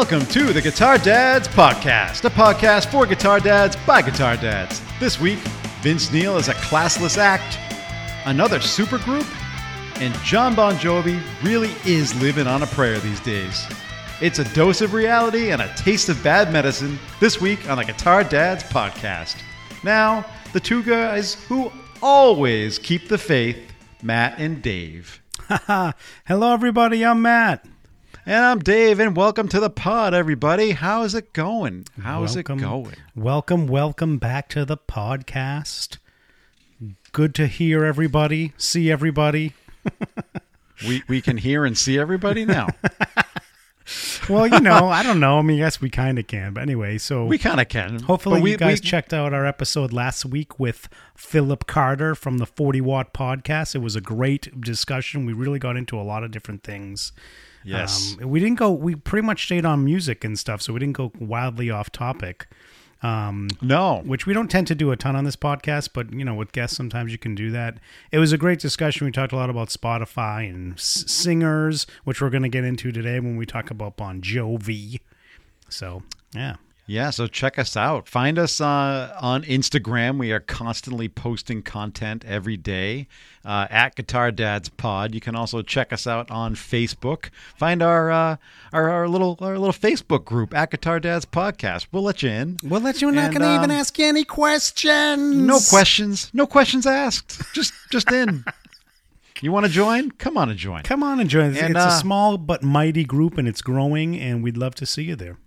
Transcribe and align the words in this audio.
Welcome 0.00 0.24
to 0.28 0.54
the 0.54 0.62
Guitar 0.62 0.96
Dads 0.96 1.46
Podcast, 1.46 2.24
a 2.24 2.30
podcast 2.30 2.90
for 2.90 3.04
guitar 3.04 3.38
dads 3.38 3.76
by 3.86 4.00
guitar 4.00 4.34
dads. 4.34 4.80
This 4.98 5.20
week, 5.20 5.40
Vince 5.82 6.10
Neil 6.10 6.38
is 6.38 6.48
a 6.48 6.54
classless 6.54 7.18
act, 7.18 7.58
another 8.24 8.60
supergroup, 8.60 9.28
and 10.00 10.14
John 10.24 10.54
Bon 10.54 10.74
Jovi 10.76 11.22
really 11.42 11.72
is 11.84 12.18
living 12.18 12.46
on 12.46 12.62
a 12.62 12.66
prayer 12.68 12.98
these 12.98 13.20
days. 13.20 13.62
It's 14.22 14.38
a 14.38 14.54
dose 14.54 14.80
of 14.80 14.94
reality 14.94 15.50
and 15.50 15.60
a 15.60 15.70
taste 15.76 16.08
of 16.08 16.24
bad 16.24 16.50
medicine 16.50 16.98
this 17.20 17.38
week 17.38 17.68
on 17.68 17.76
the 17.76 17.84
Guitar 17.84 18.24
Dads 18.24 18.64
Podcast. 18.64 19.42
Now, 19.84 20.24
the 20.54 20.60
two 20.60 20.82
guys 20.82 21.34
who 21.44 21.70
always 22.00 22.78
keep 22.78 23.08
the 23.08 23.18
faith, 23.18 23.58
Matt 24.02 24.38
and 24.38 24.62
Dave. 24.62 25.20
Hello, 26.24 26.54
everybody. 26.54 27.04
I'm 27.04 27.20
Matt. 27.20 27.66
And 28.30 28.44
I'm 28.44 28.60
Dave, 28.60 29.00
and 29.00 29.16
welcome 29.16 29.48
to 29.48 29.58
the 29.58 29.70
pod, 29.70 30.14
everybody. 30.14 30.70
How's 30.70 31.16
it 31.16 31.32
going? 31.32 31.86
How's 32.00 32.36
welcome, 32.36 32.60
it 32.60 32.62
going? 32.62 32.94
Welcome, 33.16 33.66
welcome 33.66 34.18
back 34.18 34.48
to 34.50 34.64
the 34.64 34.76
podcast. 34.76 35.98
Good 37.10 37.34
to 37.34 37.48
hear 37.48 37.84
everybody, 37.84 38.52
see 38.56 38.88
everybody. 38.88 39.54
We 40.86 41.02
we 41.08 41.20
can 41.20 41.38
hear 41.38 41.64
and 41.66 41.76
see 41.76 41.98
everybody 41.98 42.44
now. 42.44 42.68
Well, 44.28 44.46
you 44.46 44.60
know, 44.60 44.88
I 44.88 45.02
don't 45.02 45.18
know. 45.18 45.40
I 45.40 45.42
mean, 45.42 45.58
yes, 45.58 45.80
we 45.80 45.90
kind 45.90 46.16
of 46.16 46.28
can. 46.28 46.52
But 46.52 46.60
anyway, 46.60 46.96
so 46.98 47.24
We 47.24 47.38
kind 47.38 47.60
of 47.60 47.68
can. 47.68 47.98
hopefully 47.98 48.40
we, 48.40 48.52
you 48.52 48.56
guys 48.56 48.80
we- 48.80 48.88
checked 48.88 49.12
out 49.12 49.34
our 49.34 49.44
episode 49.44 49.92
last 49.92 50.24
week 50.24 50.60
with 50.60 50.88
Philip 51.16 51.66
Carter 51.66 52.14
from 52.14 52.38
the 52.38 52.46
40 52.46 52.80
Watt 52.82 53.12
Podcast. 53.12 53.74
It 53.74 53.80
was 53.80 53.96
a 53.96 54.00
great 54.00 54.60
discussion. 54.60 55.26
We 55.26 55.32
really 55.32 55.58
got 55.58 55.76
into 55.76 55.98
a 55.98 56.04
lot 56.04 56.22
of 56.22 56.30
different 56.30 56.62
things. 56.62 57.10
Yes. 57.64 58.16
Um, 58.20 58.30
we 58.30 58.40
didn't 58.40 58.58
go, 58.58 58.70
we 58.70 58.94
pretty 58.94 59.26
much 59.26 59.44
stayed 59.44 59.64
on 59.64 59.84
music 59.84 60.24
and 60.24 60.38
stuff, 60.38 60.62
so 60.62 60.72
we 60.72 60.80
didn't 60.80 60.96
go 60.96 61.12
wildly 61.18 61.70
off 61.70 61.90
topic. 61.90 62.46
Um, 63.02 63.48
no. 63.62 64.02
which 64.04 64.26
we 64.26 64.34
don't 64.34 64.50
tend 64.50 64.66
to 64.66 64.74
do 64.74 64.90
a 64.90 64.96
ton 64.96 65.16
on 65.16 65.24
this 65.24 65.36
podcast, 65.36 65.90
but 65.94 66.12
you 66.12 66.22
know, 66.22 66.34
with 66.34 66.52
guests, 66.52 66.76
sometimes 66.76 67.12
you 67.12 67.16
can 67.18 67.34
do 67.34 67.50
that. 67.50 67.78
It 68.12 68.18
was 68.18 68.32
a 68.32 68.36
great 68.38 68.58
discussion. 68.58 69.06
We 69.06 69.10
talked 69.10 69.32
a 69.32 69.36
lot 69.36 69.48
about 69.48 69.68
Spotify 69.70 70.48
and 70.50 70.74
s- 70.74 71.04
singers, 71.06 71.86
which 72.04 72.20
we're 72.20 72.28
going 72.28 72.42
to 72.42 72.50
get 72.50 72.64
into 72.64 72.92
today 72.92 73.18
when 73.18 73.36
we 73.36 73.46
talk 73.46 73.70
about 73.70 73.96
Bon 73.96 74.20
Jovi. 74.20 75.00
So, 75.70 76.02
yeah. 76.34 76.56
Yeah, 76.90 77.10
so 77.10 77.28
check 77.28 77.56
us 77.56 77.76
out. 77.76 78.08
Find 78.08 78.36
us 78.36 78.60
uh, 78.60 79.16
on 79.20 79.44
Instagram. 79.44 80.18
We 80.18 80.32
are 80.32 80.40
constantly 80.40 81.08
posting 81.08 81.62
content 81.62 82.24
every 82.24 82.56
day 82.56 83.06
uh, 83.44 83.68
at 83.70 83.94
Guitar 83.94 84.32
Dads 84.32 84.70
Pod. 84.70 85.14
You 85.14 85.20
can 85.20 85.36
also 85.36 85.62
check 85.62 85.92
us 85.92 86.08
out 86.08 86.32
on 86.32 86.56
Facebook. 86.56 87.30
Find 87.56 87.80
our, 87.80 88.10
uh, 88.10 88.36
our 88.72 88.90
our 88.90 89.08
little 89.08 89.38
our 89.40 89.56
little 89.56 89.72
Facebook 89.72 90.24
group 90.24 90.52
at 90.52 90.72
Guitar 90.72 90.98
Dads 90.98 91.24
Podcast. 91.24 91.86
We'll 91.92 92.02
let 92.02 92.24
you 92.24 92.30
in. 92.30 92.56
Well, 92.64 92.80
that 92.80 93.00
you're 93.00 93.12
not 93.12 93.30
going 93.30 93.42
to 93.42 93.54
even 93.54 93.70
um, 93.70 93.76
ask 93.76 94.00
any 94.00 94.24
questions. 94.24 95.36
No 95.36 95.60
questions. 95.70 96.28
No 96.34 96.44
questions 96.44 96.88
asked. 96.88 97.40
Just 97.54 97.72
just 97.92 98.10
in. 98.10 98.44
You 99.42 99.52
want 99.52 99.64
to 99.64 99.72
join? 99.72 100.10
Come 100.10 100.36
on 100.36 100.50
and 100.50 100.58
join. 100.58 100.82
Come 100.82 101.02
on 101.02 101.18
and 101.18 101.30
join. 101.30 101.56
And, 101.56 101.74
it's 101.74 101.86
uh, 101.86 101.88
a 101.88 101.98
small 101.98 102.36
but 102.36 102.62
mighty 102.62 103.04
group, 103.04 103.38
and 103.38 103.48
it's 103.48 103.62
growing, 103.62 104.14
and 104.20 104.44
we'd 104.44 104.58
love 104.58 104.74
to 104.74 104.84
see 104.84 105.04
you 105.04 105.16
there. 105.16 105.38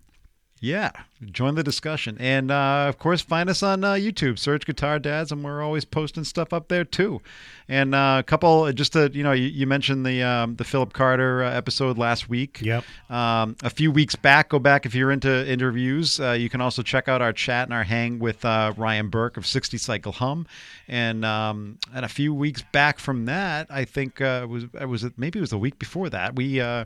Yeah, 0.63 0.91
join 1.31 1.55
the 1.55 1.63
discussion. 1.63 2.17
And 2.19 2.51
uh, 2.51 2.85
of 2.87 2.97
course, 2.97 3.21
find 3.21 3.49
us 3.49 3.63
on 3.63 3.83
uh, 3.83 3.93
YouTube. 3.93 4.37
Search 4.37 4.65
Guitar 4.65 4.99
Dads, 4.99 5.31
and 5.31 5.43
we're 5.43 5.61
always 5.61 5.85
posting 5.85 6.23
stuff 6.23 6.53
up 6.53 6.67
there 6.67 6.83
too. 6.83 7.21
And 7.69 7.95
uh, 7.95 8.17
a 8.19 8.23
couple, 8.23 8.71
just 8.73 8.93
to, 8.93 9.09
you 9.13 9.23
know, 9.23 9.31
you, 9.31 9.47
you 9.47 9.65
mentioned 9.65 10.05
the 10.05 10.21
um, 10.21 10.55
the 10.57 10.63
Philip 10.63 10.93
Carter 10.93 11.43
uh, 11.43 11.51
episode 11.51 11.97
last 11.97 12.29
week. 12.29 12.59
Yep. 12.61 12.83
Um, 13.09 13.55
a 13.63 13.69
few 13.69 13.91
weeks 13.91 14.15
back, 14.15 14.49
go 14.49 14.59
back 14.59 14.85
if 14.85 14.93
you're 14.93 15.11
into 15.11 15.49
interviews. 15.49 16.19
Uh, 16.19 16.31
you 16.31 16.49
can 16.49 16.59
also 16.61 16.81
check 16.81 17.07
out 17.07 17.21
our 17.21 17.33
chat 17.33 17.67
and 17.67 17.73
our 17.73 17.83
hang 17.83 18.19
with 18.19 18.43
uh, 18.43 18.73
Ryan 18.75 19.09
Burke 19.09 19.37
of 19.37 19.47
60 19.47 19.77
Cycle 19.77 20.11
Hum. 20.11 20.45
And 20.87 21.23
um, 21.23 21.77
and 21.95 22.03
a 22.03 22.09
few 22.09 22.33
weeks 22.33 22.61
back 22.73 22.99
from 22.99 23.25
that, 23.25 23.67
I 23.69 23.85
think 23.85 24.19
uh, 24.19 24.41
it 24.43 24.49
was 24.49 24.65
it 24.79 24.89
was 24.89 25.05
maybe 25.15 25.39
it 25.39 25.41
was 25.41 25.51
the 25.51 25.57
week 25.57 25.79
before 25.79 26.09
that 26.09 26.35
we 26.35 26.59
uh, 26.59 26.85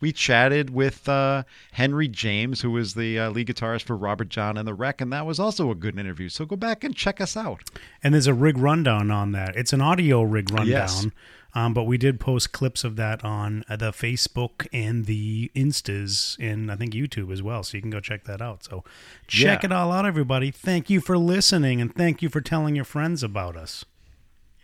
we 0.00 0.12
chatted 0.12 0.70
with 0.70 1.08
uh, 1.08 1.44
Henry 1.72 2.08
James, 2.08 2.60
who 2.60 2.70
was 2.70 2.94
the 2.94 3.18
uh, 3.18 3.30
lead 3.30 3.48
guitarist 3.48 3.77
for 3.82 3.96
Robert 3.96 4.28
John 4.28 4.56
and 4.56 4.66
the 4.66 4.74
Wreck, 4.74 5.00
and 5.00 5.12
that 5.12 5.26
was 5.26 5.38
also 5.40 5.70
a 5.70 5.74
good 5.74 5.98
interview. 5.98 6.28
So 6.28 6.44
go 6.44 6.56
back 6.56 6.84
and 6.84 6.94
check 6.96 7.20
us 7.20 7.36
out. 7.36 7.62
And 8.02 8.14
there's 8.14 8.26
a 8.26 8.34
rig 8.34 8.58
rundown 8.58 9.10
on 9.10 9.32
that. 9.32 9.56
It's 9.56 9.72
an 9.72 9.80
audio 9.80 10.22
rig 10.22 10.50
rundown. 10.50 10.66
Yes. 10.68 11.06
Um, 11.54 11.72
but 11.72 11.84
we 11.84 11.96
did 11.96 12.20
post 12.20 12.52
clips 12.52 12.84
of 12.84 12.96
that 12.96 13.24
on 13.24 13.64
uh, 13.70 13.76
the 13.76 13.90
Facebook 13.90 14.66
and 14.72 15.06
the 15.06 15.50
Instas 15.56 16.36
and 16.38 16.70
I 16.70 16.76
think 16.76 16.92
YouTube 16.92 17.32
as 17.32 17.42
well. 17.42 17.62
So 17.62 17.76
you 17.78 17.80
can 17.80 17.90
go 17.90 18.00
check 18.00 18.24
that 18.24 18.42
out. 18.42 18.64
So 18.64 18.84
check 19.26 19.62
Yeah. 19.62 19.66
it 19.68 19.72
all 19.72 19.90
out, 19.90 20.04
everybody. 20.04 20.50
Thank 20.50 20.90
you 20.90 21.00
for 21.00 21.16
listening 21.16 21.80
and 21.80 21.92
thank 21.94 22.20
you 22.20 22.28
for 22.28 22.42
telling 22.42 22.76
your 22.76 22.84
friends 22.84 23.22
about 23.22 23.56
us. 23.56 23.84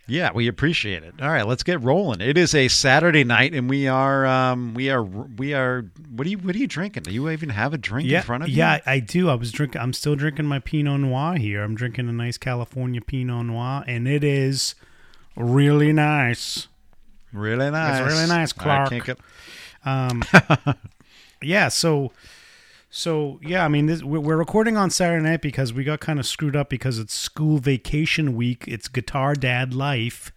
Yeah, 0.07 0.31
we 0.33 0.47
appreciate 0.47 1.01
it. 1.03 1.15
All 1.19 1.29
right, 1.29 1.47
let's 1.47 1.63
get 1.63 1.81
rolling. 1.81 2.21
It 2.21 2.37
is 2.37 2.53
a 2.53 2.67
Saturday 2.67 3.23
night, 3.23 3.55
and 3.55 3.67
we 3.67 3.87
are 3.87 4.25
um, 4.25 4.75
we 4.75 4.91
are 4.91 5.01
we 5.03 5.53
are. 5.55 5.81
What 6.11 6.27
are 6.27 6.29
you 6.29 6.37
What 6.37 6.53
are 6.55 6.59
you 6.59 6.67
drinking? 6.67 7.03
Do 7.03 7.11
you 7.11 7.27
even 7.31 7.49
have 7.49 7.73
a 7.73 7.77
drink 7.79 8.07
Yeah, 8.07 8.19
in 8.19 8.23
front 8.23 8.43
of 8.43 8.49
you? 8.49 8.55
yeah, 8.57 8.81
I 8.85 8.99
do. 8.99 9.29
I 9.29 9.33
was 9.35 9.51
drinking. 9.51 9.81
I'm 9.81 9.93
still 9.93 10.15
drinking 10.15 10.45
my 10.45 10.59
Pinot 10.59 10.99
Noir 10.99 11.37
here. 11.37 11.63
I'm 11.63 11.73
drinking 11.73 12.07
a 12.07 12.11
nice 12.13 12.37
California 12.37 13.01
Pinot 13.01 13.47
Noir, 13.47 13.83
and 13.87 14.07
it 14.07 14.23
is 14.23 14.75
really 15.35 15.91
nice. 15.91 16.67
really 17.33 17.71
nice. 17.71 17.99
It's 18.05 18.13
really 18.13 18.27
nice, 18.27 18.53
I 18.57 18.61
Clark. 18.63 18.89
can't 18.91 19.03
get- 19.05 19.19
Um, 19.85 20.23
yeah. 21.41 21.67
So, 21.69 22.11
so 22.95 23.39
yeah. 23.43 23.65
I 23.65 23.67
mean, 23.67 23.87
this, 23.87 24.01
we're 24.03 24.37
recording 24.37 24.77
on 24.77 24.89
Saturday 24.89 25.21
night 25.21 25.41
because 25.41 25.73
we 25.73 25.83
got 25.83 25.99
kind 25.99 26.17
of 26.17 26.25
screwed 26.25 26.55
up 26.55 26.69
because 26.69 26.97
it's 26.97 27.13
school 27.13 27.57
vacation 27.57 28.35
week. 28.35 28.63
It's 28.67 28.87
Guitar 28.87 29.35
Dad 29.35 29.73
Life, 29.73 30.31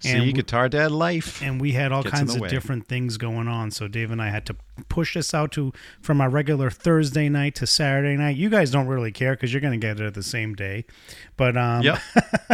See, 0.00 0.10
and 0.10 0.22
we, 0.24 0.32
guitar 0.32 0.68
dad 0.70 0.92
life. 0.92 1.42
and 1.42 1.60
we 1.60 1.72
had 1.72 1.92
all 1.92 2.02
gets 2.02 2.14
kinds 2.16 2.34
of 2.34 2.40
way. 2.40 2.48
different 2.48 2.88
things 2.88 3.18
going 3.18 3.48
on. 3.48 3.70
So 3.70 3.86
Dave 3.86 4.10
and 4.10 4.20
I 4.20 4.30
had 4.30 4.46
to 4.46 4.56
push 4.88 5.12
this 5.14 5.34
out 5.34 5.52
to 5.52 5.72
from 6.00 6.20
our 6.22 6.30
regular 6.30 6.70
Thursday 6.70 7.28
night 7.28 7.54
to 7.56 7.66
Saturday 7.66 8.16
night. 8.16 8.36
You 8.36 8.48
guys 8.48 8.70
don't 8.70 8.86
really 8.86 9.12
care 9.12 9.34
because 9.34 9.52
you're 9.52 9.60
going 9.60 9.78
to 9.78 9.86
get 9.86 10.00
it 10.00 10.06
at 10.06 10.14
the 10.14 10.22
same 10.22 10.54
day, 10.54 10.86
but 11.36 11.56
um, 11.56 11.82
Yep. 11.82 11.98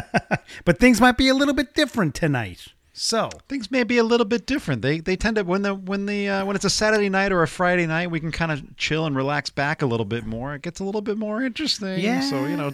but 0.65 0.78
things 0.78 1.00
might 1.00 1.16
be 1.16 1.28
a 1.28 1.34
little 1.34 1.55
bit 1.55 1.72
different 1.72 2.15
tonight. 2.15 2.66
So 2.99 3.29
Things 3.47 3.71
may 3.71 3.84
be 3.84 3.99
a 3.99 4.03
little 4.05 4.25
bit 4.25 4.47
different. 4.47 4.81
They 4.81 5.01
they 5.01 5.17
tend 5.17 5.37
to 5.37 5.43
when 5.45 5.61
the 5.61 5.75
when 5.75 6.07
the 6.07 6.31
uh, 6.31 6.45
when 6.47 6.57
it's 6.57 6.65
a 6.65 6.71
Saturday 6.71 7.11
night 7.11 7.31
or 7.31 7.43
a 7.43 7.49
Friday 7.49 7.87
night, 7.87 8.11
we 8.11 8.21
can 8.21 8.33
kind 8.33 8.51
of 8.51 8.77
chill 8.79 9.05
and 9.05 9.15
relax 9.15 9.51
back 9.51 9.83
a 9.83 9.87
little 9.87 10.07
bit 10.07 10.25
more. 10.25 10.55
It 10.55 10.62
gets 10.62 10.81
a 10.81 10.84
little 10.84 11.03
bit 11.03 11.19
more 11.19 11.43
interesting. 11.43 12.01
Yeah. 12.01 12.23
So 12.23 12.47
you 12.47 12.57
know, 12.57 12.73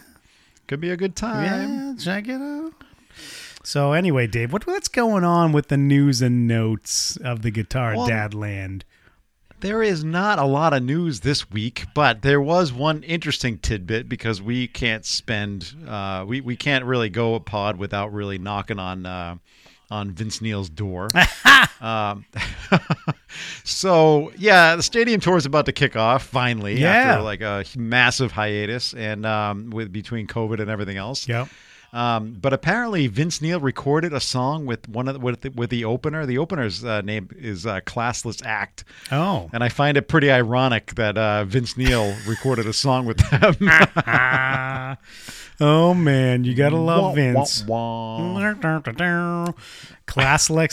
could 0.68 0.80
be 0.80 0.90
a 0.90 0.96
good 0.96 1.16
time. 1.16 1.44
Yeah, 1.44 1.94
check 1.98 2.28
it 2.28 2.40
out. 2.40 2.72
So 3.64 3.92
anyway, 3.94 4.28
Dave, 4.28 4.52
what 4.52 4.64
what's 4.64 4.86
going 4.86 5.24
on 5.24 5.50
with 5.50 5.66
the 5.68 5.76
news 5.76 6.22
and 6.22 6.46
notes 6.46 7.16
of 7.16 7.42
the 7.42 7.50
Guitar 7.50 7.96
Well- 7.96 8.06
Dad 8.06 8.32
Land? 8.32 8.84
There 9.58 9.82
is 9.82 10.02
not 10.02 10.40
a 10.40 10.44
lot 10.44 10.72
of 10.72 10.82
news 10.82 11.20
this 11.20 11.48
week, 11.50 11.84
but 11.94 12.22
there 12.22 12.40
was 12.40 12.72
one 12.72 13.04
interesting 13.04 13.58
tidbit 13.58 14.08
because 14.08 14.42
we 14.42 14.66
can't 14.66 15.04
spend, 15.04 15.72
uh, 15.86 16.24
we 16.26 16.40
we 16.40 16.56
can't 16.56 16.84
really 16.84 17.08
go 17.08 17.36
a 17.36 17.40
pod 17.40 17.76
without 17.76 18.12
really 18.12 18.38
knocking 18.38 18.80
on 18.80 19.06
uh, 19.06 19.36
on 19.92 20.10
Vince 20.10 20.40
Neil's 20.40 20.70
door. 20.70 21.08
um, 21.82 22.24
so 23.64 24.32
yeah, 24.36 24.76
the 24.76 24.82
stadium 24.82 25.20
tour 25.20 25.36
is 25.36 25.46
about 25.46 25.66
to 25.66 25.72
kick 25.72 25.96
off 25.96 26.22
finally 26.24 26.80
Yeah. 26.80 26.90
after 26.92 27.22
like 27.22 27.40
a 27.42 27.64
massive 27.76 28.32
hiatus 28.32 28.94
and 28.94 29.26
um, 29.26 29.70
with 29.70 29.92
between 29.92 30.26
COVID 30.26 30.60
and 30.60 30.70
everything 30.70 30.96
else. 30.96 31.28
Yep. 31.28 31.48
Um, 31.94 32.38
but 32.40 32.54
apparently, 32.54 33.06
Vince 33.06 33.42
Neil 33.42 33.60
recorded 33.60 34.14
a 34.14 34.20
song 34.20 34.64
with 34.64 34.88
one 34.88 35.08
of 35.08 35.14
the, 35.14 35.20
with 35.20 35.42
the, 35.42 35.50
with 35.50 35.68
the 35.68 35.84
opener. 35.84 36.24
The 36.24 36.38
opener's 36.38 36.82
uh, 36.82 37.02
name 37.02 37.28
is 37.36 37.66
uh, 37.66 37.80
Classless 37.82 38.40
Act, 38.46 38.84
Oh. 39.10 39.50
and 39.52 39.62
I 39.62 39.68
find 39.68 39.98
it 39.98 40.08
pretty 40.08 40.30
ironic 40.30 40.94
that 40.94 41.18
uh, 41.18 41.44
Vince 41.44 41.76
Neil 41.76 42.16
recorded 42.26 42.66
a 42.66 42.72
song 42.72 43.04
with 43.04 43.18
them. 43.18 43.56
Oh 45.62 45.94
man, 45.94 46.42
you 46.42 46.54
gotta 46.54 46.76
love 46.76 47.02
Wah, 47.02 47.12
Vince. 47.12 47.64
wah, 47.66 48.34
wah. 48.34 48.52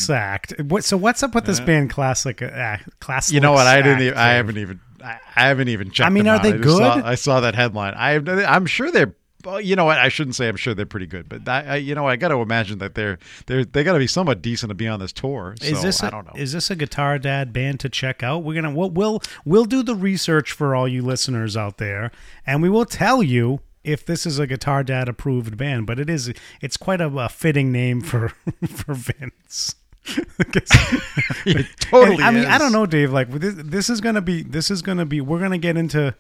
Act. 0.10 0.60
What? 0.62 0.84
So 0.84 0.98
what's 0.98 1.22
up 1.22 1.36
with 1.36 1.46
this 1.46 1.60
band? 1.60 1.92
Classic 1.92 2.42
act. 2.42 2.88
Uh, 2.88 2.92
Classic. 3.00 3.36
You 3.36 3.40
know 3.40 3.52
what? 3.52 3.68
I 3.68 3.84
didn't. 3.84 4.02
Even, 4.02 4.18
I 4.18 4.30
haven't 4.30 4.58
even. 4.58 4.80
I, 5.04 5.20
I 5.36 5.48
haven't 5.48 5.68
even 5.68 5.92
checked. 5.92 6.08
I 6.08 6.10
mean, 6.10 6.28
are 6.28 6.38
out. 6.38 6.44
they 6.44 6.60
saw- 6.62 6.96
good? 6.96 7.04
I 7.06 7.16
saw 7.16 7.40
that 7.42 7.54
headline. 7.54 7.94
I, 7.94 8.16
I'm 8.52 8.66
sure 8.66 8.92
they're 8.92 9.14
Well, 9.46 9.62
you 9.62 9.76
know 9.76 9.86
what? 9.86 10.00
I 10.00 10.10
shouldn't 10.10 10.36
say 10.36 10.50
I'm 10.50 10.58
sure 10.58 10.74
they're 10.74 10.88
pretty 10.88 11.06
good, 11.06 11.30
but 11.30 11.48
I, 11.48 11.64
I 11.64 11.76
you 11.76 11.94
know, 11.94 12.08
I 12.08 12.16
got 12.16 12.30
to 12.30 12.38
imagine 12.38 12.80
that 12.80 12.96
they're 12.96 13.20
they're 13.46 13.64
they 13.64 13.84
got 13.84 13.94
to 13.94 14.00
be 14.00 14.08
somewhat 14.08 14.42
decent 14.42 14.72
to 14.72 14.74
be 14.74 14.88
on 14.88 15.00
this 15.00 15.14
tour. 15.14 15.56
So 15.62 15.68
is 15.68 15.84
this 15.84 16.02
I 16.02 16.08
a, 16.08 16.12
don't 16.12 16.26
know. 16.26 16.34
Is 16.36 16.54
this 16.54 16.72
a 16.72 16.76
Guitar 16.76 17.20
Dad 17.20 17.54
band 17.54 17.80
to 17.82 17.90
check 17.90 18.24
out? 18.24 18.44
We're 18.44 18.56
gonna 18.56 18.74
we'll, 18.74 18.90
we'll 18.90 19.22
we'll 19.46 19.66
do 19.66 19.84
the 19.84 19.96
research 19.96 20.52
for 20.52 20.76
all 20.76 20.88
you 20.88 21.04
listeners 21.04 21.56
out 21.56 21.78
there, 21.78 22.12
and 22.46 22.62
we 22.64 22.70
will 22.70 22.86
tell 22.86 23.22
you 23.22 23.62
if 23.84 24.06
this 24.06 24.26
is 24.26 24.40
a 24.40 24.48
Guitar 24.48 24.84
Dad 24.84 25.08
approved 25.10 25.58
band. 25.58 25.88
But 25.88 26.00
it 26.00 26.10
is 26.10 26.34
it's 26.62 26.78
quite 26.78 27.02
a, 27.02 27.08
a 27.08 27.30
fitting 27.30 27.72
name 27.72 28.02
for 28.02 28.30
for 28.68 28.94
Vince. 28.94 29.76
it 31.46 31.68
totally. 31.80 32.24
I 32.24 32.32
mean, 32.32 32.46
I 32.46 32.58
don't 32.58 32.72
know, 32.72 32.86
Dave. 32.86 33.12
Like 33.12 33.30
this, 33.32 33.56
this 33.58 33.90
is 33.90 34.02
gonna 34.02 34.22
be 34.22 34.44
this 34.44 34.72
is 34.72 34.82
gonna 34.82 35.06
be. 35.06 35.22
We're 35.22 35.40
gonna 35.40 35.58
get 35.58 35.78
into 35.78 36.16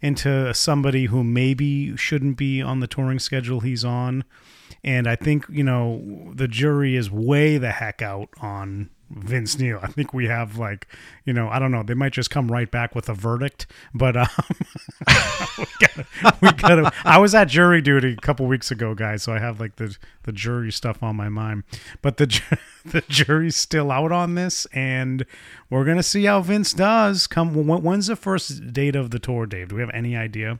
into 0.00 0.52
somebody 0.52 1.06
who 1.06 1.24
maybe 1.24 1.96
shouldn't 1.96 2.36
be 2.36 2.60
on 2.60 2.80
the 2.80 2.86
touring 2.86 3.18
schedule 3.18 3.60
he's 3.60 3.84
on, 3.84 4.24
and 4.84 5.08
I 5.08 5.16
think 5.16 5.46
you 5.48 5.64
know 5.64 6.32
the 6.34 6.48
jury 6.48 6.96
is 6.96 7.10
way 7.10 7.58
the 7.58 7.72
heck 7.72 8.02
out 8.02 8.28
on 8.40 8.90
Vince 9.14 9.58
Neil. 9.58 9.78
I 9.82 9.88
think 9.88 10.14
we 10.14 10.26
have 10.26 10.56
like, 10.56 10.86
you 11.24 11.32
know, 11.32 11.48
I 11.48 11.58
don't 11.58 11.70
know. 11.70 11.82
They 11.82 11.94
might 11.94 12.12
just 12.12 12.30
come 12.30 12.50
right 12.50 12.70
back 12.70 12.94
with 12.94 13.08
a 13.08 13.14
verdict, 13.14 13.66
but 13.94 14.16
um, 14.16 14.28
we 15.58 15.66
gotta, 15.78 16.06
we 16.40 16.52
gotta. 16.52 16.92
I 17.04 17.18
was 17.18 17.34
at 17.34 17.44
jury 17.44 17.80
duty 17.80 18.12
a 18.12 18.16
couple 18.16 18.46
weeks 18.46 18.70
ago, 18.70 18.94
guys, 18.94 19.22
so 19.22 19.32
I 19.32 19.38
have 19.38 19.60
like 19.60 19.76
the 19.76 19.96
the 20.22 20.32
jury 20.32 20.72
stuff 20.72 21.02
on 21.02 21.16
my 21.16 21.28
mind. 21.28 21.64
But 22.00 22.16
the 22.16 22.26
the 22.84 23.02
jury's 23.08 23.56
still 23.56 23.90
out 23.90 24.12
on 24.12 24.34
this, 24.34 24.66
and 24.72 25.26
we're 25.68 25.84
gonna 25.84 26.02
see 26.02 26.24
how 26.24 26.40
Vince 26.40 26.72
does. 26.72 27.26
Come, 27.26 27.54
when's 27.66 28.06
the 28.06 28.16
first 28.16 28.72
date 28.72 28.96
of 28.96 29.10
the 29.10 29.18
tour, 29.18 29.46
Dave? 29.46 29.68
Do 29.68 29.76
we 29.76 29.82
have 29.82 29.90
any 29.90 30.16
idea? 30.16 30.58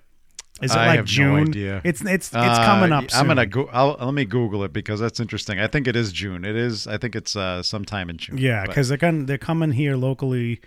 Is 0.61 0.71
it 0.71 0.77
I 0.79 0.87
like 0.89 0.99
no 1.01 1.05
June? 1.05 1.49
idea. 1.49 1.81
It's 1.85 2.01
it's 2.03 2.29
it's 2.29 2.35
Uh, 2.35 2.65
coming 2.65 2.93
up. 2.93 3.05
I'm 3.15 3.27
gonna 3.27 3.47
go. 3.47 3.69
I'll, 3.73 3.97
let 4.01 4.13
me 4.15 4.25
Google 4.25 4.63
it 4.65 4.73
because 4.73 5.01
that's 5.01 5.19
interesting. 5.19 5.59
I 5.59 5.67
think 5.67 5.89
it 5.89 5.97
is 5.97 6.13
June. 6.13 6.45
It 6.45 6.55
is. 6.57 6.87
I 6.87 6.99
think 6.99 7.17
it's 7.17 7.35
uh, 7.35 7.63
sometime 7.63 8.11
in 8.11 8.17
June. 8.19 8.39
Yeah, 8.39 8.67
because 8.67 8.89
they're 8.89 8.99
coming, 8.99 9.27
they're 9.27 9.39
coming 9.39 9.73
here 9.73 9.97
locally 9.97 10.61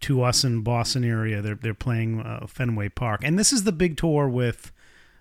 to 0.00 0.22
us 0.22 0.44
in 0.44 0.62
Boston 0.62 1.04
area. 1.04 1.42
They're 1.42 1.56
they're 1.56 1.74
playing 1.74 2.20
uh, 2.20 2.46
Fenway 2.46 2.90
Park, 2.90 3.20
and 3.24 3.38
this 3.38 3.52
is 3.52 3.64
the 3.64 3.72
big 3.72 3.96
tour 3.96 4.28
with 4.28 4.72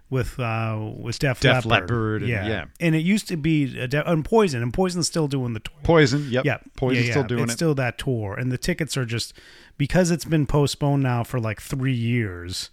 with 0.09 0.39
uh 0.39 0.77
with 0.97 1.19
Def, 1.19 1.39
Def 1.39 1.65
Leppard. 1.65 1.89
Leppard 1.89 2.21
and- 2.23 2.29
yeah. 2.31 2.47
yeah. 2.47 2.65
and 2.79 2.95
it 2.95 2.99
used 2.99 3.27
to 3.29 3.37
be 3.37 3.81
uh, 3.81 3.87
De- 3.87 4.09
and 4.09 4.23
Poison, 4.23 4.61
and 4.61 4.73
Poison's 4.73 5.07
still 5.07 5.27
doing 5.27 5.53
the 5.53 5.61
tour. 5.61 5.75
Poison. 5.83 6.27
Yep. 6.29 6.45
Yeah, 6.45 6.57
Poison's 6.77 7.07
yeah, 7.07 7.13
still 7.13 7.23
doing 7.23 7.43
it's 7.43 7.53
it. 7.53 7.55
still 7.55 7.75
that 7.75 7.97
tour, 7.97 8.35
and 8.35 8.51
the 8.51 8.57
tickets 8.57 8.95
are 8.97 9.05
just 9.05 9.33
because 9.77 10.09
it's 10.11 10.25
been 10.25 10.45
postponed 10.45 11.01
now 11.03 11.23
for 11.23 11.39
like 11.39 11.61
three 11.61 11.93
years. 11.93 12.69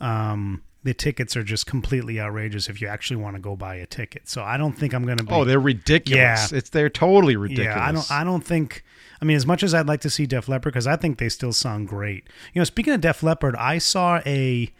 Um, 0.00 0.62
the 0.84 0.94
tickets 0.94 1.36
are 1.36 1.44
just 1.44 1.66
completely 1.66 2.20
outrageous 2.20 2.68
if 2.68 2.80
you 2.80 2.88
actually 2.88 3.16
want 3.16 3.36
to 3.36 3.40
go 3.40 3.54
buy 3.56 3.76
a 3.76 3.86
ticket. 3.86 4.28
So 4.28 4.42
I 4.42 4.56
don't 4.56 4.72
think 4.72 4.92
I'm 4.92 5.04
going 5.04 5.18
to 5.18 5.24
be. 5.24 5.32
oh, 5.32 5.44
they're 5.44 5.60
ridiculous. 5.60 6.50
Yeah. 6.52 6.58
It's 6.58 6.70
they're 6.70 6.88
totally 6.90 7.36
ridiculous. 7.36 7.76
Yeah, 7.76 7.84
I 7.84 7.92
don't. 7.92 8.10
I 8.10 8.24
don't 8.24 8.44
think. 8.44 8.84
I 9.20 9.24
mean, 9.24 9.36
as 9.36 9.46
much 9.46 9.62
as 9.62 9.72
I'd 9.74 9.86
like 9.86 10.00
to 10.00 10.10
see 10.10 10.26
Def 10.26 10.48
Leppard, 10.48 10.72
because 10.72 10.86
I 10.88 10.96
think 10.96 11.18
they 11.18 11.28
still 11.28 11.52
sound 11.52 11.86
great. 11.88 12.26
You 12.52 12.60
know, 12.60 12.64
speaking 12.64 12.92
of 12.92 13.00
Def 13.00 13.22
Leppard, 13.22 13.54
I 13.56 13.78
saw 13.78 14.20
a 14.26 14.72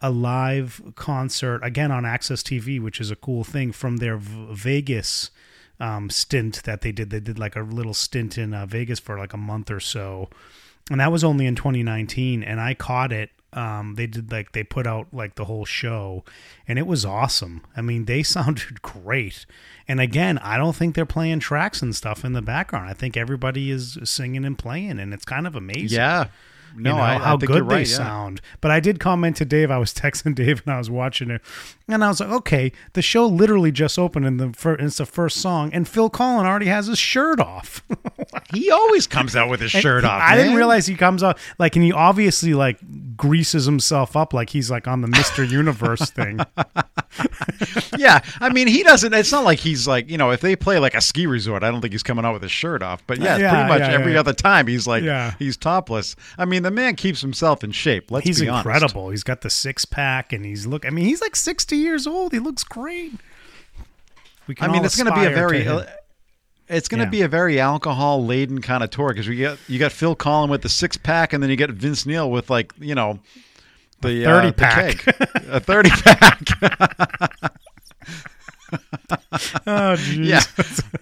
a 0.00 0.10
live 0.10 0.80
concert 0.94 1.60
again 1.64 1.90
on 1.90 2.04
AXS 2.04 2.42
TV, 2.44 2.80
which 2.80 3.00
is 3.00 3.10
a 3.10 3.16
cool 3.16 3.42
thing 3.42 3.72
from 3.72 3.96
their 3.96 4.16
v- 4.16 4.46
Vegas 4.52 5.32
um, 5.80 6.08
stint 6.10 6.62
that 6.62 6.82
they 6.82 6.92
did. 6.92 7.10
They 7.10 7.18
did 7.18 7.38
like 7.38 7.56
a 7.56 7.62
little 7.62 7.94
stint 7.94 8.38
in 8.38 8.54
uh, 8.54 8.66
Vegas 8.66 9.00
for 9.00 9.18
like 9.18 9.32
a 9.32 9.36
month 9.36 9.70
or 9.72 9.80
so, 9.80 10.28
and 10.90 11.00
that 11.00 11.10
was 11.10 11.24
only 11.24 11.46
in 11.46 11.56
2019. 11.56 12.44
And 12.44 12.60
I 12.60 12.74
caught 12.74 13.10
it. 13.12 13.30
Um, 13.58 13.96
they 13.96 14.06
did 14.06 14.30
like 14.30 14.52
they 14.52 14.62
put 14.62 14.86
out 14.86 15.08
like 15.12 15.34
the 15.34 15.46
whole 15.46 15.64
show, 15.64 16.24
and 16.68 16.78
it 16.78 16.86
was 16.86 17.04
awesome. 17.04 17.62
I 17.76 17.80
mean, 17.80 18.04
they 18.04 18.22
sounded 18.36 18.82
great. 18.82 19.46
And 19.88 20.00
again, 20.00 20.38
I 20.38 20.56
don't 20.56 20.76
think 20.76 20.94
they're 20.94 21.04
playing 21.06 21.40
tracks 21.40 21.82
and 21.82 21.96
stuff 21.96 22.24
in 22.24 22.34
the 22.34 22.42
background. 22.42 22.88
I 22.88 22.92
think 22.92 23.16
everybody 23.16 23.72
is 23.72 23.98
singing 24.04 24.44
and 24.44 24.56
playing, 24.56 25.00
and 25.00 25.12
it's 25.12 25.24
kind 25.24 25.44
of 25.46 25.56
amazing 25.56 25.98
Yeah. 25.98 26.28
No, 26.76 26.90
you 26.90 26.96
know, 26.96 27.02
I, 27.02 27.14
I 27.14 27.18
how 27.18 27.36
think 27.36 27.50
good 27.52 27.62
right. 27.62 27.84
they 27.84 27.90
yeah. 27.90 27.96
sound. 27.96 28.40
But 28.60 28.70
I 28.70 28.80
did 28.80 29.00
comment 29.00 29.36
to 29.36 29.44
Dave. 29.44 29.70
I 29.70 29.78
was 29.78 29.92
texting 29.94 30.34
Dave 30.34 30.62
and 30.64 30.74
I 30.74 30.78
was 30.78 30.90
watching 30.90 31.30
it, 31.30 31.40
and 31.88 32.04
I 32.04 32.08
was 32.08 32.20
like, 32.20 32.30
"Okay, 32.30 32.72
the 32.92 33.02
show 33.02 33.26
literally 33.26 33.72
just 33.72 33.98
opened, 33.98 34.26
and 34.26 34.38
the 34.38 34.52
fir- 34.52 34.74
it's 34.74 34.98
the 34.98 35.06
first 35.06 35.38
song, 35.38 35.72
and 35.72 35.88
Phil 35.88 36.10
Collen 36.10 36.44
already 36.44 36.66
has 36.66 36.86
his 36.86 36.98
shirt 36.98 37.40
off." 37.40 37.82
He 38.54 38.70
always 38.70 39.06
comes 39.06 39.36
out 39.36 39.50
with 39.50 39.60
his 39.60 39.74
And 39.74 39.82
shirt 39.82 40.04
he- 40.04 40.08
off. 40.08 40.22
I 40.22 40.34
didn't 40.36 40.54
realize 40.54 40.86
he 40.86 40.94
comes 40.94 41.22
out 41.22 41.38
like, 41.58 41.76
and 41.76 41.84
he 41.84 41.92
obviously 41.92 42.54
like 42.54 42.78
greases 43.16 43.66
himself 43.66 44.16
up 44.16 44.32
like 44.32 44.50
he's 44.50 44.70
like 44.70 44.88
on 44.88 45.02
the 45.02 45.08
Mister 45.08 45.44
Universe 45.44 46.10
thing. 46.10 46.38
yeah, 47.98 48.20
I 48.40 48.50
mean, 48.50 48.68
he 48.68 48.82
doesn't. 48.82 49.12
It's 49.14 49.32
not 49.32 49.44
like 49.44 49.58
he's 49.58 49.86
like 49.88 50.08
you 50.10 50.18
know, 50.18 50.30
if 50.30 50.40
they 50.40 50.56
play 50.56 50.78
like 50.78 50.94
a 50.94 51.00
ski 51.00 51.26
resort, 51.26 51.62
I 51.62 51.70
don't 51.70 51.80
think 51.80 51.92
he's 51.92 52.02
coming 52.02 52.24
out 52.24 52.32
with 52.34 52.42
his 52.42 52.52
shirt 52.52 52.82
off. 52.82 53.02
But 53.06 53.18
yeah, 53.18 53.36
Yeah, 53.36 53.50
pretty 53.50 53.68
much 53.68 53.80
yeah, 53.88 53.94
every 53.98 54.12
yeah. 54.14 54.20
other 54.20 54.32
time 54.32 54.66
he's 54.66 54.86
like 54.86 55.02
he's 55.38 55.56
topless. 55.56 56.16
I 56.36 56.44
mean, 56.44 56.62
the 56.62 56.70
man 56.70 56.96
keeps 56.96 57.20
himself 57.20 57.62
in 57.64 57.72
shape. 57.72 58.10
Let's 58.10 58.26
he's 58.26 58.40
be 58.40 58.48
honest. 58.48 58.66
incredible. 58.66 59.10
He's 59.10 59.24
got 59.24 59.40
the 59.40 59.50
six 59.50 59.84
pack, 59.84 60.32
and 60.32 60.44
he's 60.44 60.66
look. 60.66 60.86
I 60.86 60.90
mean, 60.90 61.04
he's 61.04 61.20
like 61.20 61.36
sixty 61.36 61.76
years 61.76 62.06
old. 62.06 62.32
He 62.32 62.38
looks 62.38 62.64
great. 62.64 63.12
We 64.46 64.54
can 64.54 64.70
I 64.70 64.72
mean, 64.72 64.84
it's 64.84 64.96
going 64.96 65.12
to 65.12 65.18
be 65.20 65.26
a 65.26 65.30
very. 65.30 65.66
it's 66.68 66.88
going 66.88 66.98
to 67.00 67.04
Yeah. 67.04 67.10
be 67.10 67.22
a 67.22 67.28
very 67.28 67.60
alcohol 67.60 68.24
laden 68.24 68.60
kind 68.60 68.82
of 68.82 68.90
tour 68.90 69.08
because 69.08 69.26
you 69.26 69.40
got 69.42 69.58
you 69.68 69.78
got 69.78 69.92
Phil 69.92 70.16
Collen 70.16 70.48
with 70.48 70.62
the 70.62 70.68
six 70.68 70.96
pack, 70.96 71.32
and 71.32 71.42
then 71.42 71.50
you 71.50 71.56
get 71.56 71.70
Vince 71.70 72.06
Neil 72.06 72.30
with 72.30 72.48
like 72.50 72.72
you 72.78 72.94
know 72.94 73.18
the 74.00 74.24
30 74.24 74.26
uh, 74.26 74.46
the 74.46 74.52
pack. 74.52 74.98
keg. 74.98 75.14
a 75.48 75.60
thirty 75.60 75.90
pack. 75.90 77.52
oh, 79.66 79.96
geez. 79.96 80.18
yeah. 80.18 80.40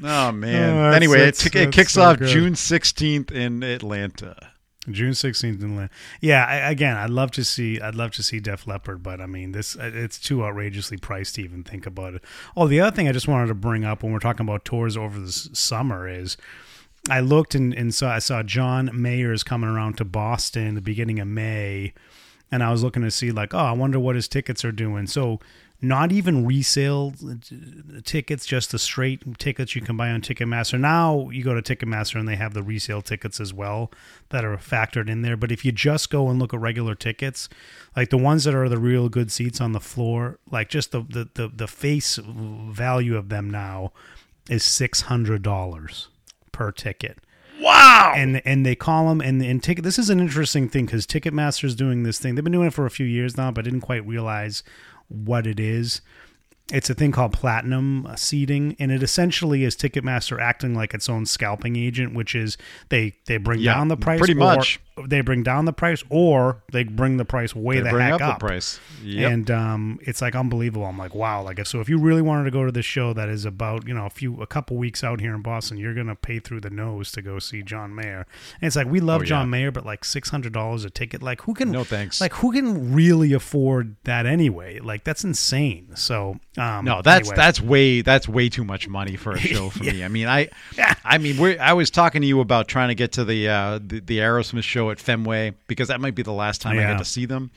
Oh 0.03 0.33
man. 0.33 0.77
Oh, 0.77 0.91
anyway, 0.91 1.29
it, 1.29 1.55
it 1.55 1.73
kicks 1.73 1.95
so 1.95 2.03
off 2.03 2.19
good. 2.19 2.29
June 2.29 2.55
sixteenth 2.55 3.31
in 3.31 3.63
Atlanta. 3.63 4.53
June 4.89 5.15
sixteenth 5.15 5.63
in 5.63 5.73
Atlanta. 5.73 5.93
Yeah, 6.21 6.45
I, 6.45 6.71
again, 6.71 6.97
I'd 6.97 7.11
love 7.11 7.31
to 7.33 7.45
see. 7.45 7.81
I'd 7.81 7.95
love 7.95 8.13
to 8.13 8.23
see 8.23 8.41
Def 8.41 8.67
Leppard, 8.67 9.03
but 9.03 9.21
I 9.21 9.27
mean, 9.27 9.53
this 9.53 9.77
it's 9.79 10.19
too 10.19 10.45
outrageously 10.45 10.99
priced 10.99 11.37
to 11.37 11.43
even 11.43 11.65
think 11.65 11.87
about 11.87 12.15
it. 12.15 12.25
Oh, 12.57 12.67
the 12.69 12.81
other 12.81 12.95
thing 12.95 13.09
I 13.09 13.13
just 13.13 13.29
wanted 13.29 13.49
to 13.49 13.55
bring 13.55 13.85
up 13.85 14.03
when 14.03 14.13
we're 14.13 14.19
talking 14.19 14.47
about 14.47 14.65
tours 14.65 14.97
over 14.97 15.19
the 15.19 15.33
summer 15.33 16.09
is. 16.09 16.37
I 17.09 17.21
looked 17.21 17.55
and, 17.55 17.73
and 17.73 17.95
saw 17.95 18.11
I 18.11 18.19
saw 18.19 18.43
John 18.43 18.91
Mayer 18.93 19.33
is 19.33 19.45
coming 19.45 19.71
around 19.71 19.97
to 19.99 20.05
Boston 20.05 20.75
the 20.75 20.81
beginning 20.81 21.21
of 21.21 21.29
May, 21.29 21.95
and 22.51 22.63
I 22.63 22.71
was 22.71 22.83
looking 22.83 23.03
to 23.03 23.11
see 23.11 23.31
like, 23.31 23.55
oh, 23.55 23.59
I 23.59 23.73
wonder 23.73 23.99
what 23.99 24.15
his 24.15 24.29
tickets 24.29 24.65
are 24.65 24.73
doing. 24.73 25.07
So 25.07 25.41
not 25.83 26.11
even 26.11 26.47
resale 26.47 27.13
tickets, 28.05 28.47
just 28.47 28.71
the 28.71 28.79
straight 28.79 29.39
tickets 29.39 29.75
you 29.75 29.83
can 29.83 29.97
buy 29.97 30.11
on 30.11 30.23
Ticketmaster. 30.23 30.81
Now 30.81 31.29
you 31.31 31.45
go 31.45 31.59
to 31.59 31.77
Ticketmaster 31.77 32.19
and 32.19 32.27
they 32.27 32.37
have 32.37 32.55
the 32.55 32.63
resale 32.63 33.03
tickets 33.03 33.41
as 33.41 33.53
well 33.53 33.91
that 34.31 34.45
are 34.45 34.57
factored 34.57 35.11
in 35.11 35.23
there. 35.23 35.37
But 35.37 35.53
if 35.53 35.65
you 35.65 35.73
just 35.73 36.09
go 36.09 36.29
and 36.29 36.39
look 36.39 36.55
at 36.55 36.61
regular 36.61 36.95
tickets, 36.95 37.49
like 37.95 38.09
the 38.09 38.17
ones 38.17 38.45
that 38.45 38.55
are 38.55 38.69
the 38.69 38.79
real 38.79 39.09
good 39.09 39.31
seats 39.31 39.61
on 39.61 39.73
the 39.73 39.81
floor, 39.81 40.39
like 40.51 40.71
just 40.71 40.93
the 40.93 41.03
the 41.03 41.29
the, 41.35 41.49
the 41.49 41.69
face 41.69 42.17
value 42.17 43.17
of 43.17 43.29
them 43.29 43.51
now 43.51 43.93
is 44.49 44.65
six 44.65 45.03
hundred 45.03 45.43
dollars 45.43 46.09
per 46.53 46.73
ticket 46.73 47.19
Wow. 47.61 48.13
and 48.17 48.43
and 48.45 48.65
they 48.67 48.75
call 48.75 49.09
them 49.09 49.21
and 49.21 49.43
and 49.43 49.63
ticket. 49.63 49.85
This 49.85 49.99
is 49.99 50.11
an 50.11 50.21
interesting 50.21 50.69
thing 50.69 50.87
because 50.87 51.07
Ticketmaster's 51.07 51.75
doing 51.75 52.03
this 52.03 52.19
thing. 52.19 52.35
They've 52.35 52.45
been 52.45 52.53
doing 52.53 52.69
it 52.69 52.75
for 52.75 52.87
a 52.87 52.91
few 52.91 53.07
years 53.07 53.37
now, 53.37 53.51
but 53.51 53.65
didn't 53.65 53.81
quite 53.83 54.07
realize 54.07 54.63
what 55.09 55.47
it 55.47 55.59
is. 55.61 56.01
It's 56.73 56.91
a 56.91 56.95
thing 56.95 57.13
called 57.13 57.33
platinum 57.33 58.09
seating, 58.17 58.75
and 58.81 58.91
it 58.91 59.01
essentially 59.03 59.63
is 59.63 59.77
Ticketmaster 59.77 60.41
acting 60.41 60.75
like 60.75 60.95
its 60.95 61.09
own 61.09 61.25
scalping 61.25 61.77
agent, 61.77 62.13
which 62.15 62.35
is 62.35 62.59
they 62.89 63.15
they 63.27 63.37
bring 63.37 63.61
Yeah, 63.61 63.75
down 63.75 63.89
the 63.89 63.97
price, 63.97 64.19
pretty 64.19 64.35
much. 64.35 64.81
They 65.05 65.21
bring 65.21 65.43
down 65.43 65.67
the 65.67 65.73
price, 65.75 66.03
or 66.09 66.63
they 66.73 66.83
bring 66.85 67.19
the 67.19 67.25
price 67.27 67.55
way 67.55 67.77
They 67.77 67.83
the 67.83 67.91
bring 67.91 68.07
heck 68.07 68.21
up, 68.23 68.39
the 68.41 68.47
price. 68.47 68.81
Yep. 69.03 69.31
and 69.33 69.51
um, 69.51 69.99
it's 70.03 70.23
like 70.23 70.35
unbelievable. 70.35 70.87
I'm 70.87 70.97
like, 70.97 71.15
wow. 71.15 71.43
Like, 71.43 71.59
if 71.59 71.69
so, 71.69 71.81
if 71.81 71.89
you 71.91 71.99
really 71.99 72.23
wanted 72.23 72.45
to 72.45 72.51
go 72.51 72.65
to 72.65 72.73
this 72.73 72.87
show 72.87 73.13
that 73.13 73.29
is 73.29 73.45
about 73.45 73.87
you 73.87 73.93
know 73.93 74.07
a 74.07 74.11
few 74.11 74.41
a 74.41 74.47
couple 74.47 74.77
weeks 74.79 75.05
out 75.05 75.21
here 75.21 75.35
in 75.35 75.43
Boston, 75.43 75.77
you're 75.77 75.93
gonna 75.95 76.15
pay 76.17 76.39
through 76.39 76.61
the 76.63 76.71
nose 76.71 77.13
to 77.13 77.21
go 77.23 77.39
see 77.39 77.63
John 77.63 77.95
Mayer. 77.95 78.27
And 78.61 78.67
it's 78.67 78.77
like 78.77 78.87
we 78.87 79.01
love 79.01 79.21
Oh, 79.21 79.25
yeah. 79.25 79.29
John 79.29 79.51
Mayer, 79.51 79.71
but 79.71 79.85
like 79.85 80.05
six 80.05 80.31
hundred 80.31 80.53
dollars 80.55 80.85
a 80.87 80.91
ticket. 80.91 81.23
Like, 81.23 81.43
who 81.43 81.53
can? 81.53 81.71
No 81.71 81.85
thanks. 81.85 82.21
Like, 82.21 82.33
who 82.35 82.53
can 82.53 82.95
really 82.95 83.33
afford 83.35 83.97
that 84.05 84.25
anyway? 84.25 84.79
Like, 84.79 85.05
that's 85.05 85.25
insane. 85.25 85.89
So, 85.95 86.39
um, 86.57 86.85
No, 86.87 87.03
that's 87.03 87.29
anyway. 87.29 87.37
that's 87.37 87.61
way 87.61 88.01
that's 88.01 88.27
way 88.29 88.49
too 88.49 88.65
much 88.65 88.89
money 88.89 89.17
for 89.17 89.33
a 89.33 89.39
show 89.53 89.69
for 89.69 89.85
me. 89.85 90.03
I 90.03 90.09
mean, 90.09 90.27
I 90.27 90.49
I 91.05 91.19
mean, 91.19 91.37
we're, 91.37 91.59
I 91.61 91.75
was 91.75 91.91
talking 91.91 92.23
to 92.23 92.27
you 92.27 92.41
about 92.41 92.67
trying 92.67 92.89
to 92.89 92.95
get 92.95 93.13
to 93.13 93.25
the 93.27 93.49
uh, 93.49 93.79
the, 93.85 94.01
the 94.01 94.19
Aerosmith 94.21 94.63
show 94.63 94.86
at 94.91 94.99
Fenway 95.01 95.55
because 95.67 95.89
that 95.89 96.01
might 96.01 96.15
be 96.15 96.23
the 96.23 96.33
last 96.33 96.61
time 96.61 96.79
I 96.79 96.83
get 96.83 96.99
to 96.99 97.05
see 97.05 97.27
them. 97.27 97.51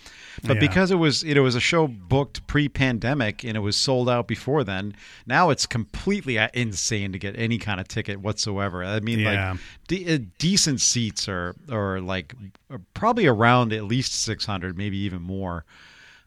But 0.43 0.55
Yeah. 0.55 0.59
because 0.61 0.91
it 0.91 0.95
was 0.95 1.23
it 1.23 1.37
was 1.39 1.55
a 1.55 1.59
show 1.59 1.87
booked 1.87 2.45
pre-pandemic 2.47 3.43
and 3.43 3.55
it 3.55 3.59
was 3.59 3.75
sold 3.77 4.09
out 4.09 4.27
before 4.27 4.63
then, 4.63 4.95
now 5.25 5.49
it's 5.49 5.65
completely 5.65 6.37
uh, 6.39 6.49
insane 6.53 7.11
to 7.11 7.19
get 7.19 7.37
any 7.37 7.57
kind 7.57 7.79
of 7.79 7.87
ticket 7.87 8.19
whatsoever. 8.21 8.83
I 8.83 8.99
mean, 8.99 9.19
Yeah. 9.19 9.51
like 9.51 9.59
de- 9.87 10.15
uh, 10.15 10.19
decent 10.37 10.81
seats 10.81 11.27
are 11.27 11.55
are 11.71 11.99
like 11.99 12.33
are 12.69 12.81
probably 12.93 13.27
around 13.27 13.73
at 13.73 13.83
least 13.85 14.13
600, 14.13 14.77
maybe 14.77 14.97
even 14.97 15.21
more. 15.21 15.65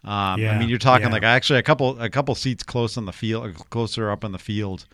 Um, 0.04 0.40
Yeah, 0.40 0.54
I 0.54 0.58
mean, 0.58 0.68
you're 0.68 0.78
talking 0.78 1.06
yeah. 1.08 1.12
like 1.12 1.22
actually 1.22 1.58
a 1.60 1.62
couple 1.62 2.00
a 2.00 2.10
couple 2.10 2.34
seats 2.34 2.62
close 2.62 2.96
on 2.96 3.04
the 3.06 3.12
field, 3.12 3.54
closer 3.70 4.10
up 4.10 4.24
on 4.24 4.32
the 4.32 4.38
field. 4.38 4.86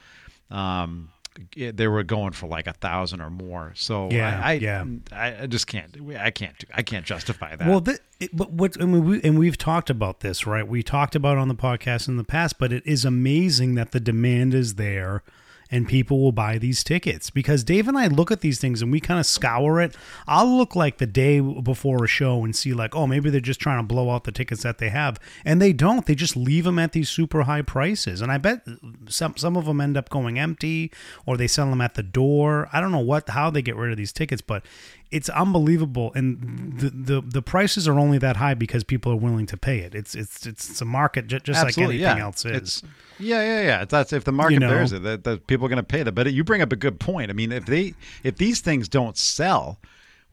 Um, 0.50 1.10
they 1.57 1.88
were 1.88 2.02
going 2.02 2.33
for 2.33 2.47
like 2.47 2.66
a 2.66 2.73
thousand 2.73 3.21
or 3.21 3.30
more. 3.30 3.73
So 3.76 4.11
Yeah, 4.11 4.40
I, 4.42 4.50
I, 4.50 4.52
yeah. 4.54 4.85
I, 5.12 5.42
I 5.42 5.47
just 5.47 5.66
can't. 5.66 5.97
I 6.18 6.30
can't. 6.30 6.59
do- 6.59 6.66
I 6.75 6.83
can't 6.83 7.04
justify 7.07 7.57
that. 7.57 7.66
Well, 7.68 7.80
th- 7.80 7.99
it, 8.21 8.37
but 8.37 8.50
what 8.52 8.80
I 8.80 8.85
mean, 8.85 9.04
we, 9.04 9.23
and 9.23 9.38
we've 9.38 9.59
talked 9.59 9.90
about 9.90 10.21
this, 10.21 10.47
right? 10.47 10.66
We 10.66 10.83
talked 10.83 11.14
about 11.14 11.37
it 11.37 11.40
on 11.40 11.49
the 11.49 11.54
podcast 11.54 12.09
in 12.09 12.16
the 12.16 12.25
past, 12.25 12.59
but 12.59 12.73
it 12.73 12.87
is 12.87 13.04
amazing 13.04 13.75
that 13.76 13.92
the 13.92 14.00
demand 14.00 14.54
is 14.54 14.75
there 14.75 15.23
and 15.70 15.88
people 15.88 16.20
will 16.20 16.32
buy 16.32 16.58
these 16.58 16.82
tickets 16.82 17.30
because 17.30 17.64
Dave 17.64 17.88
and 17.88 17.98
I 17.98 18.06
look 18.06 18.30
at 18.30 18.40
these 18.40 18.58
things 18.58 18.82
and 18.82 18.90
we 18.90 19.00
kind 19.00 19.20
of 19.20 19.26
scour 19.26 19.80
it. 19.80 19.96
I'll 20.26 20.56
look 20.56 20.75
like 20.75 20.98
the 20.98 21.06
day 21.06 21.40
before 21.40 22.04
a 22.04 22.08
show 22.08 22.44
and 22.44 22.54
see 22.54 22.72
like, 22.72 22.96
oh, 22.96 23.06
maybe 23.06 23.30
they're 23.30 23.40
just 23.40 23.60
trying 23.60 23.78
to 23.78 23.87
blow 23.87 24.10
out 24.10 24.25
the 24.25 24.32
tickets 24.32 24.62
that 24.62 24.78
they 24.78 24.88
have, 24.88 25.18
and 25.44 25.60
they 25.60 25.72
don't. 25.72 26.06
They 26.06 26.14
just 26.14 26.37
leave 26.37 26.64
them 26.64 26.78
at 26.78 26.92
these 26.92 27.08
super 27.08 27.42
high 27.42 27.62
prices, 27.62 28.20
and 28.20 28.32
I 28.32 28.38
bet 28.38 28.66
some 29.08 29.37
some 29.37 29.56
of 29.56 29.66
them 29.66 29.80
end 29.80 29.96
up 29.96 30.08
going 30.08 30.38
empty 30.38 30.90
or 31.26 31.37
they 31.37 31.46
sell 31.46 31.68
them 31.70 31.80
at 31.80 31.94
the 31.94 32.02
door. 32.02 32.68
I 32.72 32.80
don't 32.80 32.92
know 32.92 32.98
what 32.98 33.28
how 33.28 33.50
they 33.50 33.62
get 33.62 33.76
rid 33.76 33.90
of 33.90 33.96
these 33.96 34.12
tickets, 34.12 34.42
but 34.42 34.64
it's 35.10 35.28
unbelievable 35.30 36.12
and 36.14 36.78
the, 36.78 36.86
mm-hmm. 36.86 37.04
the 37.04 37.20
the 37.20 37.42
prices 37.42 37.88
are 37.88 37.98
only 37.98 38.18
that 38.18 38.36
high 38.36 38.54
because 38.54 38.84
people 38.84 39.10
are 39.10 39.16
willing 39.16 39.46
to 39.46 39.56
pay 39.56 39.78
it 39.78 39.94
it's 39.94 40.14
it's 40.14 40.46
it's 40.46 40.80
a 40.80 40.84
market 40.84 41.26
ju- 41.26 41.40
just 41.40 41.62
like 41.64 41.78
anything 41.78 42.00
yeah. 42.00 42.18
else 42.18 42.44
is 42.44 42.56
It's, 42.56 42.82
yeah, 43.18 43.42
yeah, 43.42 43.62
yeah. 43.62 43.84
That's 43.84 44.12
if 44.12 44.24
the 44.24 44.32
market 44.32 44.54
You 44.54 44.60
know? 44.60 44.68
bears 44.68 44.92
it, 44.92 45.02
that, 45.02 45.24
that 45.24 45.46
people 45.46 45.66
are 45.66 45.68
going 45.68 45.78
to 45.78 45.82
pay 45.82 46.02
that. 46.02 46.12
But 46.12 46.32
you 46.32 46.44
bring 46.44 46.62
up 46.62 46.72
a 46.72 46.76
good 46.76 47.00
point. 47.00 47.30
I 47.30 47.34
mean, 47.34 47.52
if 47.52 47.66
they 47.66 47.94
if 48.22 48.36
these 48.36 48.60
things 48.60 48.88
don't 48.88 49.16
sell, 49.16 49.78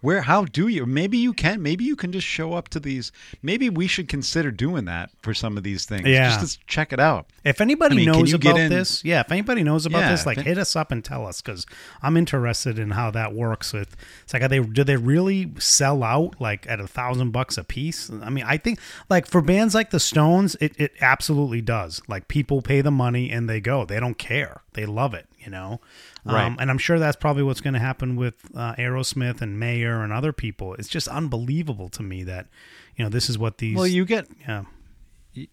where 0.06 0.22
how 0.22 0.46
do 0.46 0.68
you? 0.68 0.86
Maybe 0.86 1.18
you 1.18 1.34
can. 1.34 1.62
Maybe 1.62 1.84
you 1.84 1.96
can 1.96 2.12
just 2.12 2.28
show 2.28 2.54
up 2.54 2.70
to 2.70 2.80
these. 2.80 3.12
Maybe 3.42 3.70
we 3.70 3.88
should 3.88 4.08
consider 4.08 4.52
doing 4.52 4.86
that 4.86 5.10
for 5.22 5.34
some 5.34 5.58
of 5.58 5.64
these 5.64 5.86
things. 5.86 6.08
Yeah. 6.08 6.30
just 6.40 6.60
to 6.60 6.66
check 6.68 6.94
it 6.94 7.00
out. 7.00 7.26
if 7.44 7.60
anybody 7.62 7.96
I 7.96 7.98
mean, 7.98 8.06
knows 8.12 8.34
about 8.34 8.56
this 8.56 9.04
yeah 9.06 9.20
if 9.22 9.32
anybody 9.32 9.62
knows 9.64 9.86
about 9.86 10.00
Yeah, 10.00 10.12
this 10.12 10.26
like 10.26 10.38
it- 10.40 10.46
hit 10.46 10.58
us 10.58 10.76
up 10.76 10.92
and 10.92 11.04
tell 11.04 11.26
us 11.28 11.42
because 11.42 11.66
i'm 12.02 12.18
interested 12.18 12.80
in 12.80 12.92
how 12.92 13.12
that 13.12 13.34
works 13.34 13.72
with 13.74 13.96
it's 14.24 14.34
like 14.34 14.42
are 14.42 14.48
they 14.48 14.60
do 14.60 14.84
they 14.84 14.96
really 14.98 15.52
sell 15.60 16.02
out 16.04 16.40
like 16.42 16.66
at 16.68 16.80
a 16.80 16.88
thousand 16.88 17.32
bucks 17.32 17.58
a 17.58 17.64
piece 17.64 18.10
i 18.24 18.30
mean 18.30 18.44
i 18.48 18.58
think 18.58 18.80
like 19.10 19.28
for 19.28 19.42
bands 19.42 19.76
like 19.76 19.92
the 19.92 20.00
stones 20.00 20.56
it, 20.60 20.74
it 20.80 20.92
absolutely 21.02 21.62
does 21.62 22.02
like 22.08 22.28
people 22.28 22.62
pay 22.62 22.82
the 22.82 22.92
money 22.92 23.30
and 23.32 23.48
they 23.50 23.60
go 23.62 23.86
they 23.86 24.00
don't 24.00 24.18
care 24.18 24.62
they 24.74 24.86
love 24.86 25.14
it 25.14 25.28
you 25.46 25.52
know 25.52 25.80
Right. 26.26 26.46
Um, 26.46 26.58
and 26.60 26.72
I'm 26.72 26.80
sure 26.80 26.98
that's 26.98 27.16
probably 27.16 27.44
what's 27.44 27.62
going 27.62 27.76
to 27.76 27.80
happen 27.80 28.16
with 28.16 28.34
uh, 28.56 28.74
Aerosmith 28.80 29.42
and 29.42 29.60
Mayer 29.60 30.02
and 30.04 30.12
other 30.12 30.34
people. 30.34 30.74
It's 30.74 30.88
just 30.88 31.08
unbelievable 31.08 31.88
to 31.90 32.02
me 32.02 32.24
that, 32.24 32.48
you 32.96 33.06
know, 33.06 33.10
this 33.10 33.30
is 33.30 33.38
what 33.38 33.60
these. 33.60 33.76
Well, 33.78 33.86
you 33.86 34.06
get 34.06 34.28
yeah, 34.48 34.64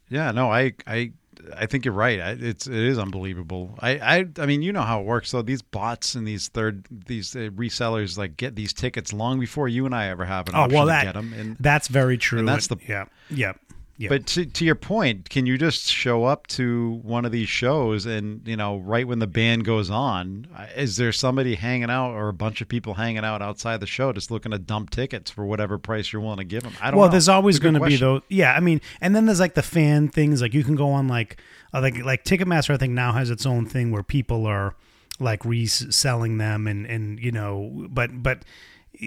Yeah, 0.09 0.31
no, 0.33 0.51
I, 0.51 0.73
I, 0.87 1.13
I 1.57 1.67
think 1.67 1.85
you're 1.85 1.93
right. 1.93 2.21
I, 2.21 2.31
it's 2.41 2.67
it 2.67 2.75
is 2.75 2.99
unbelievable. 2.99 3.75
I, 3.81 3.91
I, 3.99 4.25
I 4.39 4.47
mean, 4.47 4.63
you 4.63 4.73
know 4.73 4.83
how 4.83 5.01
it 5.01 5.05
works. 5.07 5.29
So 5.31 5.43
these 5.43 5.61
bots 5.61 6.15
and 6.15 6.27
these 6.27 6.49
third 6.49 6.87
these 6.91 7.35
uh, 7.35 7.51
resellers 7.55 8.17
like 8.17 8.37
get 8.37 8.55
these 8.55 8.73
tickets 8.73 9.13
long 9.13 9.41
before 9.41 9.67
you 9.69 9.85
and 9.85 9.95
I 9.95 10.07
ever 10.09 10.25
have 10.25 10.49
an 10.49 10.55
Oh 10.55 10.61
option 10.61 10.75
well, 10.77 10.87
to 10.87 10.89
that 10.93 11.05
get 11.05 11.15
them. 11.15 11.33
And 11.35 11.57
that's 11.59 11.89
very 11.89 12.17
true. 12.17 12.39
and 12.39 12.49
that's 12.49 12.69
the- 12.69 12.77
yeah, 12.89 13.07
yeah, 13.29 13.53
yeah. 13.97 14.09
but 14.09 14.27
to, 14.29 14.47
to 14.47 14.65
your 14.65 14.75
point, 14.75 15.29
can 15.29 15.47
you 15.47 15.59
just 15.59 15.87
show 15.87 16.25
up 16.25 16.47
to 16.49 17.01
one 17.03 17.25
of 17.25 17.33
these 17.33 17.49
shows 17.49 18.07
and 18.07 18.47
you 18.47 18.57
know 18.57 18.79
right 18.79 19.07
when 19.07 19.19
the 19.19 19.27
band 19.27 19.65
goes 19.65 19.91
on, 19.91 20.47
uh, 20.57 20.67
is 20.77 20.97
there 20.97 21.13
somebody 21.13 21.55
hanging 21.55 21.91
out 21.91 22.13
or 22.13 22.29
a 22.29 22.33
bunch 22.33 22.61
of 22.61 22.69
people 22.69 22.95
hanging 22.95 23.25
out 23.25 23.43
outside 23.43 23.81
the 23.81 23.87
show 23.87 24.13
just 24.13 24.31
looking 24.31 24.53
to 24.53 24.59
dump 24.59 24.91
tickets 24.91 25.31
for 25.31 25.45
whatever 25.45 25.79
price 25.79 26.13
you're 26.13 26.23
willing 26.23 26.39
to 26.39 26.45
give 26.45 26.63
them? 26.63 26.73
I 26.81 26.87
don't. 26.87 26.95
Know. 26.95 26.99
Well, 27.01 27.09
know. 27.09 27.13
there's 27.13 27.29
always 27.29 27.57
It's 27.57 27.61
a 27.61 27.69
good 27.69 27.79
going 27.79 27.83
to 27.83 27.89
be 27.89 27.97
those. 27.97 28.23
Yeah, 28.29 28.55
I 28.55 28.61
mean, 28.61 28.81
and 29.01 29.15
then 29.15 29.27
there's 29.27 29.41
like 29.41 29.55
the 29.55 29.63
fan 29.63 30.09
things. 30.09 30.41
Like 30.41 30.55
you 30.55 30.65
can 30.65 30.75
go 30.75 30.91
on 30.91 31.07
like 31.07 31.37
uh, 31.75 31.81
like 31.81 31.99
like 31.99 32.25
Ticketmaster. 32.25 32.75
I 32.75 32.79
think 32.79 32.95
now 32.95 33.13
has 33.13 33.31
its 33.31 33.47
own 33.47 33.67
thing 33.67 33.93
where 33.93 34.03
people 34.03 34.47
are 34.47 34.75
like 35.21 35.45
reselling 35.45 36.39
them 36.39 36.67
and 36.67 36.87
and 36.87 37.21
you 37.21 37.31
know, 37.31 37.87
but 37.91 38.23
but 38.23 38.45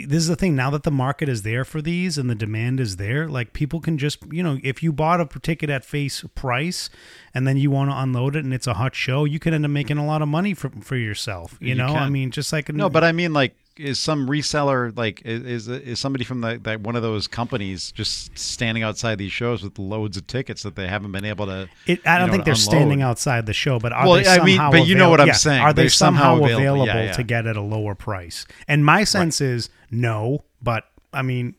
this 0.04 0.18
is 0.18 0.28
the 0.28 0.36
thing 0.36 0.56
now 0.56 0.70
that 0.70 0.84
the 0.84 0.92
market 0.92 1.30
is 1.30 1.44
there 1.44 1.64
for 1.64 1.82
these 1.82 2.18
and 2.18 2.30
the 2.30 2.36
demand 2.36 2.80
is 2.80 2.98
there 2.98 3.30
like 3.30 3.54
people 3.54 3.80
can 3.80 3.98
just 3.98 4.20
you 4.32 4.44
know 4.44 4.60
if 4.62 4.84
you 4.84 4.92
bought 4.92 5.22
a 5.22 5.40
ticket 5.40 5.70
at 5.70 5.86
face 5.86 6.24
price 6.36 6.90
and 7.34 7.48
then 7.48 7.56
you 7.56 7.72
want 7.72 7.90
to 7.90 7.98
unload 7.98 8.36
it 8.36 8.44
and 8.44 8.54
it's 8.54 8.68
a 8.68 8.74
hot 8.74 8.94
show 8.94 9.24
you 9.24 9.40
can 9.40 9.54
end 9.54 9.64
up 9.64 9.72
making 9.72 9.98
a 9.98 10.06
lot 10.06 10.22
of 10.22 10.28
money 10.28 10.54
for 10.54 10.70
for 10.82 10.98
yourself 10.98 11.58
you, 11.62 11.70
You 11.70 11.76
know? 11.76 11.88
I 11.88 12.10
mean 12.10 12.32
just 12.32 12.52
like 12.52 12.70
No, 12.70 12.90
but 12.90 13.04
I 13.04 13.12
mean, 13.12 13.34
like, 13.34 13.56
is 13.78 14.00
some 14.00 14.28
reseller 14.28 14.96
like 14.98 15.22
is 15.26 15.68
is, 15.68 16.00
somebody 16.00 16.24
from 16.24 16.42
the, 16.42 16.60
that 16.64 16.82
one 16.82 16.96
of 16.96 17.02
those 17.02 17.28
companies 17.28 17.92
just 17.92 18.38
standing 18.38 18.84
outside 18.84 19.18
these 19.18 19.32
shows 19.32 19.64
with 19.64 19.78
loads 19.78 20.18
of 20.18 20.28
tickets 20.28 20.64
that 20.64 20.76
they 20.76 20.88
haven't 20.88 21.12
been 21.12 21.26
able 21.26 21.46
to? 21.46 21.70
It, 21.86 22.06
I 22.08 22.18
don't 22.18 22.28
know, 22.28 22.34
think 22.34 22.46
they're 22.46 22.56
standing 22.56 23.02
outside 23.02 23.46
the 23.46 23.54
show, 23.54 23.80
but 23.80 23.92
are 23.94 24.06
Well, 24.08 24.24
they 24.24 24.28
I 24.28 24.44
mean, 24.44 24.58
but 24.72 24.88
you 24.88 24.96
know 24.96 25.10
what 25.10 25.22
I'm 25.22 25.28
yeah, 25.28 25.34
saying. 25.34 25.62
Are 25.62 25.74
they 25.74 25.90
somehow, 25.90 26.36
somehow 26.36 26.46
available, 26.46 26.84
available. 26.84 26.86
Yeah, 26.88 27.06
yeah. 27.06 27.12
to 27.14 27.24
get 27.24 27.48
at 27.48 27.58
a 27.58 27.62
lower 27.62 27.96
price? 27.96 28.46
And 28.68 28.86
my 28.86 29.04
sense 29.04 29.42
is 29.42 29.70
no, 29.92 30.44
but 30.62 30.86
I 31.14 31.22
mean, 31.22 31.56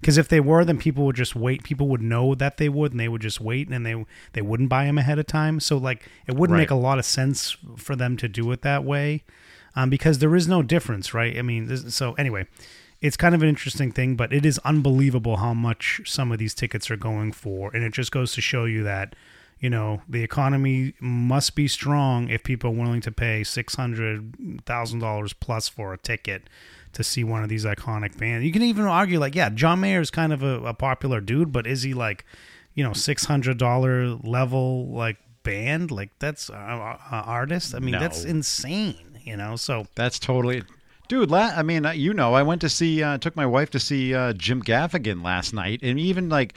because 0.00 0.18
if 0.18 0.28
they 0.28 0.40
were, 0.40 0.64
then 0.64 0.78
people 0.78 1.04
would 1.06 1.16
just 1.16 1.34
wait. 1.34 1.62
People 1.62 1.88
would 1.88 2.02
know 2.02 2.34
that 2.34 2.58
they 2.58 2.68
would, 2.68 2.92
and 2.92 3.00
they 3.00 3.08
would 3.08 3.22
just 3.22 3.40
wait, 3.40 3.68
and 3.68 3.84
they 3.84 4.04
they 4.34 4.42
wouldn't 4.42 4.68
buy 4.68 4.84
them 4.84 4.98
ahead 4.98 5.18
of 5.18 5.26
time. 5.26 5.58
So 5.60 5.78
like, 5.78 6.06
it 6.26 6.36
wouldn't 6.36 6.54
Right. 6.54 6.62
make 6.62 6.70
a 6.70 6.74
lot 6.74 6.98
of 6.98 7.04
sense 7.06 7.56
for 7.76 7.96
them 7.96 8.16
to 8.18 8.28
do 8.28 8.50
it 8.52 8.62
that 8.62 8.84
way, 8.84 9.24
um, 9.78 9.88
because 9.90 10.18
there 10.18 10.34
is 10.36 10.46
no 10.48 10.60
difference, 10.62 11.14
right? 11.14 11.34
I 11.38 11.42
mean, 11.42 11.66
this, 11.66 11.94
so 11.94 12.12
anyway. 12.14 12.46
It's 13.00 13.16
kind 13.16 13.32
of 13.32 13.42
an 13.44 13.48
interesting 13.48 13.92
thing, 13.92 14.16
but 14.16 14.32
it 14.32 14.44
is 14.44 14.58
unbelievable 14.64 15.36
how 15.36 15.54
much 15.54 16.00
some 16.04 16.32
of 16.32 16.38
these 16.40 16.52
tickets 16.52 16.90
are 16.90 16.96
going 16.96 17.30
for. 17.30 17.70
And 17.72 17.84
it 17.84 17.92
just 17.92 18.10
goes 18.10 18.32
to 18.32 18.40
show 18.40 18.64
you 18.64 18.82
that, 18.82 19.14
you 19.60 19.70
know, 19.70 20.02
the 20.08 20.24
economy 20.24 20.94
must 20.98 21.54
be 21.54 21.68
strong 21.68 22.28
if 22.28 22.42
people 22.42 22.70
are 22.70 22.74
willing 22.74 23.00
to 23.02 23.12
pay 23.12 23.44
six 23.44 23.76
hundred 23.76 24.34
thousand 24.66 24.98
dollars 24.98 25.32
plus 25.32 25.68
for 25.68 25.92
a 25.94 25.96
ticket 25.98 26.50
to 26.92 27.04
see 27.04 27.22
one 27.22 27.44
of 27.44 27.48
these 27.48 27.64
iconic 27.64 28.18
bands. 28.18 28.44
You 28.44 28.50
can 28.50 28.62
even 28.62 28.84
argue 28.86 29.20
like, 29.20 29.36
yeah, 29.36 29.48
John 29.50 29.78
Mayer 29.78 30.00
is 30.00 30.10
kind 30.10 30.32
of 30.32 30.42
a, 30.42 30.60
a 30.64 30.74
popular 30.74 31.20
dude, 31.20 31.52
but 31.52 31.68
is 31.68 31.84
he 31.84 31.94
like, 31.94 32.24
you 32.74 32.82
know, 32.82 32.94
six 32.94 33.26
hundred 33.26 33.58
dollar 33.58 34.08
level 34.08 34.88
like 34.88 35.18
band? 35.44 35.92
Like 35.92 36.10
that's 36.18 36.50
uh, 36.50 36.54
uh, 36.54 36.98
artist. 37.12 37.76
I 37.76 37.78
mean, 37.78 37.92
No. 37.92 38.00
that's 38.00 38.24
insane. 38.24 39.07
You 39.28 39.36
know, 39.36 39.56
so 39.56 39.86
That's 39.94 40.18
totally. 40.18 40.62
Dude, 41.08 41.30
la- 41.30 41.52
I 41.54 41.62
mean, 41.62 41.86
uh, 41.86 41.90
you 41.92 42.12
know, 42.14 42.34
I 42.34 42.42
went 42.42 42.60
to 42.62 42.68
see, 42.68 43.02
uh, 43.02 43.18
took 43.18 43.36
my 43.36 43.46
wife 43.46 43.70
to 43.70 43.78
see 43.80 44.14
uh, 44.14 44.32
Jim 44.34 44.62
Gaffigan 44.62 45.22
last 45.22 45.52
night, 45.54 45.80
and 45.82 45.98
even 45.98 46.28
like, 46.28 46.54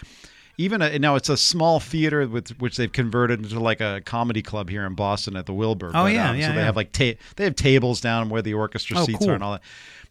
even 0.58 0.82
a, 0.82 0.98
now 1.00 1.16
it's 1.16 1.30
a 1.30 1.38
small 1.38 1.80
theater 1.80 2.28
with 2.28 2.50
which 2.60 2.78
they've 2.78 2.92
converted 2.92 3.42
into 3.42 3.60
like 3.60 3.80
a 3.82 4.02
comedy 4.06 4.42
club 4.42 4.70
here 4.70 4.86
in 4.86 4.94
Boston 4.94 5.36
at 5.36 5.46
the 5.46 5.54
Wilbur. 5.54 5.92
Oh, 5.94 6.06
yeah, 6.06 6.34
yeah, 6.34 6.48
So 6.48 6.54
they 6.54 6.60
yeah. 6.60 6.66
have 6.66 6.76
like 6.76 6.92
ta- 6.92 7.14
they 7.38 7.44
have 7.46 7.56
tables 7.56 8.00
down 8.02 8.30
where 8.30 8.42
the 8.42 8.54
orchestra 8.54 9.00
Oh, 9.00 9.06
seats 9.06 9.20
cool. 9.20 9.32
are 9.32 9.36
and 9.36 9.44
all 9.44 9.54
that. 9.54 9.62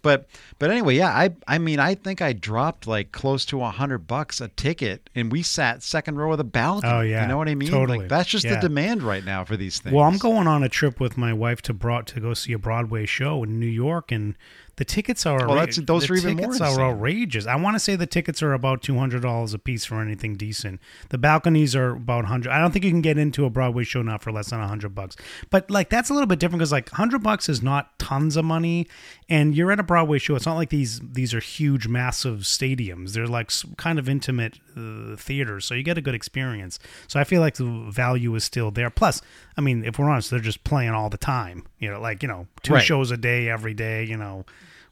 But 0.02 0.26
but 0.58 0.70
anyway, 0.70 0.96
yeah, 0.96 1.08
I 1.10 1.30
I 1.46 1.58
mean, 1.58 1.78
I 1.78 1.94
think 1.94 2.22
I 2.22 2.32
dropped 2.32 2.86
like 2.86 3.12
close 3.12 3.44
to 3.46 3.62
a 3.62 3.70
hundred 3.70 4.06
bucks 4.06 4.40
a 4.40 4.48
ticket, 4.48 5.10
and 5.14 5.30
we 5.30 5.42
sat 5.42 5.82
second 5.82 6.16
row 6.16 6.32
of 6.32 6.38
the 6.38 6.44
balcony. 6.44 6.92
Oh, 6.92 7.00
yeah, 7.00 7.22
you 7.22 7.28
know 7.28 7.36
what 7.38 7.48
I 7.48 7.54
mean? 7.54 7.68
totally. 7.70 7.98
Like 8.00 8.08
that's 8.08 8.28
just 8.28 8.44
Yeah. 8.44 8.54
the 8.56 8.60
demand 8.68 9.02
right 9.02 9.24
now 9.24 9.44
for 9.44 9.56
these 9.56 9.78
things. 9.78 9.94
Well, 9.94 10.04
I'm 10.04 10.18
going 10.18 10.46
on 10.46 10.62
a 10.62 10.68
trip 10.68 11.00
with 11.00 11.16
my 11.18 11.32
wife 11.32 11.60
to 11.62 11.74
broad 11.74 12.06
to 12.08 12.20
go 12.20 12.34
see 12.34 12.52
a 12.52 12.58
Broadway 12.58 13.04
show 13.06 13.42
in 13.44 13.60
New 13.60 13.66
York, 13.66 14.10
and 14.10 14.36
the 14.80 14.84
tickets 14.86 15.26
are 15.26 15.46
Well, 15.46 15.56
that's- 15.56 15.76
those 15.76 16.06
the 16.06 16.14
are 16.14 16.16
even 16.16 16.36
more 16.36 16.46
tickets 16.54 16.60
are 16.62 16.80
outrageous. 16.80 17.46
I 17.46 17.54
want 17.56 17.74
to 17.74 17.78
say 17.78 17.96
the 17.96 18.06
tickets 18.06 18.42
are 18.42 18.54
about 18.54 18.80
two 18.80 18.96
hundred 18.96 19.20
dollars 19.20 19.52
a 19.52 19.58
piece 19.58 19.84
for 19.84 20.00
anything 20.00 20.36
decent. 20.36 20.80
The 21.10 21.18
balconies 21.18 21.76
are 21.76 21.90
about 21.90 22.24
hundred. 22.24 22.50
I 22.50 22.58
don't 22.60 22.70
think 22.72 22.86
you 22.86 22.90
can 22.90 23.02
get 23.02 23.18
into 23.18 23.44
a 23.44 23.50
Broadway 23.50 23.84
show 23.84 24.00
now 24.00 24.16
for 24.16 24.32
less 24.32 24.48
than 24.48 24.58
hundred 24.60 24.94
bucks. 24.94 25.16
But 25.50 25.70
like 25.70 25.90
that's 25.90 26.08
a 26.08 26.14
little 26.14 26.26
bit 26.26 26.38
different 26.38 26.60
because 26.60 26.72
like 26.72 26.88
hundred 26.92 27.22
bucks 27.22 27.46
is 27.50 27.62
not 27.62 27.98
tons 27.98 28.38
of 28.38 28.46
money, 28.46 28.86
and 29.28 29.54
you're 29.54 29.70
at 29.70 29.78
a 29.78 29.82
Broadway 29.82 30.18
show. 30.18 30.34
It's 30.34 30.46
not 30.46 30.56
like 30.56 30.70
these 30.70 30.98
these 31.00 31.34
are 31.34 31.40
huge, 31.40 31.86
massive 31.86 32.38
stadiums. 32.40 33.12
They're 33.12 33.26
like 33.26 33.50
kind 33.76 33.98
of 33.98 34.08
intimate 34.08 34.58
uh, 34.78 35.14
theaters, 35.16 35.66
so 35.66 35.74
you 35.74 35.82
get 35.82 35.98
a 35.98 36.00
good 36.00 36.14
experience. 36.14 36.78
So 37.06 37.20
I 37.20 37.24
feel 37.24 37.42
like 37.42 37.56
the 37.56 37.86
value 37.90 38.34
is 38.34 38.44
still 38.44 38.70
there. 38.70 38.88
Plus, 38.88 39.20
I 39.58 39.60
mean, 39.60 39.84
if 39.84 39.98
we're 39.98 40.08
honest, 40.08 40.30
they're 40.30 40.40
just 40.40 40.64
playing 40.64 40.92
all 40.92 41.10
the 41.10 41.18
time. 41.18 41.64
You 41.78 41.90
know, 41.90 42.00
like 42.00 42.22
you 42.22 42.28
know, 42.28 42.46
two 42.62 42.72
Right. 42.74 42.82
shows 42.82 43.10
a 43.10 43.18
day, 43.18 43.50
every 43.50 43.74
day. 43.74 44.04
You 44.04 44.16
know, 44.16 44.46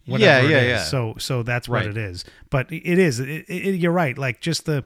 whatever. 0.09 0.49
yeah, 0.49 0.59
it 0.59 0.63
is. 0.65 0.69
yeah. 0.71 0.85
So 0.85 1.15
so 1.19 1.43
that's 1.43 1.69
what 1.69 1.79
Right. 1.83 1.87
it 1.87 1.97
is. 1.97 2.25
But 2.51 2.73
it 2.73 2.99
is. 2.99 3.21
It, 3.21 3.45
it, 3.49 3.75
you're 3.77 3.93
right. 3.93 4.17
Like 4.19 4.41
just 4.41 4.67
the, 4.67 4.85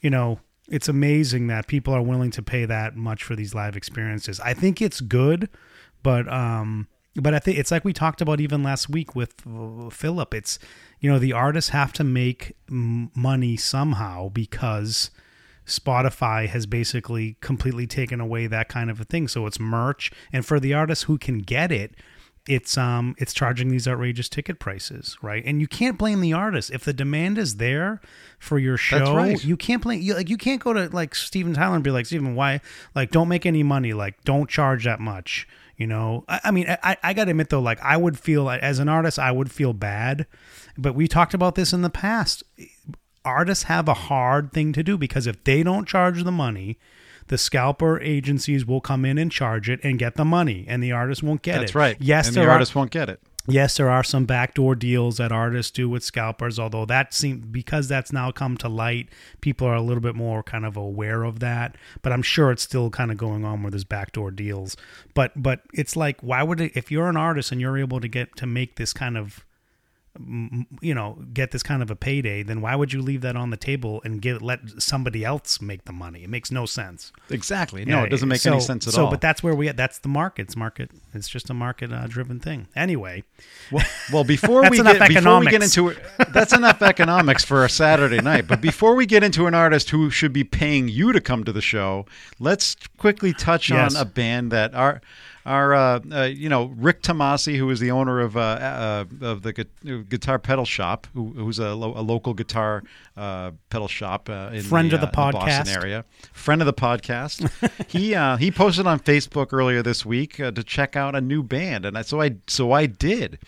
you 0.00 0.10
know. 0.10 0.40
It's 0.70 0.86
amazing 0.86 1.46
that 1.46 1.66
people 1.66 1.94
are 1.94 2.02
willing 2.02 2.30
to 2.32 2.42
pay 2.42 2.66
that 2.66 2.94
much 2.94 3.24
for 3.24 3.34
these 3.34 3.54
live 3.54 3.74
experiences. 3.74 4.38
I 4.40 4.52
think 4.52 4.82
it's 4.82 5.00
good, 5.00 5.48
but 6.02 6.30
um, 6.30 6.88
but 7.14 7.32
I 7.32 7.38
think 7.38 7.56
it's 7.58 7.70
like 7.70 7.86
we 7.86 7.94
talked 7.94 8.20
about 8.20 8.38
even 8.38 8.62
last 8.62 8.90
week 8.90 9.16
with 9.16 9.32
uh, 9.46 9.88
Philip. 9.88 10.34
It's 10.34 10.58
you 11.00 11.10
know 11.10 11.18
the 11.18 11.32
artists 11.32 11.70
have 11.70 11.94
to 11.94 12.04
make 12.04 12.54
money 12.68 13.56
somehow 13.56 14.28
because 14.28 15.10
Spotify 15.66 16.48
has 16.48 16.66
basically 16.66 17.36
completely 17.40 17.86
taken 17.86 18.20
away 18.20 18.46
that 18.46 18.68
kind 18.68 18.90
of 18.90 19.00
a 19.00 19.04
thing. 19.04 19.26
So 19.26 19.46
it's 19.46 19.58
merch, 19.58 20.10
and 20.34 20.44
for 20.44 20.60
the 20.60 20.74
artists 20.74 21.04
who 21.04 21.16
can 21.16 21.38
get 21.38 21.72
it, 21.72 21.94
it's 22.48 22.78
um 22.78 23.14
it's 23.18 23.34
charging 23.34 23.68
these 23.68 23.86
outrageous 23.86 24.28
ticket 24.28 24.58
prices, 24.58 25.16
right? 25.22 25.42
And 25.44 25.60
you 25.60 25.68
can't 25.68 25.98
blame 25.98 26.20
the 26.20 26.32
artist 26.32 26.70
if 26.70 26.82
the 26.82 26.94
demand 26.94 27.36
is 27.36 27.56
there 27.56 28.00
for 28.38 28.58
your 28.58 28.78
show. 28.78 29.14
right. 29.14 29.44
You 29.44 29.56
can't 29.56 29.82
blame 29.82 30.00
you 30.00 30.14
like 30.14 30.30
you 30.30 30.38
can't 30.38 30.60
go 30.60 30.72
to 30.72 30.88
like 30.88 31.14
Steven 31.14 31.52
Tyler 31.52 31.74
and 31.74 31.84
be 31.84 31.90
like 31.90 32.06
Steven, 32.06 32.34
why 32.34 32.60
like 32.94 33.10
don't 33.10 33.28
make 33.28 33.44
any 33.44 33.62
money, 33.62 33.92
like 33.92 34.24
don't 34.24 34.48
charge 34.48 34.84
that 34.84 34.98
much. 34.98 35.46
You 35.76 35.86
know, 35.86 36.24
I, 36.26 36.40
I 36.44 36.50
mean, 36.50 36.66
I, 36.82 36.96
I 37.04 37.12
got 37.12 37.26
to 37.26 37.30
admit 37.30 37.50
though, 37.50 37.60
like 37.60 37.80
I 37.82 37.96
would 37.96 38.18
feel 38.18 38.48
as 38.50 38.78
an 38.78 38.88
artist, 38.88 39.18
I 39.18 39.30
would 39.30 39.52
feel 39.52 39.74
bad, 39.74 40.26
but 40.76 40.94
we 40.94 41.06
talked 41.06 41.34
about 41.34 41.54
this 41.54 41.72
in 41.72 41.82
the 41.82 41.90
past. 41.90 42.42
Artists 43.24 43.64
have 43.64 43.88
a 43.88 43.94
hard 43.94 44.52
thing 44.52 44.72
to 44.72 44.82
do 44.82 44.96
because 44.96 45.26
if 45.26 45.44
they 45.44 45.62
don't 45.62 45.86
charge 45.86 46.24
the 46.24 46.32
money, 46.32 46.78
the 47.28 47.38
scalper 47.38 48.00
agencies 48.00 48.66
will 48.66 48.80
come 48.80 49.04
in 49.04 49.18
and 49.18 49.30
charge 49.30 49.68
it 49.68 49.80
and 49.82 49.98
get 49.98 50.16
the 50.16 50.24
money, 50.24 50.64
and 50.68 50.82
the 50.82 50.92
artist 50.92 51.22
won't 51.22 51.42
get 51.42 51.56
it. 51.56 51.60
That's 51.60 51.74
right. 51.74 51.96
Yes, 52.00 52.28
and 52.28 52.36
the 52.36 52.44
are, 52.44 52.50
artist 52.50 52.74
won't 52.74 52.90
get 52.90 53.08
it. 53.08 53.20
Yes, 53.50 53.78
there 53.78 53.88
are 53.88 54.04
some 54.04 54.26
backdoor 54.26 54.74
deals 54.74 55.16
that 55.16 55.32
artists 55.32 55.72
do 55.72 55.88
with 55.88 56.04
scalpers, 56.04 56.58
although 56.58 56.84
that 56.84 57.14
seems 57.14 57.46
because 57.46 57.88
that's 57.88 58.12
now 58.12 58.30
come 58.30 58.58
to 58.58 58.68
light, 58.68 59.08
people 59.40 59.66
are 59.66 59.74
a 59.74 59.80
little 59.80 60.02
bit 60.02 60.14
more 60.14 60.42
kind 60.42 60.66
of 60.66 60.76
aware 60.76 61.22
of 61.22 61.40
that. 61.40 61.76
But 62.02 62.12
I'm 62.12 62.20
sure 62.20 62.50
it's 62.50 62.62
still 62.62 62.90
kind 62.90 63.10
of 63.10 63.16
going 63.16 63.46
on 63.46 63.62
where 63.62 63.70
there's 63.70 63.84
backdoor 63.84 64.32
deals. 64.32 64.76
But 65.14 65.32
but 65.42 65.62
it's 65.72 65.96
like 65.96 66.20
why 66.20 66.42
would 66.42 66.60
it 66.60 66.72
if 66.76 66.90
you're 66.90 67.08
an 67.08 67.16
artist 67.16 67.50
and 67.50 67.58
you're 67.58 67.78
able 67.78 68.00
to 68.00 68.08
get 68.08 68.36
to 68.36 68.46
make 68.46 68.76
this 68.76 68.92
kind 68.92 69.16
of 69.16 69.46
you 70.80 70.94
know 70.94 71.18
get 71.32 71.50
this 71.52 71.62
kind 71.62 71.82
of 71.82 71.90
a 71.90 71.96
payday 71.96 72.42
then 72.42 72.60
why 72.60 72.74
would 72.74 72.92
you 72.92 73.00
leave 73.00 73.20
that 73.20 73.36
on 73.36 73.50
the 73.50 73.56
table 73.56 74.00
and 74.04 74.20
give 74.20 74.42
let 74.42 74.60
somebody 74.82 75.24
else 75.24 75.60
make 75.60 75.84
the 75.84 75.92
money 75.92 76.24
it 76.24 76.30
makes 76.30 76.50
no 76.50 76.66
sense 76.66 77.12
Exactly. 77.30 77.84
No, 77.84 77.98
yeah, 77.98 78.04
it 78.04 78.08
doesn't 78.10 78.28
make 78.28 78.40
so- 78.40 78.52
any 78.52 78.60
sense 78.60 78.86
at 78.88 78.94
all. 78.98 79.06
so, 79.06 79.10
but 79.10 79.20
that's 79.20 79.42
where 79.42 79.54
we 79.54 79.70
that's 79.72 79.98
the 79.98 80.08
market. 80.08 80.42
It's 80.42 80.56
market. 80.56 80.90
It's 81.12 81.28
just 81.28 81.50
a 81.50 81.54
market 81.54 81.92
uh, 81.92 82.06
driven 82.06 82.40
thing. 82.40 82.68
Anyway, 82.74 83.22
Well, 83.70 83.84
well 84.12 84.24
before 84.36 84.62
we 84.70 84.82
get 84.82 85.08
before 85.08 85.40
we 85.40 85.46
get 85.46 85.62
into 85.62 85.88
it, 85.88 85.98
that's 86.32 86.52
enough 86.54 86.80
economics 86.80 87.44
for 87.44 87.64
a 87.64 87.68
Saturday 87.68 88.20
night. 88.20 88.46
But 88.48 88.60
before 88.62 88.94
we 88.94 89.04
get 89.04 89.22
into 89.22 89.46
an 89.46 89.54
artist 89.54 89.90
who 89.90 90.08
should 90.10 90.32
be 90.32 90.42
paying 90.42 90.88
you 90.88 91.12
to 91.12 91.20
come 91.20 91.44
to 91.44 91.52
the 91.52 91.60
show, 91.60 92.06
let's 92.38 92.76
quickly 92.96 93.32
touch 93.34 93.68
Yes. 93.70 93.94
on 93.94 94.00
a 94.00 94.04
band 94.06 94.50
that 94.52 94.74
our 94.74 95.02
our 95.48 95.74
uh, 95.74 96.00
uh, 96.12 96.22
you 96.24 96.48
know 96.48 96.66
Rick 96.76 97.02
Tomasi, 97.02 97.56
who 97.56 97.68
is 97.70 97.80
the 97.80 97.90
owner 97.90 98.20
of 98.20 98.36
uh, 98.36 98.40
uh, 98.40 99.04
of 99.22 99.42
the 99.42 99.52
gu- 99.52 100.04
guitar 100.04 100.38
pedal 100.38 100.64
shop, 100.64 101.06
who, 101.14 101.32
who's 101.32 101.58
a, 101.58 101.74
lo- 101.74 101.94
a 101.96 102.02
local 102.02 102.34
guitar 102.34 102.82
uh, 103.16 103.50
pedal 103.70 103.88
shop 103.88 104.28
uh, 104.28 104.50
in 104.52 104.62
Friend 104.62 104.90
the, 104.90 104.96
of 104.96 105.00
the 105.00 105.08
uh, 105.08 105.32
Boston 105.32 105.68
area, 105.76 106.04
friend 106.32 106.60
of 106.62 106.66
the 106.66 106.72
podcast. 106.74 107.50
he 107.88 108.14
uh, 108.14 108.36
he 108.36 108.50
posted 108.50 108.86
on 108.86 109.00
Facebook 109.00 109.52
earlier 109.52 109.82
this 109.82 110.04
week 110.06 110.38
uh, 110.38 110.50
to 110.52 110.62
check 110.62 110.94
out 110.96 111.14
a 111.14 111.20
new 111.20 111.42
band, 111.42 111.84
and 111.84 111.96
I, 111.98 112.02
so 112.02 112.20
I 112.20 112.36
so 112.46 112.72
I 112.72 112.86
did. 112.86 113.38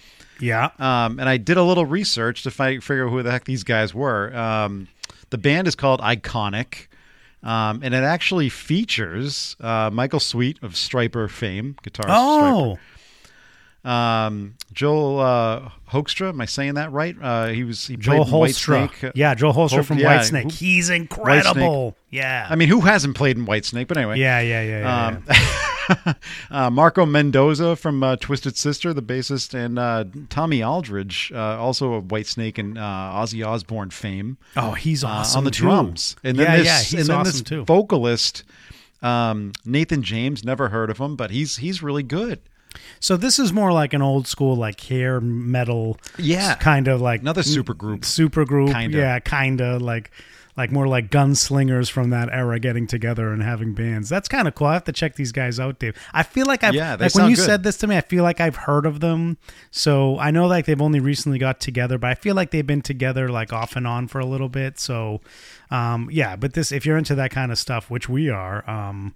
yeah, 0.40 0.70
Um, 0.78 1.20
and 1.20 1.28
I 1.28 1.36
did 1.36 1.56
a 1.58 1.62
little 1.62 1.84
research 1.86 2.42
to 2.44 2.50
fi- 2.50 2.78
figure 2.80 3.06
out 3.06 3.10
who 3.10 3.22
the 3.22 3.30
heck 3.30 3.44
these 3.44 3.62
guys 3.62 3.92
were. 3.94 4.34
Um, 4.34 4.88
the 5.28 5.38
band 5.38 5.68
is 5.68 5.74
called 5.76 6.00
Iconic, 6.00 6.86
um, 7.42 7.80
and 7.82 7.94
it 7.94 8.04
actually 8.04 8.48
features 8.48 9.56
uh, 9.60 9.90
Michael 9.92 10.20
Sweet 10.20 10.58
of 10.62 10.72
Stryper 10.72 11.30
fame, 11.30 11.76
guitarist 11.82 12.06
oh, 12.08 12.78
Stryper. 12.78 12.78
Um, 13.82 14.56
Joel 14.74 15.20
uh, 15.20 15.70
Hoekstra, 15.90 16.28
am 16.30 16.40
I 16.40 16.44
saying 16.44 16.74
that 16.74 16.92
right? 16.92 17.16
Uh, 17.20 17.46
he 17.48 17.64
was 17.64 17.86
he 17.86 17.96
Joel 17.96 18.24
played 18.24 18.32
in 18.32 18.38
White 18.38 18.54
Holstra. 18.54 19.12
Yeah, 19.14 19.34
Joel 19.34 19.54
Holstra 19.54 19.70
Hol- 19.70 19.82
from 19.84 19.98
yeah, 19.98 20.18
Whitesnake. 20.18 20.52
He's 20.52 20.90
incredible. 20.90 21.96
Yeah, 22.10 22.46
I 22.50 22.56
mean, 22.56 22.68
who 22.68 22.80
hasn't 22.82 23.16
played 23.16 23.38
in 23.38 23.46
Whitesnake? 23.46 23.88
But 23.88 23.96
anyway, 23.96 24.18
yeah, 24.18 24.40
yeah, 24.40 24.62
yeah. 24.62 24.80
yeah, 24.80 25.06
Um, 25.06 25.24
uh, 26.50 26.70
Marco 26.70 27.04
Mendoza 27.06 27.76
from 27.76 28.02
uh, 28.02 28.16
Twisted 28.16 28.56
Sister, 28.56 28.92
the 28.94 29.02
bassist, 29.02 29.54
and 29.54 29.78
uh, 29.78 30.04
Tommy 30.28 30.62
Aldridge, 30.62 31.32
uh, 31.34 31.38
also 31.58 31.94
of 31.94 32.04
Whitesnake 32.04 32.58
and 32.58 32.78
uh, 32.78 32.80
Ozzy 33.14 33.46
Osbourne 33.46 33.90
fame. 33.90 34.36
Oh, 34.56 34.72
he's 34.72 35.04
awesome 35.04 35.38
on 35.38 35.44
the 35.44 35.50
too. 35.50 35.62
drums. 35.64 36.16
And 36.24 36.38
then 36.38 36.46
yeah, 36.46 36.56
this, 36.58 36.66
yeah, 36.66 36.78
he's 36.80 36.92
and 36.94 37.08
then 37.08 37.16
awesome 37.16 37.32
this 37.32 37.42
too. 37.42 37.64
vocalist, 37.64 38.44
um, 39.02 39.52
Nathan 39.64 40.02
James. 40.02 40.44
Never 40.44 40.68
heard 40.68 40.90
of 40.90 40.98
him, 40.98 41.16
but 41.16 41.30
he's 41.30 41.56
he's 41.56 41.82
really 41.82 42.02
good. 42.02 42.40
So 43.00 43.16
this 43.16 43.40
is 43.40 43.52
more 43.52 43.72
like 43.72 43.92
an 43.94 44.02
old 44.02 44.28
school, 44.28 44.54
like 44.54 44.80
hair 44.80 45.20
metal, 45.20 45.98
Yeah. 46.18 46.54
kind 46.54 46.86
of 46.86 47.00
like 47.00 47.20
Another 47.20 47.42
super 47.42 47.74
group. 47.74 48.04
super 48.04 48.44
group, 48.44 48.70
Kinda. 48.72 48.96
yeah, 48.96 49.18
kinda 49.18 49.78
like 49.80 50.12
like 50.56 50.70
more 50.72 50.86
like 50.86 51.10
gunslingers 51.10 51.90
from 51.90 52.10
that 52.10 52.28
era 52.32 52.58
getting 52.58 52.86
together 52.86 53.32
and 53.32 53.42
having 53.42 53.72
bands. 53.74 54.08
That's 54.08 54.28
kind 54.28 54.48
of 54.48 54.54
cool. 54.54 54.66
I 54.66 54.74
have 54.74 54.84
to 54.84 54.92
check 54.92 55.14
these 55.16 55.32
guys 55.32 55.58
out, 55.60 55.78
Dave. 55.78 55.96
I 56.12 56.22
feel 56.22 56.46
like 56.46 56.64
I've 56.64 56.74
Yeah, 56.74 56.96
like 56.98 57.14
when 57.14 57.30
you 57.30 57.36
good. 57.36 57.44
said 57.44 57.62
this 57.62 57.76
to 57.78 57.86
me, 57.86 57.96
I 57.96 58.00
feel 58.00 58.22
like 58.24 58.40
I've 58.40 58.56
heard 58.56 58.86
of 58.86 59.00
them. 59.00 59.38
So 59.70 60.18
I 60.18 60.30
know 60.30 60.46
like 60.46 60.66
they've 60.66 60.80
only 60.80 61.00
recently 61.00 61.38
got 61.38 61.60
together, 61.60 61.98
but 61.98 62.10
I 62.10 62.14
feel 62.14 62.34
like 62.34 62.50
they've 62.50 62.66
been 62.66 62.82
together 62.82 63.28
like 63.28 63.52
off 63.52 63.76
and 63.76 63.86
on 63.86 64.08
for 64.08 64.18
a 64.18 64.26
little 64.26 64.48
bit. 64.48 64.78
So 64.78 65.20
um 65.70 66.08
yeah, 66.10 66.36
but 66.36 66.54
this 66.54 66.72
if 66.72 66.84
you're 66.84 66.98
into 66.98 67.14
that 67.14 67.30
kind 67.30 67.52
of 67.52 67.58
stuff, 67.58 67.90
which 67.90 68.08
we 68.08 68.28
are, 68.28 68.68
um 68.68 69.14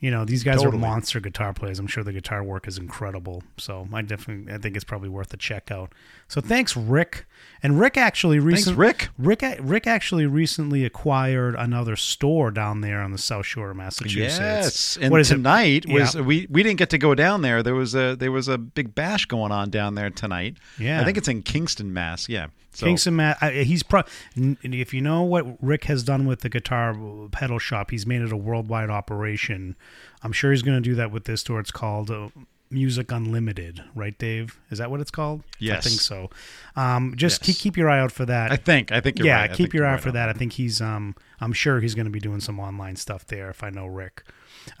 you 0.00 0.10
know 0.10 0.24
these 0.24 0.42
guys 0.42 0.56
Totally. 0.62 0.76
are 0.76 0.80
monster 0.80 1.18
guitar 1.20 1.52
players. 1.54 1.78
I'm 1.78 1.86
sure 1.86 2.04
the 2.04 2.12
guitar 2.12 2.42
work 2.42 2.68
is 2.68 2.76
incredible. 2.78 3.42
So 3.56 3.88
I 3.92 4.02
definitely 4.02 4.52
I 4.52 4.58
think 4.58 4.76
it's 4.76 4.84
probably 4.84 5.08
worth 5.08 5.32
a 5.32 5.36
check 5.36 5.70
out. 5.70 5.92
So 6.28 6.40
thanks, 6.40 6.76
Rick. 6.76 7.26
And 7.62 7.78
Rick 7.80 7.96
actually 7.96 8.38
recently 8.38 8.78
Rick. 8.78 9.08
Rick 9.18 9.42
Rick 9.60 9.86
actually 9.86 10.26
recently 10.26 10.84
acquired 10.84 11.54
another 11.54 11.96
store 11.96 12.50
down 12.50 12.80
there 12.82 13.00
on 13.00 13.12
the 13.12 13.18
South 13.18 13.46
Shore 13.46 13.70
of 13.70 13.76
Massachusetts. 13.76 14.38
Yes, 14.38 14.98
and 15.00 15.10
what 15.10 15.20
is 15.20 15.30
it? 15.30 15.36
tonight 15.36 15.86
was 15.88 16.14
Yeah. 16.14 16.20
we 16.20 16.46
we 16.50 16.62
didn't 16.62 16.78
get 16.78 16.90
to 16.90 16.98
go 16.98 17.14
down 17.14 17.40
there. 17.42 17.62
There 17.62 17.74
was 17.74 17.94
a 17.94 18.14
there 18.14 18.32
was 18.32 18.48
a 18.48 18.58
big 18.58 18.94
bash 18.94 19.24
going 19.26 19.52
on 19.52 19.70
down 19.70 19.94
there 19.94 20.10
tonight. 20.10 20.56
Yeah. 20.78 21.00
I 21.00 21.04
think 21.04 21.16
it's 21.16 21.28
in 21.28 21.42
Kingston, 21.42 21.92
Mass. 21.94 22.28
Yeah, 22.28 22.48
so, 22.74 22.86
Kingston 22.86 23.16
Matt, 23.16 23.40
he's 23.52 23.82
pro. 23.82 24.02
If 24.36 24.92
you 24.92 25.00
know 25.00 25.22
what 25.22 25.46
Rick 25.62 25.84
has 25.84 26.02
done 26.02 26.26
with 26.26 26.40
the 26.40 26.48
guitar 26.48 26.96
pedal 27.30 27.58
shop, 27.58 27.90
he's 27.90 28.06
made 28.06 28.20
it 28.22 28.32
a 28.32 28.36
worldwide 28.36 28.90
operation. 28.90 29.76
I'm 30.22 30.32
sure 30.32 30.50
he's 30.50 30.62
going 30.62 30.76
to 30.82 30.88
do 30.88 30.94
that 30.96 31.10
with 31.10 31.24
this 31.24 31.40
store. 31.42 31.60
It's 31.60 31.70
called 31.70 32.10
uh, 32.10 32.28
Music 32.70 33.12
Unlimited, 33.12 33.84
right, 33.94 34.18
Dave? 34.18 34.58
Is 34.70 34.78
that 34.78 34.90
what 34.90 35.00
it's 35.00 35.10
called? 35.10 35.44
Yes, 35.60 35.86
I 35.86 35.88
think 35.88 36.00
so. 36.00 36.30
Um, 36.74 37.14
just 37.16 37.40
Yes. 37.42 37.46
keep, 37.46 37.58
keep 37.58 37.76
your 37.76 37.88
eye 37.88 38.00
out 38.00 38.10
for 38.10 38.26
that. 38.26 38.50
I 38.50 38.56
think 38.56 38.90
I 38.90 39.00
think 39.00 39.18
you're 39.18 39.28
yeah, 39.28 39.42
right. 39.42 39.50
Keep 39.50 39.56
think 39.56 39.74
your 39.74 39.84
eye 39.86 39.90
right 39.90 39.94
out 39.94 40.00
for 40.00 40.08
on 40.08 40.14
that. 40.14 40.28
I 40.28 40.32
think 40.32 40.54
he's. 40.54 40.80
Um, 40.80 41.14
I'm 41.40 41.52
sure 41.52 41.80
he's 41.80 41.94
going 41.94 42.06
to 42.06 42.10
be 42.10 42.20
doing 42.20 42.40
some 42.40 42.58
online 42.58 42.96
stuff 42.96 43.26
there. 43.26 43.48
If 43.50 43.62
I 43.62 43.70
know 43.70 43.86
Rick. 43.86 44.24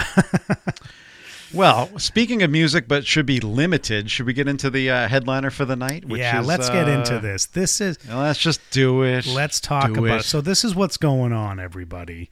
Well, 1.52 1.98
speaking 1.98 2.42
of 2.42 2.50
music, 2.50 2.86
but 2.86 3.06
should 3.06 3.26
be 3.26 3.40
limited, 3.40 4.10
should 4.10 4.26
we 4.26 4.32
get 4.32 4.46
into 4.46 4.70
the 4.70 4.90
uh, 4.90 5.08
headliner 5.08 5.50
for 5.50 5.64
the 5.64 5.76
night? 5.76 6.04
Which 6.04 6.20
yeah, 6.20 6.40
is, 6.40 6.46
let's 6.46 6.70
get 6.70 6.88
into 6.88 7.16
uh, 7.16 7.20
this. 7.20 7.46
This 7.46 7.80
is 7.80 7.98
Let's 8.08 8.38
just 8.38 8.60
do 8.70 9.02
it. 9.02 9.26
Let's 9.26 9.60
talk 9.60 9.92
Do 9.92 10.04
about 10.04 10.20
it. 10.20 10.24
So 10.24 10.40
this 10.40 10.64
is 10.64 10.74
what's 10.74 10.96
going 10.96 11.32
on, 11.32 11.58
everybody. 11.58 12.30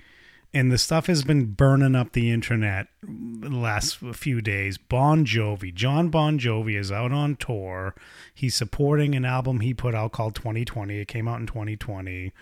And 0.54 0.72
the 0.72 0.78
stuff 0.78 1.06
has 1.08 1.24
been 1.24 1.46
burning 1.46 1.94
up 1.94 2.12
the 2.12 2.30
internet 2.30 2.86
the 3.02 3.50
last 3.50 3.98
few 3.98 4.40
days. 4.40 4.78
Bon 4.78 5.26
Jovi, 5.26 5.74
John 5.74 6.08
Bon 6.08 6.38
Jovi 6.38 6.78
is 6.78 6.90
out 6.90 7.12
on 7.12 7.36
tour. 7.36 7.94
He's 8.34 8.54
supporting 8.54 9.14
an 9.14 9.26
album 9.26 9.60
he 9.60 9.74
put 9.74 9.94
out 9.94 10.12
called 10.12 10.34
2020. 10.34 11.00
It 11.00 11.08
came 11.08 11.28
out 11.28 11.40
in 11.40 11.46
2020. 11.46 12.32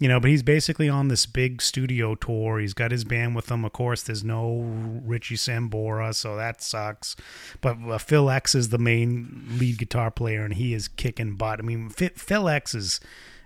You 0.00 0.08
know, 0.08 0.18
but 0.18 0.28
he's 0.28 0.42
basically 0.42 0.88
on 0.88 1.06
this 1.06 1.24
big 1.24 1.62
studio 1.62 2.16
tour. 2.16 2.58
He's 2.58 2.74
got 2.74 2.90
his 2.90 3.04
band 3.04 3.36
with 3.36 3.48
him. 3.50 3.64
Of 3.64 3.72
course, 3.72 4.02
there's 4.02 4.24
no 4.24 4.62
Richie 5.04 5.36
Sambora, 5.36 6.12
so 6.14 6.34
that 6.36 6.60
sucks. 6.60 7.14
But 7.60 7.76
uh, 7.88 7.98
Phil 7.98 8.28
X 8.28 8.56
is 8.56 8.70
the 8.70 8.78
main 8.78 9.44
lead 9.56 9.78
guitar 9.78 10.10
player, 10.10 10.44
and 10.44 10.54
he 10.54 10.74
is 10.74 10.88
kicking 10.88 11.36
butt. 11.36 11.60
I 11.60 11.62
mean, 11.62 11.90
Phil, 11.90 12.10
Phil 12.16 12.48
X 12.48 12.74
is. 12.74 13.00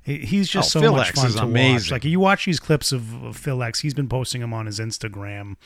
He's 0.04 0.48
just 0.48 0.74
Oh, 0.74 0.80
so 0.80 0.80
Phil 0.80 0.96
much 0.96 1.08
X 1.08 1.18
fun 1.18 1.26
is 1.26 1.34
to 1.34 1.46
watch. 1.46 1.90
Like 1.90 2.04
you 2.04 2.18
watch 2.18 2.46
these 2.46 2.58
clips 2.60 2.92
of, 2.92 3.22
of 3.22 3.36
Phil 3.36 3.62
X, 3.62 3.80
he's 3.80 3.92
been 3.92 4.08
posting 4.08 4.40
them 4.40 4.54
on 4.54 4.64
his 4.64 4.78
Instagram, 4.80 5.56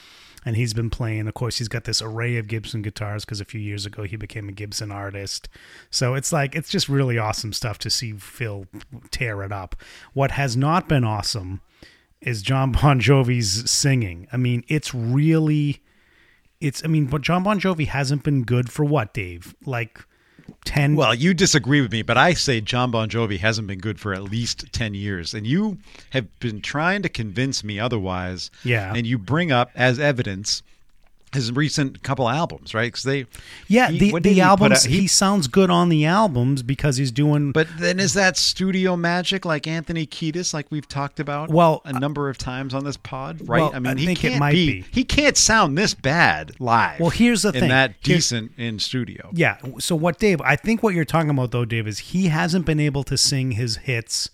and 0.45 0.57
he's 0.57 0.75
been 0.75 0.91
playing. 0.91 1.29
Of 1.29 1.35
course, 1.35 1.59
he's 1.59 1.69
got 1.69 1.85
this 1.85 2.03
array 2.03 2.37
of 2.37 2.49
Gibson 2.49 2.83
guitars 2.83 3.25
because 3.25 3.41
a 3.41 3.45
few 3.45 3.61
years 3.61 3.87
ago 3.87 4.03
he 4.05 4.17
became 4.17 4.49
a 4.49 4.53
Gibson 4.53 4.91
artist. 4.91 5.49
So 5.91 6.15
it's 6.15 6.33
like 6.33 6.55
it's 6.55 6.71
just 6.71 6.89
really 6.89 7.19
awesome 7.19 7.53
stuff 7.53 7.79
to 7.79 7.91
see 7.91 8.13
Phil 8.13 8.67
tear 9.11 9.43
it 9.43 9.53
up. 9.53 9.77
What 10.13 10.33
has 10.33 10.57
not 10.57 10.89
been 10.89 11.05
awesome 11.05 11.61
is 12.21 12.43
John 12.43 12.73
Bon 12.73 13.01
Jovi's 13.01 13.71
singing. 13.71 14.29
I 14.33 14.37
mean, 14.37 14.65
it's 14.69 14.95
really 14.95 15.83
it's 16.61 16.85
I 16.85 16.89
mean, 16.89 17.07
but 17.07 17.23
John 17.23 17.43
Bon 17.43 17.61
Jovi 17.61 17.87
hasn't 17.87 18.23
been 18.23 18.45
good 18.45 18.71
for 18.71 18.85
what, 18.85 19.13
Dave? 19.13 19.55
Like 19.65 20.05
10 20.65 20.97
Well, 20.97 21.15
you 21.15 21.35
disagree 21.35 21.81
with 21.81 21.93
me, 21.93 22.03
but 22.03 22.17
I 22.17 22.35
say 22.35 22.61
John 22.61 22.91
Bon 22.91 23.09
Jovi 23.09 23.39
hasn't 23.39 23.67
been 23.67 23.79
good 23.79 24.01
for 24.01 24.15
at 24.15 24.23
least 24.23 24.73
10 24.73 24.95
years. 24.95 25.35
And 25.35 25.47
you 25.47 25.79
have 26.11 26.27
been 26.41 26.61
trying 26.61 27.03
to 27.03 27.09
convince 27.09 27.63
me 27.63 27.79
otherwise. 27.79 28.51
Yeah. 28.65 28.93
And 28.95 29.07
you 29.07 29.19
bring 29.19 29.53
up 29.53 29.71
as 29.75 29.99
evidence 29.99 30.63
his 31.35 31.51
recent 31.53 32.03
couple 32.03 32.29
albums, 32.29 32.75
right? 32.75 32.89
Because 32.93 33.05
they, 33.05 33.27
Yeah, 33.69 33.89
he- 33.91 34.11
the 34.13 34.21
the 34.21 34.33
he 34.35 34.41
albums 34.41 34.85
out? 34.85 34.91
he, 34.91 35.07
sounds 35.07 35.47
good 35.49 35.71
on 35.71 35.89
the 35.89 36.05
albums 36.05 36.63
because 36.63 36.99
he's 36.99 37.11
doing 37.11 37.53
But 37.53 37.69
then 37.79 37.99
is 37.99 38.13
that 38.15 38.37
studio 38.37 38.97
magic 38.97 39.45
like 39.45 39.67
Anthony 39.67 40.07
Kiedis, 40.07 40.53
like 40.53 40.67
we've 40.71 40.87
talked 40.89 41.19
about 41.21 41.49
Well, 41.49 41.81
a 41.85 41.99
number 41.99 42.29
of 42.29 42.37
times 42.39 42.75
on 42.75 42.85
this 42.85 42.97
pod, 42.99 43.41
right? 43.49 43.61
well, 43.63 43.73
I 43.75 43.79
mean, 43.79 43.97
I 43.97 44.01
he 44.01 44.07
think 44.07 44.19
can't 44.19 44.39
might 44.41 44.53
be, 44.53 44.83
be. 44.83 44.87
he 44.91 45.05
can't 45.05 45.37
sound 45.37 45.79
this 45.79 45.95
bad 45.95 46.53
live. 46.61 47.01
Well, 47.01 47.11
here's 47.11 47.43
the 47.43 47.53
thing. 47.53 47.69
that 47.71 47.95
Here's- 48.03 48.25
decent 48.29 48.53
in 48.59 48.79
studio. 48.79 49.31
Yeah. 49.33 49.57
So 49.79 49.97
what 49.97 50.19
Dave, 50.19 50.41
I 50.43 50.57
think 50.57 50.83
what 50.83 50.95
you're 50.95 51.05
talking 51.05 51.31
about 51.31 51.51
though, 51.51 51.65
Dave, 51.65 51.87
is 51.89 51.99
he 51.99 52.27
hasn't 52.29 52.67
been 52.67 52.81
able 52.81 53.05
to 53.05 53.17
sing 53.17 53.53
his 53.53 53.77
hits, 53.79 54.29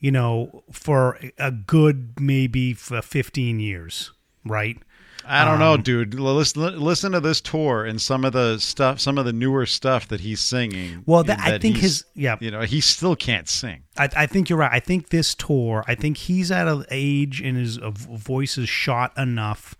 you 0.00 0.10
know, 0.10 0.64
for 0.72 1.18
a 1.38 1.52
good 1.52 2.14
maybe 2.20 2.74
for 2.74 3.00
15 3.00 3.60
years, 3.60 4.10
right? 4.44 4.76
I 5.24 5.44
don't 5.44 5.58
know, 5.58 5.74
Um, 5.74 5.82
dude. 5.82 6.14
Listen, 6.14 6.80
listen 6.80 7.12
to 7.12 7.20
this 7.20 7.40
tour 7.40 7.84
and 7.84 8.00
some 8.00 8.24
of 8.24 8.32
the 8.32 8.58
stuff, 8.58 9.00
some 9.00 9.18
of 9.18 9.24
the 9.24 9.32
newer 9.32 9.66
stuff 9.66 10.08
that 10.08 10.20
he's 10.20 10.40
singing. 10.40 11.02
Well, 11.06 11.22
that- 11.24 11.40
I 11.40 11.58
think 11.58 11.76
his- 11.78 12.04
yeah. 12.14 12.36
you 12.40 12.50
know, 12.50 12.62
he 12.62 12.80
still 12.80 13.14
can't 13.16 13.48
sing. 13.48 13.82
I, 13.96 14.08
I 14.16 14.26
think 14.26 14.48
you're 14.50 14.58
right. 14.58 14.70
I 14.72 14.80
think 14.80 15.10
this 15.10 15.34
tour, 15.34 15.84
I 15.86 15.94
think 15.94 16.16
he's 16.16 16.50
at 16.50 16.66
an 16.68 16.84
age 16.90 17.40
and 17.40 17.56
his 17.56 17.78
uh, 17.78 17.90
voice 17.90 18.58
is 18.58 18.68
shot 18.68 19.16
enough 19.16 19.76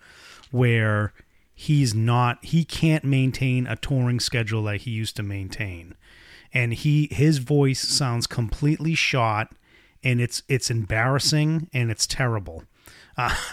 where 0.50 1.12
he's 1.55 1.94
not, 1.94 2.44
he 2.44 2.64
can't 2.64 3.05
maintain 3.05 3.66
a 3.66 3.76
touring 3.76 4.20
schedule 4.20 4.62
like 4.62 4.83
he 4.83 4.90
used 4.90 5.16
to 5.16 5.22
maintain, 5.22 5.94
and 6.52 6.74
he 6.74 7.09
his 7.11 7.38
voice 7.38 7.81
sounds 7.81 8.26
completely 8.26 8.94
shot, 8.94 9.52
and 10.05 10.20
it's 10.20 10.42
it's 10.48 10.70
embarrassing 10.70 11.68
and 11.72 11.90
it's 11.90 12.07
terrible. 12.07 12.64
Uh, 13.16 13.35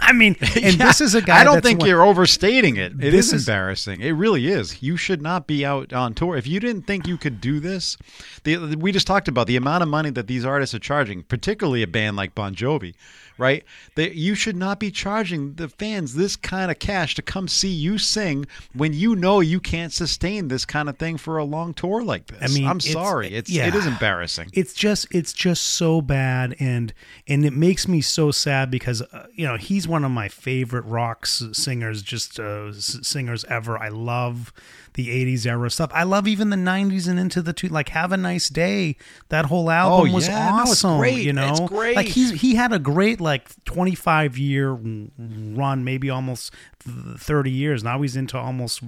I 0.00 0.12
mean, 0.12 0.36
and 0.62 0.76
this 0.76 1.00
is 1.00 1.14
a 1.14 1.22
guy. 1.22 1.40
I 1.40 1.44
don't 1.44 1.62
think 1.62 1.84
you're 1.84 2.04
overstating 2.04 2.76
it. 2.76 2.92
It 3.02 3.12
is, 3.12 3.28
is 3.28 3.32
is- 3.32 3.48
embarrassing. 3.48 4.00
It 4.00 4.12
really 4.12 4.46
is. 4.46 4.82
You 4.82 4.96
should 4.96 5.20
not 5.20 5.46
be 5.48 5.64
out 5.64 5.92
on 5.92 6.14
tour. 6.14 6.36
If 6.36 6.46
you 6.46 6.60
didn't 6.60 6.82
think 6.82 7.06
you 7.08 7.16
could 7.16 7.40
do 7.40 7.58
this, 7.58 7.96
the, 8.44 8.76
we 8.78 8.92
just 8.92 9.06
talked 9.06 9.26
about 9.26 9.48
the 9.48 9.56
amount 9.56 9.82
of 9.82 9.88
money 9.88 10.10
that 10.10 10.28
these 10.28 10.44
artists 10.44 10.74
are 10.74 10.78
charging, 10.78 11.24
particularly 11.24 11.82
a 11.82 11.88
band 11.88 12.16
like 12.16 12.34
Bon 12.36 12.54
Jovi, 12.54 12.94
right? 13.38 13.64
That 13.94 14.14
you 14.14 14.34
should 14.34 14.56
not 14.56 14.80
be 14.80 14.90
charging 14.90 15.54
the 15.54 15.68
fans 15.68 16.14
this 16.14 16.36
kind 16.36 16.70
of 16.70 16.78
cash 16.78 17.14
to 17.16 17.22
come 17.22 17.48
see 17.48 17.68
you 17.68 17.98
sing 17.98 18.46
when 18.74 18.92
you 18.92 19.14
know 19.16 19.40
you 19.40 19.60
can't 19.60 19.92
sustain 19.92 20.48
this 20.48 20.64
kind 20.64 20.88
of 20.88 20.98
thing 20.98 21.16
for 21.16 21.38
a 21.38 21.44
long 21.44 21.74
tour 21.74 22.02
like 22.02 22.26
this. 22.26 22.38
I 22.42 22.54
mean, 22.54 22.66
I'm 22.68 22.78
it's- 22.78 22.92
sorry. 22.92 23.28
It's 23.34 23.50
yeah. 23.50 23.66
it 23.68 23.74
is 23.74 23.86
embarrassing. 23.86 24.50
it's 24.52 24.72
just 24.74 25.06
it's 25.10 25.32
just 25.32 25.62
so 25.62 26.00
bad 26.00 26.54
and 26.60 26.92
and 27.28 27.44
it 27.44 27.52
makes 27.52 27.88
me 27.88 28.00
so 28.00 28.30
sad 28.30 28.70
because 28.70 29.02
uh, 29.02 29.26
you 29.34 29.46
know 29.46 29.56
he's 29.56 29.86
one 29.88 30.04
of 30.04 30.10
my 30.10 30.28
favorite 30.28 30.84
rock 30.84 31.26
singers 31.26 32.02
just 32.02 32.38
uh, 32.40 32.72
singers 32.72 33.44
ever 33.46 33.78
i 33.78 33.88
love 33.88 34.52
the 34.94 35.08
80s 35.08 35.46
era 35.46 35.70
stuff 35.70 35.90
i 35.92 36.02
love 36.04 36.26
even 36.26 36.50
the 36.50 36.56
90s 36.56 37.06
and 37.08 37.18
into 37.18 37.42
the 37.42 37.52
two 37.52 37.68
like 37.68 37.90
have 37.90 38.12
a 38.12 38.16
nice 38.16 38.48
day 38.48 38.96
that 39.28 39.46
whole 39.46 39.70
album 39.70 40.12
was 40.12 40.28
Oh. 40.28 40.32
No, 40.32 40.62
it's 40.62 40.70
awesome 40.70 40.98
great. 40.98 41.18
you 41.24 41.32
know 41.32 41.50
It's 41.50 41.60
great. 41.60 41.96
like 41.96 42.06
he's 42.06 42.30
he 42.40 42.54
had 42.54 42.72
a 42.72 42.78
great 42.78 43.20
like 43.26 43.64
25 43.64 44.38
year 44.38 44.72
run 44.72 45.84
maybe 45.84 46.08
almost 46.08 46.54
30 46.80 47.50
years. 47.50 47.84
Now 47.84 48.00
he's 48.00 48.16
into 48.16 48.38
almost 48.38 48.80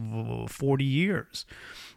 40 0.48 0.84
years. 0.84 1.44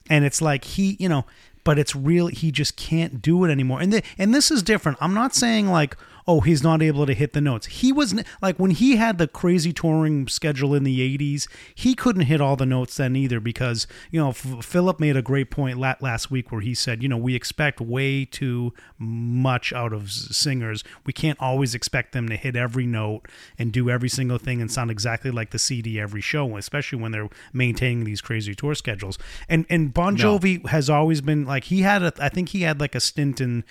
And 0.10 0.26
it's 0.26 0.42
like 0.42 0.66
he 0.66 0.98
you 1.00 1.08
know 1.08 1.26
but 1.64 1.78
it's 1.80 1.96
real 1.96 2.28
he 2.28 2.52
just 2.52 2.76
can't 2.76 3.22
do 3.22 3.44
it 3.46 3.52
anymore. 3.52 3.82
And 3.82 3.94
the, 3.94 4.04
and 4.18 4.34
this 4.34 4.52
is 4.52 4.64
different. 4.64 4.98
I'm 5.00 5.14
not 5.14 5.36
saying 5.36 5.68
like 5.70 5.96
oh 6.28 6.42
he's 6.42 6.64
not 6.64 6.82
able 6.82 7.06
to 7.06 7.14
hit 7.14 7.34
the 7.34 7.42
notes. 7.42 7.68
He 7.68 7.92
was 7.92 8.14
like 8.42 8.58
when 8.58 8.72
he 8.72 8.96
had 8.98 9.18
the 9.18 9.28
crazy 9.28 9.74
touring 9.74 10.28
schedule 10.28 10.74
in 10.76 10.84
the 10.84 11.18
80s 11.18 11.48
he 11.76 11.94
couldn't 11.96 12.24
hit 12.24 12.42
all 12.42 12.56
the 12.56 12.66
notes 12.66 12.96
then 12.98 13.16
either 13.16 13.40
because 13.40 13.88
you 14.12 14.20
know 14.20 14.30
F- 14.30 14.64
philip 14.64 15.00
made 15.00 15.18
a 15.18 15.22
great 15.22 15.50
point 15.52 15.78
la- 15.80 15.96
last 16.02 16.30
week 16.32 16.52
where 16.52 16.62
he 16.62 16.74
said 16.74 17.02
you 17.04 17.10
know 17.10 17.18
we 17.18 17.36
expect 17.36 17.80
way 17.82 18.26
too 18.26 18.74
much 18.98 19.74
out 19.74 19.94
of 19.94 20.12
singers. 20.12 20.84
We 21.06 21.14
can't 21.14 21.40
always 21.42 21.74
expect 21.76 22.12
them 22.14 22.30
to 22.30 22.36
hit 22.36 22.56
every 22.56 22.86
note 22.86 23.28
and 23.58 23.72
do 23.72 23.90
every 23.90 24.10
single 24.10 24.38
thing 24.38 24.62
and 24.62 24.72
sound 24.72 24.92
exactly 24.92 25.32
like 25.32 25.52
the 25.52 25.60
cd 25.60 26.00
every 26.00 26.22
show 26.22 26.58
especially 26.58 27.00
when 27.02 27.12
they're 27.12 27.30
maintaining 27.54 28.04
these 28.04 28.22
crazy 28.22 28.54
tour 28.56 28.76
schedules. 28.76 29.18
And 29.50 29.66
and 29.70 29.94
bon 29.94 30.16
No. 30.16 30.38
jovi 30.38 30.66
has 30.68 30.90
always 30.90 31.22
been 31.22 31.46
like 31.46 31.66
he 31.66 31.82
had 31.82 32.04
a 32.04 32.14
I 32.20 32.30
think 32.30 32.50
he 32.50 32.62
had 32.62 32.80
like 32.80 32.96
a 32.96 33.00
stint 33.00 33.40
in 33.42 33.64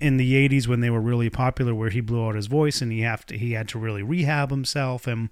in 0.00 0.16
the 0.16 0.48
80s 0.48 0.66
when 0.68 0.80
they 0.80 0.90
were 0.90 1.00
really 1.00 1.30
popular 1.30 1.74
where 1.74 1.90
he 1.90 1.95
blew 2.00 2.26
out 2.26 2.34
his 2.34 2.46
voice 2.46 2.80
and 2.82 2.92
he 2.92 3.00
have 3.00 3.24
to 3.26 3.36
he 3.38 3.52
had 3.52 3.68
to 3.68 3.78
really 3.78 4.02
rehab 4.02 4.50
himself 4.50 5.06
and 5.06 5.28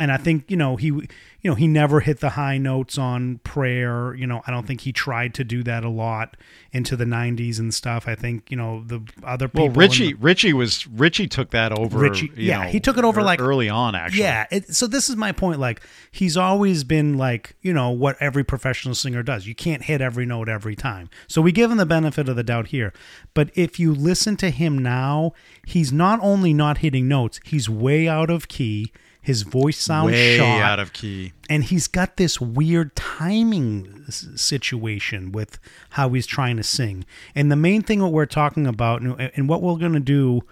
and 0.00 0.10
I 0.10 0.16
think 0.16 0.50
you 0.50 0.56
know 0.56 0.76
he 0.76 0.86
you 0.86 1.08
know 1.44 1.54
he 1.54 1.66
never 1.68 2.00
hit 2.00 2.20
the 2.20 2.30
high 2.30 2.58
notes 2.58 2.98
on 2.98 3.38
prayer 3.44 4.14
you 4.14 4.26
know 4.26 4.42
I 4.46 4.50
don't 4.50 4.66
think 4.66 4.82
he 4.82 4.92
tried 4.92 5.34
to 5.34 5.44
do 5.44 5.62
that 5.64 5.84
a 5.84 5.88
lot 5.88 6.36
into 6.72 6.96
the 6.96 7.04
90s 7.04 7.58
and 7.60 7.72
stuff 7.72 8.08
I 8.08 8.14
think 8.14 8.50
you 8.50 8.56
know 8.56 8.82
the 8.86 9.00
other 9.22 9.48
people 9.48 9.68
well, 9.68 9.76
Richie 9.76 10.12
the- 10.12 10.18
Richie 10.18 10.52
was 10.52 10.86
Richie 10.88 11.26
took 11.28 11.50
that 11.50 11.72
over. 11.78 11.98
Richie- 11.98 12.30
yeah, 12.36 12.64
know, 12.64 12.68
he 12.70 12.80
took 12.80 12.98
it 12.98 13.04
over, 13.04 13.20
ear- 13.20 13.24
like- 13.26 13.40
early 13.40 13.68
on. 13.68 13.94
Actually, 13.94 14.20
Yeah. 14.22 14.46
It, 14.50 14.74
so 14.74 14.86
this 14.86 15.08
is 15.08 15.16
my 15.16 15.32
point. 15.32 15.60
Like 15.60 15.80
he's 16.10 16.36
always 16.36 16.84
been 16.84 17.16
like 17.16 17.56
you 17.62 17.72
know 17.72 17.90
what 17.90 18.16
every 18.20 18.44
professional 18.44 18.94
singer 18.94 19.22
does. 19.22 19.46
You 19.46 19.54
can't 19.54 19.82
hit 19.84 20.00
every 20.00 20.26
note 20.26 20.48
every 20.48 20.74
time. 20.76 21.08
So 21.26 21.40
we 21.40 21.52
give 21.52 21.70
him 21.70 21.76
the 21.76 21.86
benefit 21.86 22.28
of 22.28 22.36
the 22.36 22.42
doubt 22.42 22.68
here. 22.68 22.92
But 23.32 23.50
if 23.54 23.78
you 23.78 23.94
listen 23.94 24.36
to 24.38 24.50
him 24.50 24.78
now, 24.78 25.32
he's 25.66 25.92
not 25.92 26.03
only 26.22 26.52
not 26.54 26.78
hitting 26.78 27.08
notes, 27.08 27.40
he's 27.44 27.68
way 27.68 28.08
out 28.08 28.30
of 28.30 28.48
key. 28.48 28.92
His 29.20 29.40
voice 29.40 29.78
sounds 29.78 30.12
way 30.12 30.36
shot 30.36 30.60
out 30.60 30.78
of 30.78 30.92
key. 30.92 31.32
and 31.48 31.64
he's 31.64 31.86
got 31.88 32.18
this 32.18 32.42
weird 32.42 32.94
timing 32.94 34.04
situation 34.10 35.32
with 35.32 35.58
how 35.90 36.10
he's 36.10 36.26
trying 36.26 36.58
to 36.58 36.62
sing. 36.62 37.06
And 37.34 37.50
the 37.50 37.56
main 37.56 37.80
thing 37.82 38.02
what 38.02 38.12
we're 38.12 38.26
talking 38.26 38.66
about, 38.66 39.00
and, 39.00 39.48
what 39.48 39.62
we're 39.62 39.76
going 39.76 39.94
to 39.94 40.00
do, 40.00 40.42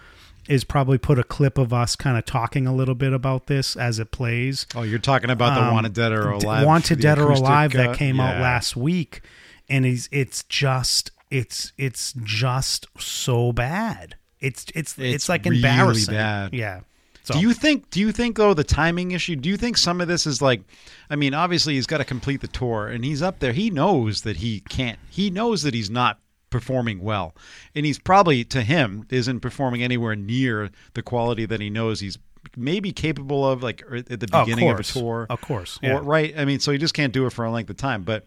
is 0.48 0.64
probably 0.64 0.96
put 0.98 1.18
a 1.18 1.22
clip 1.24 1.58
of 1.58 1.72
us 1.72 1.94
kind 1.96 2.16
of 2.16 2.24
talking 2.24 2.66
a 2.66 2.74
little 2.74 2.94
bit 2.94 3.12
about 3.12 3.46
this 3.46 3.76
as 3.76 3.98
it 3.98 4.10
plays. 4.10 4.66
Oh, 4.74 4.82
you're 4.82 4.98
talking 4.98 5.30
about 5.30 5.54
the 5.54 5.64
Um, 5.66 5.74
Wanted 5.74 5.92
Dead 5.92 6.10
or 6.12 6.30
Alive, 6.30 6.66
Wanted 6.66 7.00
Dead 7.00 7.18
or 7.18 7.30
Alive 7.30 7.72
that 7.72 7.90
uh, 7.90 7.94
came 7.94 8.18
out 8.20 8.40
last 8.40 8.74
week, 8.74 9.20
and 9.68 9.84
he's 9.84 10.08
it's 10.10 10.42
just 10.44 11.10
it's 11.30 11.72
it's 11.78 12.12
just 12.24 12.86
so 12.98 13.52
bad. 13.52 14.16
It's 14.42 14.66
it's 14.74 14.98
it's, 14.98 15.14
It's 15.14 15.28
like 15.28 15.44
really 15.44 15.56
embarrassing. 15.56 16.12
bad. 16.14 16.52
Yeah. 16.52 16.80
So 17.24 17.34
Do 17.34 17.40
you 17.40 17.52
think? 17.54 17.88
Do 17.90 18.00
you 18.00 18.10
think 18.10 18.36
though 18.36 18.52
the 18.52 18.64
timing 18.64 19.12
issue? 19.12 19.36
Do 19.36 19.48
you 19.48 19.56
think 19.56 19.78
some 19.78 20.00
of 20.00 20.08
this 20.08 20.26
is 20.26 20.42
like? 20.42 20.62
I 21.08 21.14
mean, 21.16 21.32
obviously 21.34 21.74
he's 21.74 21.86
got 21.86 21.98
to 21.98 22.04
complete 22.04 22.40
the 22.40 22.48
tour, 22.48 22.88
and 22.88 23.04
he's 23.04 23.22
up 23.22 23.38
there. 23.38 23.52
He 23.52 23.70
knows 23.70 24.22
that 24.22 24.38
he 24.38 24.60
can't. 24.68 24.98
He 25.08 25.30
knows 25.30 25.62
that 25.62 25.72
he's 25.72 25.88
not 25.88 26.18
performing 26.50 27.00
well, 27.00 27.34
and 27.76 27.86
he's 27.86 27.98
probably 28.00 28.42
to 28.46 28.62
him 28.62 29.06
isn't 29.08 29.38
performing 29.40 29.82
anywhere 29.84 30.16
near 30.16 30.70
the 30.94 31.02
quality 31.02 31.46
that 31.46 31.60
he 31.60 31.70
knows 31.70 32.00
he's 32.00 32.18
maybe 32.56 32.90
capable 32.92 33.48
of, 33.48 33.62
like 33.62 33.82
er, 33.88 33.96
at 33.98 34.06
the 34.20 34.28
Of 34.32 34.46
beginning 34.46 34.68
of, 34.68 34.80
a 34.80 34.82
tour. 34.82 35.26
Of 35.30 35.40
course, 35.40 35.78
Or- 35.84 36.02
right? 36.02 36.34
I 36.36 36.44
mean, 36.44 36.58
so 36.58 36.72
he 36.72 36.78
just 36.78 36.92
can't 36.92 37.12
do 37.12 37.24
it 37.26 37.32
for 37.32 37.44
a 37.44 37.50
length 37.52 37.70
of 37.70 37.76
time, 37.76 38.02
but. 38.02 38.24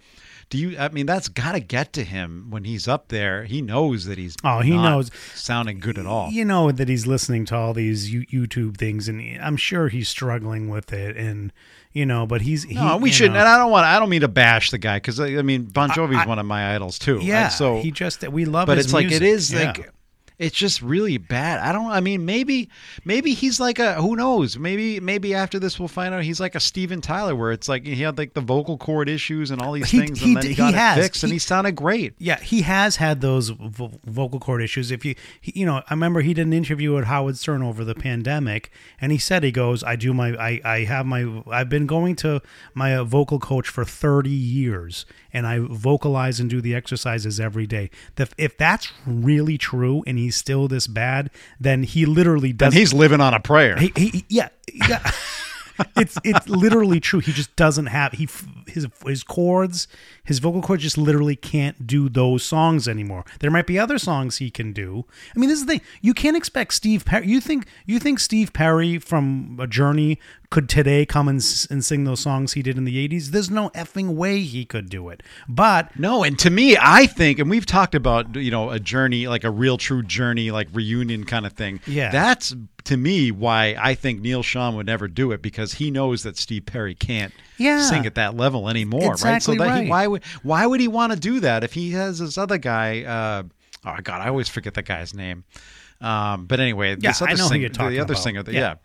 Do 0.49 0.58
you? 0.60 0.77
I 0.77 0.89
mean, 0.89 1.05
that's 1.08 1.27
got 1.27 1.53
to 1.53 1.60
get 1.60 1.91
to 1.93 2.03
him 2.03 2.47
when 2.49 2.63
he's 2.65 2.88
up 2.88 3.08
there. 3.08 3.45
He 3.45 3.62
knows 3.62 4.05
that 4.05 4.17
he's 4.17 4.36
Oh, 4.43 4.60
he 4.62 4.71
not 4.75 4.89
knows. 4.89 5.12
sounding 5.34 5.79
good 5.79 5.97
at 5.97 6.05
all. 6.05 6.29
you 6.29 6.45
know 6.45 6.71
that 6.71 6.88
he's 6.88 7.08
listening 7.08 7.45
to 7.45 7.55
all 7.55 7.73
these 7.73 8.12
YouTube 8.12 8.77
things, 8.77 9.08
and 9.08 9.21
I'm 9.41 9.58
sure 9.58 9.89
he's 9.89 10.08
struggling 10.08 10.69
with 10.69 10.93
it. 10.93 11.17
And 11.17 11.51
you 11.93 12.05
know, 12.05 12.25
but 12.27 12.41
he's 12.41 12.63
he, 12.63 12.75
No, 12.75 12.97
we 12.97 13.10
shouldn't. 13.12 13.34
know, 13.34 13.39
And 13.39 13.49
I 13.49 13.58
don't 13.58 13.71
want. 13.71 13.86
I 13.86 13.97
don't 13.99 14.10
mean 14.10 14.21
to 14.21 14.27
bash 14.27 14.69
the 14.69 14.77
guy 14.77 14.97
because 14.97 15.19
I 15.19 15.41
mean 15.41 15.63
Bon 15.63 15.89
Jovi's 15.89 16.17
I- 16.17 16.25
one 16.27 16.38
of 16.39 16.45
my 16.45 16.75
idols 16.75 16.99
too. 16.99 17.19
yeah. 17.21 17.43
right? 17.43 17.51
So, 17.51 17.81
he 17.81 17.89
just 17.91 18.27
we 18.27 18.45
love, 18.45 18.67
but 18.67 18.77
it's 18.77 18.93
like 18.93 19.12
it 19.12 19.23
is 19.23 19.51
Yeah. 19.51 19.73
like 19.73 19.89
it's 20.38 20.56
just 20.56 20.82
really 20.82 21.17
bad. 21.17 21.60
I 21.60 21.71
don't. 21.71 21.89
I 21.91 22.00
mean, 22.02 22.26
maybe 22.26 22.69
maybe 23.06 23.34
he's 23.34 23.60
like 23.60 23.80
a 23.80 23.95
who 23.95 24.15
knows. 24.15 24.58
Maybe 24.58 25.00
maybe 25.00 25.34
after 25.34 25.60
this 25.60 25.80
we'll 25.80 25.88
find 25.88 26.13
out 26.13 26.24
he's 26.24 26.39
like 26.39 26.56
a 26.56 26.60
Steven 26.60 27.02
Tyler 27.02 27.36
where 27.36 27.52
it's 27.52 27.69
like 27.69 27.86
he 27.86 28.02
had 28.02 28.17
like 28.17 28.34
the 28.34 28.41
vocal 28.41 28.78
cord 28.78 29.08
issues 29.10 29.52
and 29.52 29.62
all 29.62 29.71
these 29.74 29.89
He- 29.89 30.00
things, 30.00 30.19
he 30.19 30.28
and 30.34 30.38
then 30.38 30.43
he 30.43 30.50
he 30.50 30.56
got 30.71 30.98
it 30.98 31.02
fixed 31.02 31.24
and 31.24 31.32
He- 31.32 31.39
sounded 31.39 31.74
great. 31.74 32.13
Yeah, 32.17 32.39
he 32.39 32.62
has 32.63 32.98
had 32.98 33.21
those 33.21 33.50
vo- 33.50 33.91
vocal 34.06 34.39
cord 34.39 34.62
issues. 34.62 34.91
If 34.91 35.06
you, 35.06 35.15
he, 35.41 35.54
you 35.60 35.65
know, 35.65 35.78
I 35.89 35.93
remember 35.93 36.21
he 36.21 36.34
did 36.34 36.48
an 36.48 36.54
interview 36.54 36.93
with 36.93 37.06
Howard 37.06 37.38
Stern 37.38 37.63
over 37.63 37.84
the 37.86 37.95
pandemic, 37.95 38.71
and 39.00 39.12
he 39.12 39.17
said 39.17 39.43
he 39.43 39.52
goes, 39.52 39.84
"I 39.84 39.95
do 39.95 40.13
my, 40.13 40.36
I, 40.36 40.62
I 40.65 40.80
have 40.86 41.06
my, 41.06 41.41
I've 41.50 41.69
been 41.69 41.86
going 41.88 42.15
to 42.17 42.41
my 42.74 42.98
vocal 43.04 43.39
coach 43.39 43.67
for 43.69 43.86
thirty 43.86 44.30
years, 44.30 45.06
and 45.36 45.45
I 45.45 45.60
vocalize 45.60 46.39
and 46.39 46.50
do 46.50 46.62
the 46.62 46.74
exercises 46.74 47.39
every 47.39 47.67
day. 47.67 47.91
The, 48.15 48.28
if 48.38 48.58
that's 48.58 48.91
really 49.06 49.58
true, 49.58 50.04
and 50.08 50.17
he's 50.17 50.36
still 50.36 50.67
this 50.67 50.88
bad, 50.88 51.30
then 51.60 51.84
he 51.84 52.06
literally 52.06 52.50
And 52.52 52.58
does. 52.58 52.74
he's 52.74 52.93
living 52.93 53.21
on 53.21 53.34
a 53.34 53.39
prayer. 53.39 53.76
he, 53.78 53.91
he, 53.95 54.26
yeah, 54.30 54.50
yeah. 54.74 55.12
it's 55.96 56.18
it's 56.24 56.48
literally 56.48 57.00
true. 57.00 57.20
He 57.20 57.32
just 57.32 57.56
doesn't 57.56 57.88
have 57.88 58.14
he 58.14 58.28
his 58.68 58.88
his 59.06 59.24
chords, 59.24 59.88
his 60.24 60.40
vocal 60.40 60.62
cords 60.62 60.84
just 60.84 60.98
literally 60.98 61.36
can't 61.36 61.86
do 61.86 62.10
those 62.10 62.44
songs 62.44 62.88
anymore. 62.88 63.26
There 63.40 63.52
might 63.52 63.68
be 63.68 63.80
other 63.80 63.98
songs 63.98 64.38
he 64.38 64.50
can 64.50 64.74
do. 64.74 65.06
I 65.36 65.40
mean, 65.40 65.50
this 65.50 65.60
is 65.60 65.66
the 65.66 65.74
thing. 65.74 65.82
You 66.02 66.14
can't 66.14 66.38
expect 66.38 66.74
Steve 66.74 67.06
Perry. 67.06 67.28
You 67.28 67.42
think 67.42 67.68
you 67.86 68.00
think 68.00 68.20
Steve 68.20 68.54
Perry 68.54 69.00
from 69.00 69.58
a 69.62 69.68
Journey 69.68 70.20
could 70.50 70.70
today 70.70 71.06
come 71.06 71.28
and, 71.28 71.44
and 71.70 71.84
sing 71.84 72.04
those 72.04 72.20
songs 72.20 72.54
he 72.54 72.62
did 72.62 72.78
in 72.78 72.86
the 72.86 73.08
80s? 73.08 73.28
There's 73.28 73.50
no 73.50 73.70
effing 73.72 74.16
way 74.16 74.40
he 74.40 74.64
could 74.66 74.90
do 74.90 75.10
it. 75.10 75.22
But 75.50 75.98
no, 76.00 76.24
and 76.24 76.38
to 76.40 76.50
me, 76.50 76.78
I 76.80 77.08
think, 77.08 77.40
and 77.40 77.50
we've 77.50 77.66
talked 77.66 77.96
about, 77.96 78.36
you 78.36 78.52
know, 78.52 78.70
a 78.70 78.80
journey, 78.80 79.28
like 79.28 79.44
a 79.44 79.52
real 79.52 79.78
true 79.78 80.04
journey, 80.04 80.52
like 80.52 80.70
reunion 80.72 81.26
kind 81.26 81.46
of 81.46 81.54
thing. 81.54 81.82
Yeah. 81.86 82.10
That's 82.10 82.56
to 82.86 82.98
me 82.98 83.32
why 83.32 83.76
I 83.80 83.93
think 83.95 84.21
Neal 84.21 84.41
Schon 84.43 84.76
would 84.76 84.86
never 84.86 85.08
do 85.08 85.32
it 85.32 85.41
because 85.41 85.74
he 85.74 85.91
knows 85.91 86.24
that 86.24 86.38
Steve 86.38 86.65
Perry 86.65 86.95
can't 86.95 87.34
Yeah. 87.58 87.82
sing 87.89 88.06
at 88.06 88.15
that 88.15 88.36
level 88.36 88.69
anymore, 88.69 89.12
Exactly 89.13 89.30
right? 89.32 89.41
So 89.43 89.52
that 89.65 89.69
right. 89.76 89.84
He, 89.86 89.89
why 89.89 90.08
would 90.08 90.24
why 90.43 90.65
would 90.65 90.80
he 90.80 90.88
want 90.88 91.13
to 91.13 91.19
do 91.19 91.39
that 91.41 91.63
if 91.63 91.74
he 91.74 91.91
has 91.91 92.19
this 92.19 92.38
other 92.38 92.58
guy? 92.58 93.04
Uh, 93.04 93.43
oh 93.86 93.98
God, 94.04 94.21
I 94.21 94.30
always 94.30 94.48
forget 94.50 94.74
the 94.74 94.82
guy's 94.84 95.13
name. 95.13 95.43
Um, 96.02 96.45
but 96.45 96.60
anyway, 96.60 96.91
Yeah, 96.91 97.10
this 97.12 97.21
other 97.21 97.32
I 97.32 97.34
know 97.36 97.48
singer, 97.48 97.69
the 97.69 97.82
other 98.00 98.13
about. 98.13 98.17
singer, 98.24 98.43
the- 98.43 98.54
Yeah. 98.54 98.60
yeah. 98.60 98.76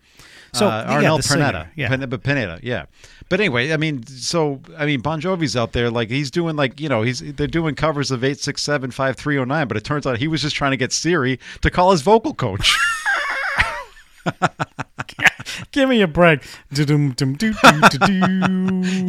So, 0.52 0.66
uh, 0.66 0.84
yeah, 0.88 0.94
Arnel 0.96 1.22
singer, 1.22 1.44
Pineda, 1.44 1.68
yeah. 1.76 2.06
Pineda, 2.16 2.58
yeah. 2.62 2.86
But 3.28 3.38
anyway, 3.38 3.72
I 3.72 3.76
mean, 3.76 4.04
so 4.06 4.60
I 4.76 4.84
mean, 4.84 5.00
Bon 5.00 5.20
Jovi's 5.20 5.56
out 5.56 5.72
there, 5.72 5.90
like 5.90 6.10
he's 6.10 6.28
doing, 6.28 6.56
like 6.56 6.80
you 6.80 6.88
know, 6.88 7.02
he's 7.02 7.20
they're 7.20 7.46
doing 7.46 7.76
covers 7.76 8.10
of 8.10 8.24
eight 8.24 8.40
six 8.40 8.60
seven 8.60 8.90
five 8.90 9.16
three 9.16 9.34
zero 9.36 9.44
nine, 9.44 9.68
but 9.68 9.76
it 9.76 9.84
turns 9.84 10.08
out 10.08 10.18
he 10.18 10.26
was 10.26 10.42
just 10.42 10.56
trying 10.56 10.72
to 10.72 10.76
get 10.76 10.92
Siri 10.92 11.38
to 11.62 11.70
call 11.70 11.92
his 11.92 12.02
vocal 12.02 12.34
coach. 12.34 12.76
give 15.72 15.88
me 15.88 16.02
a 16.02 16.08
break. 16.08 16.42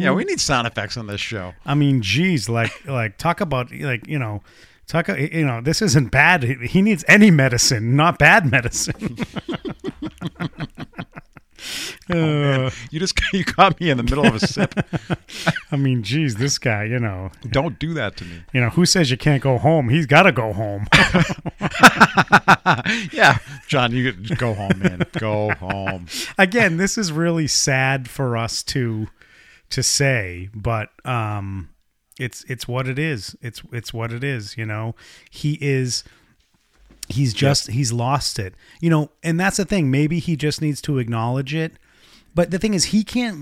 Yeah, 0.00 0.12
we 0.12 0.24
need 0.24 0.40
sound 0.40 0.66
effects 0.66 0.96
on 0.96 1.06
this 1.06 1.20
show. 1.20 1.54
I 1.64 1.74
mean, 1.74 2.02
geez, 2.02 2.48
like 2.48 2.72
like 2.86 3.18
talk 3.18 3.40
about 3.40 3.72
like 3.72 4.06
you 4.06 4.18
know, 4.18 4.42
talk 4.86 5.08
you 5.08 5.44
know, 5.44 5.60
this 5.60 5.82
isn't 5.82 6.10
bad. 6.10 6.42
He 6.42 6.82
needs 6.82 7.04
any 7.08 7.30
medicine, 7.30 7.96
not 7.96 8.18
bad 8.18 8.50
medicine. 8.50 9.18
Uh, 12.10 12.70
You 12.90 13.00
just 13.00 13.18
you 13.32 13.44
caught 13.44 13.80
me 13.80 13.90
in 13.90 13.96
the 13.96 14.02
middle 14.02 14.26
of 14.26 14.34
a 14.34 14.40
sip. 14.46 14.74
I 15.72 15.76
mean, 15.76 16.02
geez, 16.02 16.36
this 16.36 16.58
guy, 16.58 16.84
you 16.84 16.98
know, 16.98 17.30
Don't 17.50 17.78
do 17.78 17.94
that 17.94 18.16
to 18.18 18.24
me. 18.24 18.42
you 18.52 18.60
know, 18.60 18.70
who 18.70 18.84
says 18.86 19.10
you 19.10 19.16
can't 19.16 19.42
go 19.42 19.58
home? 19.58 19.88
He's 19.88 20.06
got 20.06 20.22
to 20.24 20.32
go 20.32 20.52
home. 20.52 20.86
Yeah, 23.12 23.38
John, 23.68 23.92
you 23.92 24.12
go 24.12 24.54
home, 24.54 24.78
man. 24.78 25.02
Go 25.18 25.50
home. 25.54 26.06
Again, 26.38 26.76
this 26.76 26.96
is 26.98 27.12
really 27.12 27.46
sad 27.46 28.08
for 28.08 28.36
us 28.36 28.62
to 28.64 29.08
to 29.70 29.82
say, 29.82 30.50
but 30.54 30.90
um, 31.06 31.70
it's 32.18 32.44
it's 32.44 32.66
what 32.68 32.88
it 32.88 32.98
is. 32.98 33.36
It's 33.40 33.62
it's 33.72 33.92
what 33.92 34.12
it 34.12 34.22
is. 34.24 34.56
You 34.56 34.66
know, 34.66 34.94
he 35.30 35.58
is. 35.60 36.04
He's 37.08 37.34
just 37.34 37.70
he's 37.70 37.92
lost 37.92 38.38
it. 38.38 38.54
You 38.80 38.90
know, 38.90 39.10
and 39.22 39.38
that's 39.38 39.56
the 39.56 39.64
thing. 39.64 39.90
Maybe 39.90 40.18
he 40.18 40.36
just 40.36 40.60
needs 40.62 40.80
to 40.82 40.98
acknowledge 40.98 41.54
it. 41.54 41.72
But 42.34 42.50
the 42.50 42.58
thing 42.58 42.72
is, 42.74 42.86
he 42.86 43.04
can't 43.04 43.40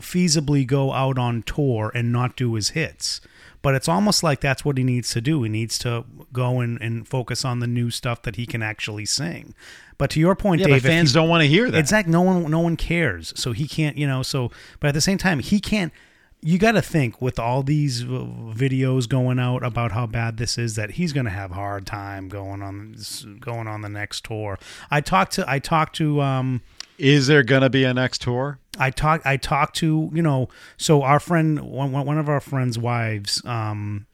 feasibly 0.00 0.66
go 0.66 0.92
out 0.92 1.18
on 1.18 1.42
tour 1.42 1.90
and 1.94 2.12
not 2.12 2.36
do 2.36 2.54
his 2.54 2.70
hits. 2.70 3.20
But 3.62 3.74
it's 3.76 3.88
almost 3.88 4.22
like 4.24 4.40
that's 4.40 4.64
what 4.64 4.76
he 4.76 4.82
needs 4.84 5.10
to 5.12 5.20
do. 5.20 5.42
He 5.44 5.48
needs 5.48 5.78
to 5.78 6.04
go 6.32 6.58
and, 6.60 6.80
and 6.82 7.06
focus 7.06 7.44
on 7.44 7.60
the 7.60 7.66
new 7.68 7.90
stuff 7.90 8.22
that 8.22 8.34
he 8.36 8.44
can 8.44 8.60
actually 8.62 9.04
sing. 9.06 9.54
But 9.98 10.10
to 10.10 10.20
your 10.20 10.34
point, 10.34 10.60
Yeah, 10.60 10.66
Dave, 10.66 10.82
fans 10.82 11.10
he- 11.12 11.14
don't 11.14 11.28
want 11.28 11.42
to 11.42 11.48
hear 11.48 11.70
that. 11.70 11.78
Exactly. 11.78 12.10
No 12.12 12.22
one, 12.22 12.50
no 12.50 12.58
one 12.58 12.76
cares. 12.76 13.32
So 13.36 13.52
he 13.52 13.68
can't, 13.68 13.96
you 13.96 14.06
know. 14.06 14.22
So, 14.24 14.50
but 14.80 14.88
at 14.88 14.94
the 14.94 15.00
same 15.00 15.16
time, 15.18 15.38
he 15.38 15.60
can't. 15.60 15.92
You 16.44 16.58
got 16.58 16.72
to 16.72 16.82
think 16.82 17.22
with 17.22 17.38
all 17.38 17.62
these 17.62 18.02
videos 18.02 19.08
going 19.08 19.38
out 19.38 19.62
about 19.64 19.92
how 19.92 20.06
bad 20.08 20.38
this 20.38 20.58
is 20.58 20.74
that 20.74 20.92
he's 20.92 21.12
going 21.12 21.26
to 21.26 21.30
have 21.30 21.52
a 21.52 21.54
hard 21.54 21.86
time 21.86 22.28
going 22.28 22.62
on 22.62 22.96
going 23.38 23.68
on 23.68 23.82
the 23.82 23.88
next 23.88 24.24
tour. 24.24 24.58
I 24.90 25.00
talked 25.02 25.34
to 25.34 25.44
I 25.48 25.60
talked 25.60 25.94
to 25.96 26.20
um 26.20 26.62
Is 26.98 27.26
there 27.26 27.42
gonna 27.42 27.70
be 27.70 27.84
a 27.84 27.94
next 27.94 28.22
tour? 28.22 28.58
I 28.78 28.90
talked 28.90 29.26
I 29.26 29.36
talked 29.36 29.76
to 29.76 30.10
you 30.12 30.22
know 30.22 30.48
so 30.76 31.02
our 31.02 31.20
friend 31.20 31.60
one 31.60 31.92
one 31.92 32.18
of 32.18 32.28
our 32.28 32.40
friends' 32.40 32.78
wives 32.78 33.42
um 33.44 34.06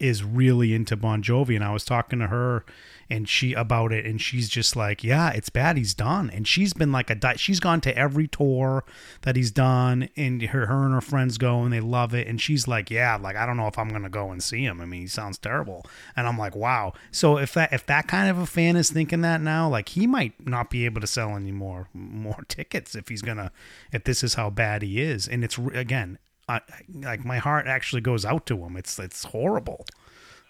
is 0.00 0.24
really 0.24 0.74
into 0.74 0.96
Bon 0.96 1.22
Jovi 1.22 1.54
and 1.54 1.64
I 1.64 1.72
was 1.72 1.84
talking 1.84 2.18
to 2.18 2.28
her 2.28 2.64
and 3.10 3.28
she 3.28 3.52
about 3.52 3.92
it 3.92 4.06
and 4.06 4.20
she's 4.20 4.48
just 4.48 4.76
like 4.76 5.02
yeah 5.02 5.30
it's 5.30 5.50
bad 5.50 5.76
he's 5.76 5.94
done. 5.94 6.30
And 6.30 6.46
she's 6.46 6.72
been 6.72 6.92
like 6.92 7.10
a 7.10 7.14
di- 7.14 7.36
she's 7.36 7.60
gone 7.60 7.80
to 7.82 7.96
every 7.96 8.26
tour 8.26 8.84
that 9.22 9.36
he's 9.36 9.50
done 9.50 10.08
and 10.16 10.42
her 10.42 10.66
her 10.66 10.84
and 10.84 10.94
her 10.94 11.00
friends 11.00 11.36
go 11.36 11.62
and 11.62 11.72
they 11.72 11.80
love 11.80 12.14
it 12.14 12.26
and 12.26 12.40
she's 12.40 12.66
like 12.66 12.90
yeah 12.90 13.16
like 13.16 13.36
I 13.36 13.46
don't 13.46 13.56
know 13.56 13.66
if 13.66 13.78
I'm 13.78 13.88
gonna 13.88 14.08
go 14.08 14.30
and 14.30 14.42
see 14.42 14.64
him 14.64 14.80
I 14.80 14.86
mean 14.86 15.02
he 15.02 15.06
sounds 15.06 15.38
terrible. 15.38 15.84
And 16.16 16.26
I'm 16.26 16.38
like 16.38 16.56
wow. 16.56 16.92
So 17.10 17.36
if 17.38 17.52
that 17.54 17.72
if 17.72 17.84
that 17.86 18.06
kind 18.08 18.30
of 18.30 18.38
a 18.38 18.46
fan 18.46 18.76
is 18.76 18.90
thinking 18.90 19.20
that 19.22 19.40
now 19.40 19.68
like 19.68 19.90
he 19.90 20.06
might 20.06 20.46
not 20.46 20.70
be 20.70 20.84
able 20.84 21.00
to 21.00 21.06
sell 21.06 21.36
any 21.36 21.52
more 21.52 21.88
more 21.92 22.42
tickets 22.48 22.94
if 22.94 23.08
he's 23.08 23.22
gonna 23.22 23.52
if 23.92 24.04
this 24.04 24.22
is 24.22 24.34
how 24.34 24.50
bad 24.50 24.82
he 24.82 25.00
is. 25.00 25.28
And 25.28 25.44
it's 25.44 25.58
again 25.58 26.18
I, 26.50 26.60
like 26.94 27.24
my 27.24 27.38
heart 27.38 27.66
actually 27.66 28.02
goes 28.02 28.24
out 28.24 28.46
to 28.46 28.56
him 28.64 28.76
it's 28.76 28.98
it's 28.98 29.24
horrible 29.24 29.84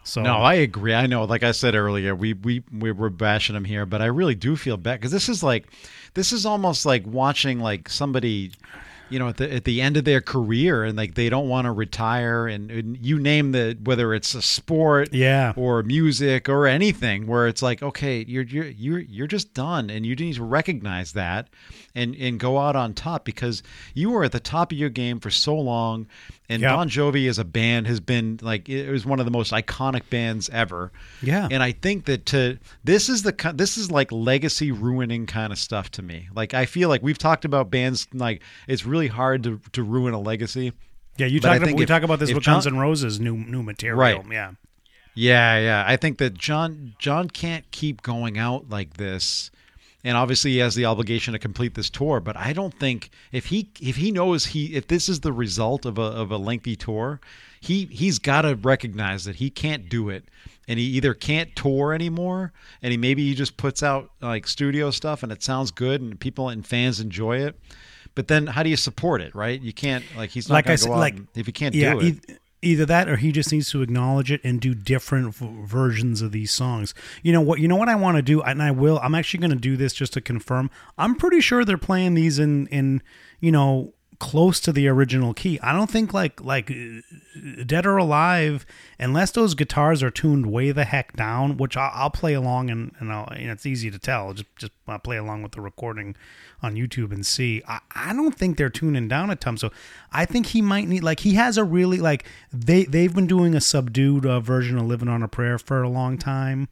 so 0.03 0.23
No, 0.23 0.39
I 0.39 0.55
agree. 0.55 0.95
I 0.95 1.07
know, 1.07 1.25
like 1.25 1.43
I 1.43 1.53
said 1.53 1.75
earlier, 1.75 2.15
we 2.15 2.33
we 2.33 2.65
we 2.73 2.91
were 2.91 3.11
bashing 3.11 3.55
him 3.55 3.65
here, 3.65 3.85
but 3.85 4.01
I 4.01 4.07
really 4.07 4.35
do 4.35 4.57
feel 4.57 4.77
bad 4.77 4.99
because 4.99 5.13
this 5.13 5.29
is 5.29 5.43
like, 5.43 5.67
this 6.15 6.33
is 6.33 6.47
almost 6.47 6.87
like 6.87 7.07
watching 7.07 7.61
like 7.61 7.89
somebody, 7.89 8.53
you 9.11 9.19
know, 9.19 9.29
at 9.29 9.37
the 9.37 9.53
at 9.53 9.65
the 9.65 9.81
end 9.83 9.97
of 9.97 10.05
their 10.05 10.21
career 10.21 10.85
and 10.85 10.97
like 10.97 11.15
they 11.15 11.29
don't 11.29 11.49
want 11.49 11.67
to 11.67 11.73
retire, 11.73 12.47
and, 12.47 12.71
and 12.71 12.97
you 13.05 13.19
name 13.19 13.53
the 13.53 13.77
whether 13.83 14.15
it's 14.15 14.35
a 14.35 14.43
sport, 14.43 15.13
Yeah. 15.13 15.53
or 15.57 15.83
music 15.83 16.49
or 16.49 16.67
anything, 16.67 17.27
where 17.27 17.47
it's 17.49 17.63
like, 17.63 17.83
okay, 17.83 18.25
you're 18.27 18.45
you're 18.45 18.67
you're 18.67 19.01
you're 19.01 19.27
just 19.27 19.53
done, 19.55 19.91
and 19.91 20.07
you 20.07 20.15
need 20.17 20.35
to 20.37 20.45
recognize 20.45 21.13
that, 21.13 21.49
and 21.95 22.15
and 22.17 22.39
go 22.41 22.59
out 22.59 22.77
on 22.77 22.95
top 22.95 23.25
because 23.25 23.63
you 23.95 24.11
were 24.11 24.25
at 24.25 24.33
the 24.33 24.41
top 24.41 24.73
of 24.73 24.79
your 24.79 24.91
game 24.91 25.21
for 25.21 25.31
so 25.31 25.55
long. 25.57 26.07
And 26.51 26.61
Yep. 26.63 26.71
Bon 26.75 26.89
Jovi 26.91 27.29
as 27.29 27.39
a 27.39 27.45
band 27.45 27.87
has 27.87 28.01
been 28.01 28.39
like 28.43 28.69
it 28.69 28.91
was 28.91 29.07
one 29.07 29.21
of 29.21 29.25
the 29.25 29.31
most 29.31 29.53
iconic 29.53 30.11
bands 30.11 30.51
ever. 30.51 30.91
Yeah. 31.23 31.47
And 31.51 31.63
I 31.63 31.71
think 31.73 32.07
that 32.07 32.27
to 32.27 32.59
this 32.85 33.09
is 33.09 33.23
the 33.23 33.53
this 33.55 33.79
is 33.79 33.91
like 33.91 34.11
legacy 34.11 34.73
ruining 34.73 35.27
kind 35.27 35.53
of 35.53 35.59
stuff 35.59 35.91
to 35.93 36.03
me. 36.03 36.29
Like 36.35 36.53
I 36.53 36.67
feel 36.67 36.89
like 36.89 37.03
we've 37.03 37.17
talked 37.19 37.45
about 37.45 37.71
bands 37.71 38.07
like 38.13 38.43
it's 38.69 38.85
really 38.85 39.07
hard 39.09 39.45
to 39.45 39.61
to 39.73 39.83
ruin 39.83 40.13
a 40.13 40.21
legacy. 40.21 40.73
Yeah, 41.17 41.27
you 41.27 41.39
talk. 41.39 41.61
think 41.63 41.77
We 41.77 41.85
if- 41.85 41.89
talk 41.89 42.03
about 42.03 42.19
this 42.19 42.33
with 42.35 42.43
John- 42.43 42.55
Guns 42.57 42.67
N' 42.67 42.77
Roses 42.79 43.21
new 43.21 43.37
new 43.37 43.63
material. 43.63 43.99
Right. 43.99 44.21
Yeah. 44.31 44.53
Yeah, 45.15 45.59
yeah. 45.59 45.85
I 45.87 45.97
think 45.97 46.19
that 46.19 46.35
John 46.35 46.95
John 46.99 47.29
can't 47.29 47.69
keep 47.71 48.03
going 48.03 48.39
out 48.39 48.69
like 48.71 48.95
this. 48.97 49.51
And 50.03 50.17
obviously 50.17 50.53
he 50.53 50.59
has 50.59 50.75
the 50.75 50.87
obligation 50.87 51.33
to 51.35 51.39
complete 51.39 51.75
this 51.75 51.91
tour, 51.91 52.21
but 52.21 52.37
I 52.37 52.53
don't 52.55 52.73
think 52.79 53.11
if 53.33 53.47
he 53.47 53.71
if 53.81 53.97
he 53.97 54.11
knows 54.11 54.47
he 54.47 54.75
if 54.75 54.87
this 54.89 55.09
is 55.09 55.21
the 55.21 55.33
result 55.33 55.85
of 55.85 55.99
a 55.99 56.03
of 56.03 56.31
a 56.31 56.39
lengthy 56.39 56.75
tour, 56.77 57.21
he 57.61 57.85
he's 57.87 58.19
got 58.19 58.43
to 58.43 58.55
recognize 58.57 59.25
that 59.25 59.37
he 59.37 59.51
can't 59.51 59.89
do 59.91 60.09
it. 60.09 60.25
And 60.69 60.79
he 60.79 60.85
either 60.87 61.15
can't 61.15 61.55
tour 61.57 61.93
anymore 61.93 62.53
and 62.81 62.93
he 62.93 62.97
maybe 62.97 63.27
he 63.29 63.35
just 63.35 63.57
puts 63.57 63.83
out 63.83 64.11
like 64.21 64.47
studio 64.47 64.91
stuff 64.93 65.23
and 65.23 65.33
it 65.33 65.43
sounds 65.43 65.71
good 65.73 66.01
and 66.01 66.19
people 66.19 66.49
and 66.49 66.65
fans 66.67 67.01
enjoy 67.01 67.39
it. 67.39 67.59
But 68.15 68.29
then 68.29 68.47
how 68.47 68.63
do 68.63 68.71
you 68.71 68.77
support 68.77 69.21
it, 69.21 69.35
right? 69.35 69.61
You 69.61 69.73
can't 69.73 70.05
like 70.17 70.31
he's 70.31 70.49
not 70.49 70.55
Like 70.55 70.67
going 70.67 70.79
to 70.79 70.87
go 70.87 70.93
out 70.95 70.99
like 70.99 71.17
if 71.35 71.47
he 71.47 71.53
can't 71.53 71.75
yeah, 71.75 71.95
do 71.95 72.01
it. 72.01 72.05
eith- 72.27 72.39
either 72.63 72.87
that 72.87 73.09
or 73.09 73.17
he 73.17 73.33
just 73.33 73.53
needs 73.53 73.71
to 73.71 73.83
acknowledge 73.83 74.31
it 74.31 74.41
and 74.45 74.61
do 74.61 74.75
different 74.75 75.35
v- 75.35 75.49
versions 75.65 76.23
of 76.23 76.33
these 76.33 76.51
songs. 76.51 76.95
You 77.23 77.33
know 77.33 77.41
what? 77.41 77.61
You 77.61 77.69
know 77.69 77.77
what 77.77 77.89
I 77.89 77.95
want 77.95 78.17
to 78.17 78.23
do, 78.23 78.43
and 78.43 78.63
I 78.63 78.71
will. 78.71 78.99
I'm 79.03 79.15
actually 79.15 79.41
going 79.41 79.53
to 79.53 79.57
do 79.57 79.77
this 79.77 79.93
just 79.93 80.13
to 80.15 80.21
confirm. 80.21 80.71
I'm 80.99 81.15
pretty 81.15 81.41
sure 81.41 81.65
they're 81.65 81.79
playing 81.79 82.15
these 82.15 82.39
in 82.39 82.67
in 82.69 83.03
you 83.41 83.53
know 83.53 83.95
close 84.21 84.61
to 84.61 84.73
the 84.73 84.87
original 84.87 85.35
key. 85.35 85.59
I 85.61 85.73
don't 85.73 85.91
think 85.91 86.13
like 86.13 86.41
like 86.41 86.71
uh, 86.71 87.65
Dead 87.67 87.87
or 87.87 87.97
Alive, 87.97 88.65
unless 88.99 89.33
those 89.33 89.55
guitars 89.55 90.03
are 90.03 90.11
tuned 90.11 90.47
way 90.47 90.71
the 90.71 90.85
heck 90.85 91.17
down, 91.17 91.57
which 91.57 91.77
I'll, 91.77 91.91
I'll 91.93 92.11
play 92.11 92.35
along 92.35 92.71
and 92.71 92.93
and 93.01 93.09
know, 93.09 93.27
it's 93.31 93.67
easy 93.67 93.91
to 93.91 93.99
tell. 93.99 94.33
Just 94.35 94.57
just 94.57 94.73
uh, 94.91 94.99
play 94.99 95.17
along 95.17 95.43
with 95.43 95.53
the 95.53 95.61
recording 95.61 96.17
on 96.63 96.75
YouTube 96.75 97.13
and 97.13 97.25
see. 97.25 97.63
I, 97.67 97.81
I 97.95 98.13
don't 98.13 98.35
think 98.35 98.57
they're 98.57 98.71
tuning 98.71 99.09
down 99.09 99.31
a 99.31 99.37
ton. 99.37 99.57
So 99.57 99.71
I 100.13 100.25
think 100.25 100.47
he 100.47 100.63
might 100.63 100.89
need 100.89 101.03
like 101.03 101.21
he 101.21 101.35
has 101.35 101.57
a 101.57 101.65
really 101.65 101.99
like 101.99 102.27
they 102.53 102.85
they've 102.85 103.15
been 103.15 103.27
doing 103.27 103.55
a 103.55 103.61
subdued 103.61 104.27
uh, 104.27 104.41
version 104.41 104.79
of 104.79 104.87
Living 104.87 105.09
on 105.09 105.23
a 105.23 105.29
Prayer 105.29 105.59
for 105.59 105.83
a 105.83 105.89
long 105.89 106.19
time. 106.19 106.69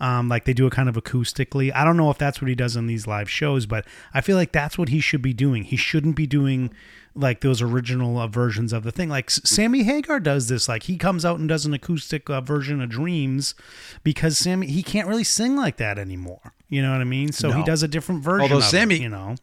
Um, 0.00 0.28
like 0.28 0.44
they 0.44 0.52
do 0.52 0.66
it 0.66 0.72
kind 0.72 0.88
of 0.88 0.96
acoustically. 0.96 1.72
I 1.74 1.84
don't 1.84 1.96
know 1.96 2.10
if 2.10 2.18
that's 2.18 2.40
what 2.40 2.48
he 2.48 2.54
does 2.54 2.76
on 2.76 2.86
these 2.86 3.06
live 3.06 3.30
shows, 3.30 3.66
but 3.66 3.84
I 4.14 4.20
feel 4.20 4.36
like 4.36 4.52
that's 4.52 4.78
what 4.78 4.88
he 4.88 5.00
should 5.00 5.22
be 5.22 5.32
doing. 5.32 5.64
He 5.64 5.76
shouldn't 5.76 6.16
be 6.16 6.26
doing 6.26 6.72
like 7.14 7.40
those 7.40 7.60
original 7.60 8.18
uh, 8.18 8.26
versions 8.26 8.72
of 8.72 8.82
the 8.84 8.90
thing. 8.92 9.08
Like 9.08 9.26
S- 9.30 9.40
Sammy 9.44 9.82
Hagar 9.82 10.18
does 10.20 10.48
this. 10.48 10.68
Like 10.68 10.84
he 10.84 10.96
comes 10.96 11.24
out 11.24 11.38
and 11.38 11.48
does 11.48 11.66
an 11.66 11.74
acoustic 11.74 12.30
uh, 12.30 12.40
version 12.40 12.80
of 12.80 12.88
Dreams 12.90 13.54
because 14.02 14.38
Sammy 14.38 14.66
he 14.66 14.82
can't 14.82 15.06
really 15.08 15.24
sing 15.24 15.56
like 15.56 15.76
that 15.76 15.98
anymore. 15.98 16.52
You 16.68 16.80
know 16.82 16.92
what 16.92 17.00
I 17.00 17.04
mean? 17.04 17.32
So 17.32 17.52
he 17.52 17.62
does 17.64 17.82
a 17.82 17.88
different 17.88 18.22
version. 18.22 18.42
Although 18.42 18.56
of 18.58 18.64
Sammy- 18.64 18.96
it, 18.96 19.02
you 19.02 19.08
know, 19.08 19.34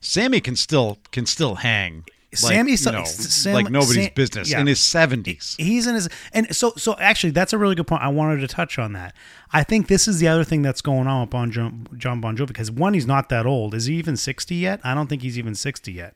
Sammy 0.00 0.40
can 0.40 0.56
still 0.56 0.98
can 1.10 1.26
still 1.26 1.56
hang. 1.56 2.04
Like, 2.42 2.54
Sammy's- 2.54 2.86
you 2.86 2.92
know, 2.92 3.04
Sam- 3.04 3.52
like 3.54 3.68
nobody's 3.70 4.04
Sam- 4.04 4.12
business 4.14 4.50
yeah. 4.50 4.60
in 4.60 4.66
his 4.66 4.80
seventies. 4.80 5.54
he's 5.58 5.86
in 5.86 5.94
his 5.94 6.08
and 6.32 6.54
so 6.56 6.72
so 6.78 6.96
actually 6.98 7.30
that's 7.32 7.52
a 7.52 7.58
really 7.58 7.74
good 7.74 7.86
point 7.86 8.00
i 8.02 8.08
wanted 8.08 8.40
to 8.40 8.46
touch 8.48 8.78
on 8.78 8.94
that 8.94 9.14
i 9.52 9.62
think 9.62 9.86
this 9.88 10.08
is 10.08 10.18
the 10.18 10.28
other 10.28 10.42
thing 10.42 10.62
that's 10.62 10.80
going 10.80 11.06
on 11.06 11.20
with 11.20 11.28
bon 11.28 11.50
jo- 11.50 11.70
john 11.98 12.22
bon 12.22 12.34
jovi 12.34 12.46
because 12.46 12.70
one 12.70 12.94
he's 12.94 13.06
not 13.06 13.28
that 13.28 13.44
old 13.44 13.74
is 13.74 13.84
he 13.84 13.96
even 13.96 14.16
60 14.16 14.54
yet 14.54 14.80
i 14.82 14.94
don't 14.94 15.08
think 15.08 15.20
he's 15.20 15.38
even 15.38 15.54
60 15.54 15.92
yet 15.92 16.14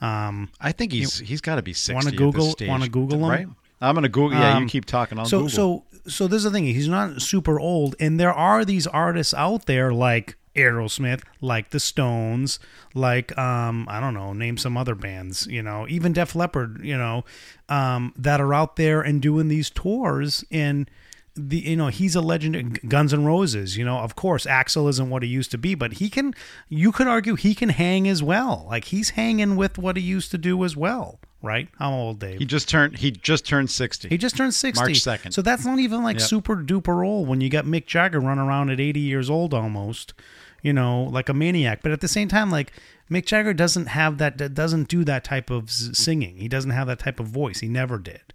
um 0.00 0.50
I 0.60 0.72
think 0.72 0.92
he's 0.92 1.18
he's 1.18 1.40
got 1.40 1.56
to 1.56 1.62
be 1.62 1.72
sixty. 1.72 1.94
Wanna 1.94 2.10
Google? 2.16 2.54
Want 2.68 2.82
to 2.82 2.90
Google 2.90 3.18
him? 3.24 3.30
Right. 3.30 3.46
I'm 3.80 3.94
gonna 3.94 4.08
Google. 4.08 4.38
Yeah, 4.38 4.52
you 4.56 4.62
Um, 4.62 4.68
keep 4.68 4.84
talking. 4.86 5.18
I'll 5.18 5.26
so 5.26 5.40
Google. 5.42 5.50
so 5.50 5.84
so 6.06 6.26
this 6.28 6.38
is 6.38 6.44
the 6.44 6.50
thing 6.50 6.64
he's 6.64 6.88
not 6.88 7.22
super 7.22 7.58
old 7.58 7.94
and 7.98 8.18
there 8.20 8.32
are 8.32 8.64
these 8.64 8.86
artists 8.86 9.32
out 9.34 9.64
there 9.66 9.92
like 9.92 10.36
aerosmith 10.54 11.22
like 11.40 11.70
the 11.70 11.80
stones 11.80 12.58
like 12.94 13.36
um 13.38 13.86
i 13.88 13.98
don't 14.00 14.14
know 14.14 14.32
name 14.34 14.56
some 14.58 14.76
other 14.76 14.94
bands 14.94 15.46
you 15.48 15.62
know 15.62 15.84
even 15.88 16.12
def 16.12 16.36
leppard 16.36 16.78
you 16.84 16.96
know 16.96 17.24
um 17.70 18.12
that 18.16 18.40
are 18.40 18.52
out 18.54 18.76
there 18.76 19.00
and 19.00 19.20
doing 19.22 19.48
these 19.48 19.68
tours 19.70 20.44
and 20.52 20.88
the 21.36 21.58
you 21.58 21.76
know 21.76 21.88
he's 21.88 22.14
a 22.14 22.20
legend 22.20 22.78
guns 22.88 23.12
N' 23.12 23.24
roses 23.24 23.76
you 23.76 23.84
know 23.84 23.98
of 23.98 24.14
course 24.14 24.46
Axl 24.46 24.88
isn't 24.88 25.10
what 25.10 25.22
he 25.22 25.28
used 25.28 25.50
to 25.50 25.58
be 25.58 25.74
but 25.74 25.94
he 25.94 26.08
can 26.08 26.32
you 26.68 26.92
could 26.92 27.08
argue 27.08 27.34
he 27.34 27.54
can 27.54 27.70
hang 27.70 28.06
as 28.08 28.22
well 28.22 28.66
like 28.70 28.84
he's 28.86 29.10
hanging 29.10 29.56
with 29.56 29.76
what 29.76 29.96
he 29.96 30.02
used 30.02 30.30
to 30.30 30.38
do 30.38 30.62
as 30.64 30.76
well 30.76 31.18
right 31.42 31.68
how 31.78 31.92
old 31.92 32.20
dave 32.20 32.38
he 32.38 32.44
just 32.44 32.68
turned. 32.68 32.98
He 32.98 33.10
just 33.10 33.44
turned 33.44 33.68
sixty. 33.70 34.08
he 34.08 34.16
just 34.16 34.36
turned 34.36 34.54
60. 34.54 34.80
March 34.82 35.00
2nd. 35.00 35.32
So 35.32 35.42
that's 35.42 35.64
not 35.66 35.78
even 35.78 36.02
like 36.04 36.18
Yep. 36.20 36.28
super 36.28 36.56
duper 36.56 37.04
old 37.06 37.26
when 37.28 37.40
you 37.40 37.48
got 37.50 37.64
Mick 37.64 37.86
Jagger 37.86 38.20
running 38.20 38.44
around 38.44 38.70
at 38.70 38.78
80 38.80 39.00
years 39.00 39.28
old 39.28 39.52
almost, 39.52 40.14
you 40.62 40.72
know, 40.72 41.02
like 41.04 41.28
a 41.28 41.34
maniac. 41.34 41.80
But 41.82 41.92
at 41.92 42.00
the 42.00 42.08
same 42.08 42.28
time, 42.28 42.50
like 42.50 42.72
Mick 43.10 43.26
Jagger 43.26 43.52
doesn't 43.52 43.86
have 43.86 44.18
that 44.18 44.54
doesn't 44.54 44.88
do 44.88 45.04
that 45.04 45.24
type 45.24 45.50
of 45.50 45.70
singing. 45.70 46.36
He 46.38 46.48
doesn't 46.48 46.70
have 46.70 46.86
that 46.86 47.00
type 47.00 47.18
of 47.20 47.26
voice. 47.26 47.60
He 47.60 47.68
never 47.68 47.98
did. 47.98 48.33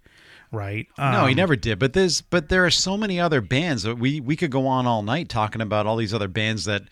Right? 0.52 0.88
No, 0.98 1.26
he 1.26 1.32
Um, 1.32 1.36
never 1.36 1.54
did. 1.56 1.78
But 1.78 1.92
there's 1.92 2.20
but 2.22 2.48
there 2.48 2.64
are 2.66 2.70
so 2.70 2.96
many 2.96 3.20
other 3.20 3.40
bands 3.40 3.84
that 3.84 3.96
we 3.98 4.20
we 4.20 4.34
could 4.36 4.50
go 4.50 4.66
on 4.66 4.86
all 4.86 5.02
night 5.02 5.28
talking 5.28 5.60
about 5.60 5.86
all 5.86 5.96
these 5.96 6.12
other 6.12 6.26
bands 6.28 6.64
that 6.64 6.82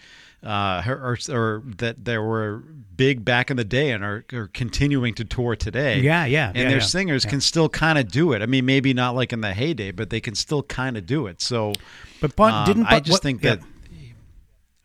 uh 0.45 0.81
or, 0.87 1.19
or 1.31 1.63
that 1.79 2.05
there 2.05 2.23
were 2.23 2.63
big 2.97 3.25
back 3.25 3.51
in 3.51 3.57
the 3.57 3.65
day 3.65 3.91
and 3.91 4.05
are, 4.05 4.25
are 4.33 4.47
continuing 4.49 5.13
to 5.15 5.25
tour 5.25 5.57
today. 5.57 5.99
Yeah, 6.01 6.25
yeah, 6.27 6.49
And 6.49 6.57
yeah, 6.59 6.69
their 6.69 6.79
yeah, 6.79 6.85
singers 6.85 7.25
can 7.25 7.41
still 7.41 7.69
kind 7.69 7.99
of 7.99 8.09
do 8.09 8.33
it. 8.33 8.43
I 8.43 8.47
mean, 8.47 8.65
maybe 8.65 8.95
not 8.95 9.17
like 9.17 9.33
in 9.33 9.41
the 9.41 9.53
heyday, 9.55 9.91
but 9.91 10.11
they 10.11 10.21
can 10.21 10.37
still 10.37 10.63
kind 10.63 10.97
of 10.97 11.07
do 11.07 11.27
it. 11.27 11.41
So 11.43 11.73
But 12.21 12.37
Bon 12.37 12.53
um, 12.53 12.65
didn't. 12.67 12.87
I 12.87 13.01
just 13.01 13.11
what- 13.17 13.23
think 13.23 13.43
yeah. 13.43 13.57
that. 13.57 13.65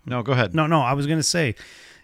No, 0.06 0.22
go 0.24 0.34
ahead. 0.34 0.54
No, 0.54 0.68
no, 0.68 0.82
I 0.82 0.94
was 0.94 1.06
going 1.08 1.20
to 1.20 1.24
say, 1.24 1.56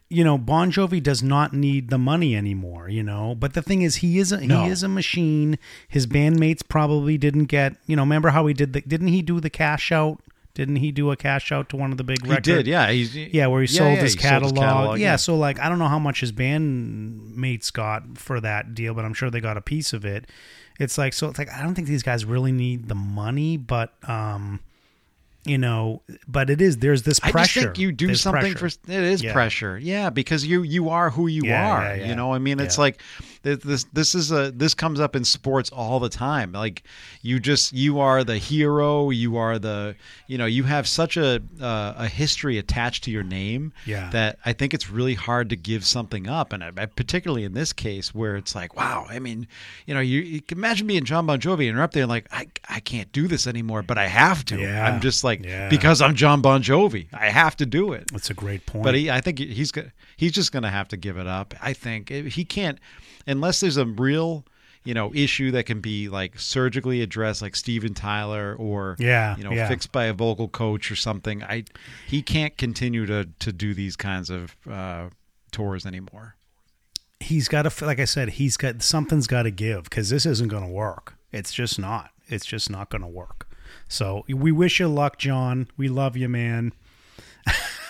you 0.10 0.24
know, 0.24 0.38
Bon 0.38 0.72
Jovi 0.72 1.02
does 1.02 1.22
not 1.22 1.54
need 1.54 1.90
the 1.90 1.98
money 2.00 2.36
anymore, 2.36 2.90
you 2.90 3.04
know. 3.04 3.36
But 3.36 3.54
the 3.54 3.62
thing 3.62 3.84
is 3.84 3.98
he 3.98 4.18
is 4.18 4.32
a, 4.32 4.42
No. 4.46 4.64
he 4.64 4.70
is 4.70 4.82
a 4.84 4.88
machine. 4.90 5.60
His 5.88 6.08
bandmates 6.08 6.62
probably 6.68 7.18
didn't 7.18 7.46
get, 7.46 7.76
you 7.86 7.96
know, 7.96 8.02
remember 8.02 8.30
how 8.30 8.48
he 8.48 8.54
did 8.54 8.74
the 8.74 8.82
didn't 8.82 9.10
he 9.10 9.22
do 9.22 9.40
the 9.40 9.50
cash 9.52 9.92
out? 9.92 10.20
Didn't 10.56 10.78
he 10.78 10.92
do 10.92 11.10
a 11.12 11.16
cash 11.16 11.52
out 11.52 11.70
to 11.70 11.78
one 11.78 11.92
of 11.92 11.98
the 11.98 12.04
big 12.04 12.26
records? 12.26 12.48
he 12.48 12.52
record 12.54 12.66
did. 12.66 12.72
Yeah, 12.72 12.92
he's 12.92 13.16
Yeah, 13.16 13.48
where 13.48 13.62
he 13.62 13.68
yeah, 13.72 13.78
sold 13.78 13.94
yeah, 13.98 14.02
his 14.02 14.14
he 14.16 14.20
catalog. 14.20 15.00
yeah, 15.00 15.12
yeah. 15.12 15.16
so 15.16 15.38
like 15.38 15.60
I 15.60 15.70
don't 15.70 15.80
know 15.80 15.88
how 15.88 16.00
much 16.00 16.20
his 16.22 16.32
bandmates 16.32 17.72
got 17.72 18.18
for 18.18 18.40
that 18.42 18.74
deal, 18.76 18.94
but 18.94 19.06
I'm 19.06 19.14
sure 19.14 19.30
they 19.30 19.40
got 19.42 19.58
a 19.58 19.62
piece 19.62 19.94
of 19.94 20.06
it. 20.06 20.26
It's 20.80 20.98
like 20.98 21.14
so 21.14 21.28
it's 21.30 21.38
like 21.40 21.52
I 21.52 21.62
don't 21.62 21.76
think 21.76 21.88
these 21.88 22.04
guys 22.04 22.26
really 22.26 22.52
need 22.52 22.88
the 22.88 22.96
money, 22.96 23.58
but 23.58 23.94
um 24.10 24.60
you 25.50 25.58
know, 25.58 26.02
but 26.28 26.50
it 26.50 26.62
is 26.62 26.78
there's 26.78 27.04
this 27.04 27.20
I 27.24 27.32
pressure. 27.32 27.60
just 27.62 27.66
think 27.68 27.80
you 27.80 27.92
do 27.92 28.08
There's 28.08 28.22
something 28.22 28.54
pressure. 28.54 28.78
for 28.86 28.92
it 28.92 29.04
is 29.04 29.24
Yeah. 29.24 29.34
pressure. 29.34 29.78
Yeah, 29.78 30.10
because 30.10 30.46
you 30.46 30.62
you 30.64 30.90
are 30.90 31.10
who 31.10 31.28
you 31.28 31.44
Yeah, 31.46 31.72
are. 31.72 31.96
yeah. 31.96 32.08
You 32.08 32.16
know, 32.16 32.34
I 32.34 32.40
mean, 32.40 32.60
it's 32.60 32.78
like 32.78 33.02
this 33.42 33.86
this 33.94 34.16
is 34.16 34.32
a 34.32 34.52
this 34.52 34.74
comes 34.74 35.00
up 35.00 35.16
in 35.16 35.24
sports 35.24 35.70
all 35.70 36.00
the 36.00 36.10
time. 36.10 36.52
Like 36.52 36.84
you 37.22 37.40
just 37.40 37.72
you 37.74 38.00
are 38.00 38.24
the 38.24 38.38
hero. 38.38 39.10
You 39.12 39.38
are 39.38 39.58
the 39.58 39.96
you 40.28 40.38
know 40.38 40.46
you 40.46 40.64
have 40.64 40.88
such 40.88 41.16
a 41.18 41.42
uh, 41.62 41.94
a 41.98 42.08
history 42.08 42.58
attached 42.58 43.04
to 43.06 43.12
your 43.12 43.24
name. 43.24 43.72
Yeah. 43.86 44.10
That 44.10 44.40
I 44.46 44.54
think 44.54 44.74
it's 44.74 44.90
really 44.90 45.14
hard 45.14 45.50
to 45.50 45.56
give 45.56 45.86
something 45.86 46.28
up, 46.28 46.52
and 46.54 46.64
I, 46.64 46.72
I- 46.78 46.86
particularly 46.88 47.44
in 47.46 47.54
this 47.54 47.72
case 47.74 48.14
where 48.14 48.36
it's 48.36 48.56
like, 48.56 48.76
wow. 48.76 49.06
I 49.10 49.20
mean, 49.20 49.48
you 49.86 49.94
know, 49.94 50.00
you, 50.02 50.20
you 50.22 50.42
can 50.42 50.58
imagine 50.58 50.88
being 50.88 51.04
John 51.06 51.26
Bon 51.26 51.40
Jovi 51.40 51.68
and 51.68 51.76
you're 51.76 51.82
up 51.82 51.94
there 51.94 52.06
like, 52.08 52.28
I 52.32 52.48
I 52.68 52.80
can't 52.82 53.12
do 53.12 53.28
this 53.28 53.48
anymore, 53.48 53.84
but 53.84 53.98
I 53.98 54.08
have 54.08 54.44
to. 54.46 54.58
Yeah. 54.60 54.86
I'm 54.88 55.00
just 55.02 55.24
like 55.24 55.44
Yeah. 55.46 55.70
because 55.70 56.02
I'm 56.02 56.16
John 56.16 56.42
Bon 56.42 56.62
Jovi, 56.62 57.08
I 57.14 57.30
have 57.30 57.56
to 57.58 57.66
do 57.66 57.94
it. 57.94 58.12
That's 58.12 58.30
a 58.30 58.34
great 58.34 58.66
point. 58.66 58.84
But 58.84 58.96
he, 58.96 59.10
I 59.10 59.22
think 59.22 59.40
he's 59.40 59.72
go- 59.72 59.90
he's 60.20 60.34
just 60.34 60.52
going 60.52 60.64
to 60.64 60.70
have 60.70 60.90
to 60.90 60.98
give 60.98 61.18
it 61.18 61.28
up. 61.28 61.54
I 61.62 61.72
think 61.74 62.10
he 62.10 62.44
can't 62.44 62.78
unless 63.26 63.62
there's 63.62 63.78
a 63.78 63.86
real 63.86 64.44
you 64.84 64.94
know 64.94 65.12
issue 65.14 65.52
that 65.52 65.66
can 65.66 65.80
be 65.82 66.10
like 66.10 66.40
surgically 66.40 67.02
addressed, 67.02 67.42
like 67.42 67.56
Steven 67.56 67.94
Tyler, 67.94 68.56
or 68.60 68.96
Yeah, 69.00 69.38
you 69.38 69.44
know 69.44 69.52
yeah. 69.52 69.68
fixed 69.68 69.92
by 69.92 70.06
a 70.06 70.14
vocal 70.14 70.48
coach 70.50 70.92
or 70.92 70.96
something. 70.96 71.44
I 71.44 71.64
he 72.08 72.22
can't 72.22 72.58
continue 72.58 73.06
to 73.06 73.30
to 73.40 73.52
do 73.54 73.74
these 73.74 73.96
kinds 73.96 74.30
of 74.30 74.56
uh, 74.70 75.10
tours 75.52 75.86
anymore. 75.86 76.36
he's 77.20 77.48
got 77.48 77.64
to 77.64 77.86
like 77.86 78.00
I 78.00 78.06
said, 78.06 78.30
he's 78.30 78.58
got 78.58 78.82
something's 78.82 79.28
got 79.28 79.44
to 79.44 79.52
give 79.52 79.84
because 79.84 80.10
this 80.10 80.26
isn't 80.26 80.48
going 80.50 80.64
to 80.64 80.70
work. 80.72 81.16
It's 81.32 81.54
just 81.54 81.78
not. 81.80 82.12
It's 82.28 82.46
just 82.46 82.70
not 82.70 82.90
going 82.90 83.02
to 83.02 83.08
work. 83.08 83.48
So 83.88 84.24
we 84.28 84.52
wish 84.52 84.80
you 84.80 84.88
luck, 84.88 85.18
John. 85.18 85.68
We 85.78 85.90
love 85.90 86.16
you, 86.16 86.30
man. 86.30 86.74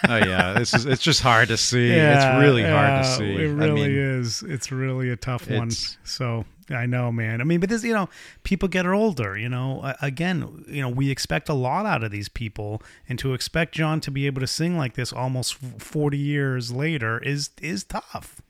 Oh 0.07 0.17
yeah, 0.17 0.53
this 0.53 0.73
is 0.73 0.85
it's 0.85 1.01
just 1.01 1.21
hard 1.21 1.49
to 1.49 1.57
see. 1.57 1.91
it's 1.91 2.39
really 2.39 2.63
hard 2.63 3.03
to 3.03 3.09
see. 3.09 3.35
It 3.35 3.49
I 3.49 3.51
really 3.51 3.89
mean, 3.89 3.91
is. 3.91 4.43
It's 4.43 4.71
really 4.71 5.09
a 5.09 5.15
tough 5.15 5.49
one. 5.49 5.71
So 6.03 6.45
I 6.69 6.85
know, 6.85 7.11
man. 7.11 7.41
I 7.41 7.43
mean, 7.43 7.59
but 7.59 7.69
this, 7.69 7.83
you 7.83 7.93
know, 7.93 8.09
people 8.43 8.67
get 8.69 8.85
older. 8.85 9.37
You 9.37 9.49
know, 9.49 9.93
again, 10.01 10.65
you 10.67 10.81
know, 10.81 10.89
we 10.89 11.09
expect 11.09 11.49
a 11.49 11.53
lot 11.53 11.85
out 11.85 12.03
of 12.03 12.11
these 12.11 12.29
people, 12.29 12.81
and 13.07 13.17
to 13.19 13.33
expect 13.33 13.73
John 13.75 13.99
to 14.01 14.11
be 14.11 14.25
able 14.25 14.41
to 14.41 14.47
sing 14.47 14.77
like 14.77 14.93
this 14.93 15.11
almost 15.11 15.55
forty 15.55 16.17
years 16.17 16.71
later 16.71 17.19
is 17.19 17.49
is 17.61 17.83
tough. 17.83 18.41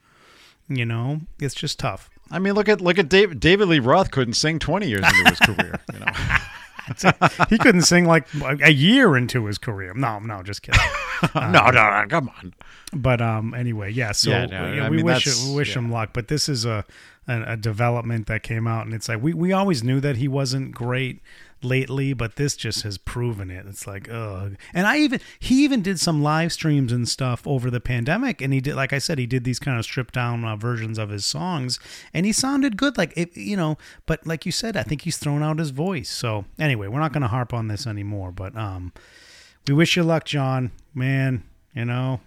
You 0.67 0.85
know, 0.85 1.21
it's 1.39 1.55
just 1.55 1.79
tough. 1.79 2.09
I 2.31 2.39
mean, 2.39 2.53
look 2.53 2.69
at 2.69 2.81
look 2.81 2.99
at 2.99 3.09
David, 3.09 3.39
David 3.39 3.67
Lee 3.67 3.79
Roth 3.79 4.11
couldn't 4.11 4.35
sing 4.35 4.59
twenty 4.59 4.87
years 4.87 5.03
into 5.05 5.29
his 5.29 5.39
career. 5.39 5.79
You 5.93 5.99
know. 5.99 6.11
he 7.49 7.57
couldn't 7.57 7.83
sing 7.83 8.05
like 8.05 8.27
a 8.61 8.71
year 8.71 9.15
into 9.17 9.45
his 9.45 9.57
career. 9.57 9.93
No, 9.93 10.19
no, 10.19 10.41
just 10.43 10.61
kidding. 10.61 10.81
no, 11.35 11.49
no, 11.51 11.71
no, 11.71 12.05
come 12.09 12.29
on. 12.37 12.53
But 12.93 13.21
um, 13.21 13.53
anyway, 13.53 13.91
yeah. 13.91 14.11
So 14.13 14.31
Yeah, 14.31 14.45
no, 14.47 14.73
yeah, 14.73 14.89
we 14.89 14.97
mean, 14.97 15.05
wish 15.05 15.25
that's- 15.25 15.47
we 15.47 15.55
wish 15.55 15.69
yeah. 15.69 15.79
him 15.79 15.91
luck. 15.91 16.09
But 16.13 16.27
this 16.27 16.49
is 16.49 16.65
a, 16.65 16.85
a 17.27 17.53
a 17.53 17.57
development 17.57 18.27
that 18.27 18.43
came 18.43 18.67
out, 18.67 18.85
and 18.85 18.93
it's 18.95 19.07
like 19.09 19.21
we 19.21 19.33
we 19.33 19.51
always 19.53 19.83
knew 19.83 19.99
that 19.99 20.17
he 20.17 20.27
wasn't 20.27 20.73
great 20.73 21.21
lately, 21.61 22.13
but 22.13 22.35
this 22.35 22.55
just 22.55 22.83
has 22.83 22.97
proven 22.97 23.49
it. 23.49 23.65
It's 23.67 23.85
like 23.87 24.09
ugh. 24.09 24.55
And 24.73 24.87
I 24.87 24.97
even 24.99 25.19
he 25.39 25.63
even 25.63 25.81
did 25.81 25.99
some 25.99 26.21
live 26.21 26.53
streams 26.53 26.91
and 26.91 27.07
stuff 27.07 27.45
over 27.47 27.69
the 27.69 27.79
pandemic, 27.79 28.41
and 28.41 28.53
he 28.53 28.61
did 28.61 28.75
like 28.75 28.93
I 28.93 28.99
said, 28.99 29.17
he 29.17 29.25
did 29.25 29.43
these 29.43 29.59
kind 29.59 29.77
of 29.77 29.85
stripped 29.85 30.13
down 30.13 30.45
uh, 30.45 30.55
versions 30.55 30.97
of 30.97 31.09
his 31.09 31.25
songs, 31.25 31.79
and 32.13 32.25
he 32.25 32.31
sounded 32.31 32.77
good. 32.77 32.97
Like 32.97 33.13
it, 33.15 33.35
you 33.35 33.57
know, 33.57 33.77
but 34.05 34.25
like 34.25 34.45
you 34.45 34.51
said, 34.51 34.77
I 34.77 34.83
think 34.83 35.01
he's 35.03 35.17
thrown 35.17 35.43
out 35.43 35.59
his 35.59 35.71
voice. 35.71 36.09
So 36.09 36.45
anyway, 36.57 36.87
we're 36.87 36.99
not 36.99 37.13
going 37.13 37.21
to 37.21 37.27
harp 37.27 37.53
on 37.53 37.67
this 37.67 37.85
anymore. 37.87 38.31
But 38.31 38.55
um, 38.55 38.93
we 39.67 39.73
wish 39.73 39.95
you 39.95 40.03
luck, 40.03 40.25
John. 40.25 40.71
Man, 40.93 41.43
you 41.73 41.85
know. 41.85 42.21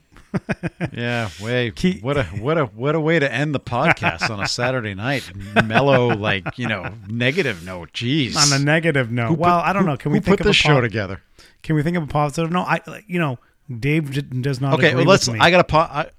Yeah, 0.92 1.29
way 1.40 1.73
what 2.01 2.16
a 2.16 2.25
what 2.25 2.59
a 2.59 2.64
what 2.66 2.95
a 2.95 3.01
way 3.01 3.18
to 3.18 3.31
end 3.33 3.55
the 3.55 3.61
podcast 3.61 4.31
on 4.31 4.40
a 4.40 4.49
Saturday 4.49 4.95
night. 4.95 5.31
Mellow, 5.64 6.09
like 6.09 6.59
you 6.59 6.66
know, 6.68 6.95
negative 7.09 7.64
note. 7.64 7.92
Jeez. 7.92 8.37
on 8.37 8.59
a 8.59 8.62
negative 8.62 9.11
note. 9.11 9.29
Who 9.29 9.35
put- 9.37 9.40
well, 9.42 9.59
I 9.59 9.73
don't 9.73 9.83
who- 9.83 9.88
know. 9.90 9.97
Can 9.97 10.12
we 10.12 10.21
think 10.21 10.38
put 10.38 10.45
this 10.45 10.51
a 10.51 10.55
show 10.55 10.75
po- 10.77 10.81
together? 10.83 11.21
Can 11.62 11.77
we 11.77 11.83
think 11.83 11.97
of 11.97 12.03
a 12.03 12.07
positive? 12.07 12.51
No, 12.51 12.61
I. 12.62 12.81
You 13.07 13.18
know, 13.18 13.38
Dave 13.79 14.11
does 14.42 14.61
not. 14.61 14.75
Okay, 14.75 14.88
agree 14.88 15.03
well, 15.05 15.11
let's. 15.11 15.27
With 15.27 15.35
me. 15.35 15.40
I 15.40 15.51
got 15.51 15.61
a. 15.61 15.64
Po- 15.64 15.79
I, 15.79 16.11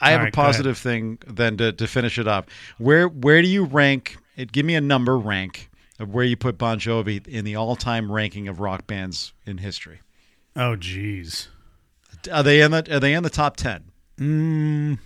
I 0.00 0.10
have 0.10 0.20
a 0.20 0.24
right, 0.24 0.34
ahead. 0.34 0.34
positive 0.34 0.76
thing 0.78 1.18
then 1.26 1.56
to, 1.56 1.72
to 1.72 1.86
finish 1.86 2.18
it 2.18 2.28
up. 2.28 2.50
Where 2.78 3.08
where 3.08 3.40
do 3.42 3.48
you 3.48 3.64
rank? 3.64 4.16
It 4.36 4.52
give 4.52 4.66
me 4.66 4.74
a 4.74 4.80
number 4.80 5.16
rank 5.18 5.70
of 5.98 6.10
where 6.12 6.24
you 6.24 6.36
put 6.36 6.58
Bon 6.58 6.78
Jovi 6.78 7.26
in 7.26 7.44
the 7.44 7.56
all 7.56 7.76
time 7.76 8.10
ranking 8.10 8.48
of 8.48 8.60
rock 8.60 8.86
bands 8.86 9.32
in 9.46 9.58
history. 9.58 10.00
oh, 10.56 10.76
jeez. 10.76 11.48
Are 12.32 12.42
they 12.42 12.60
in 12.60 12.70
the 12.70 12.96
Are 12.96 13.00
they 13.00 13.14
in 13.14 13.22
the 13.22 13.30
top 13.30 13.56
ten? 13.56 13.84
Mm, 14.18 14.98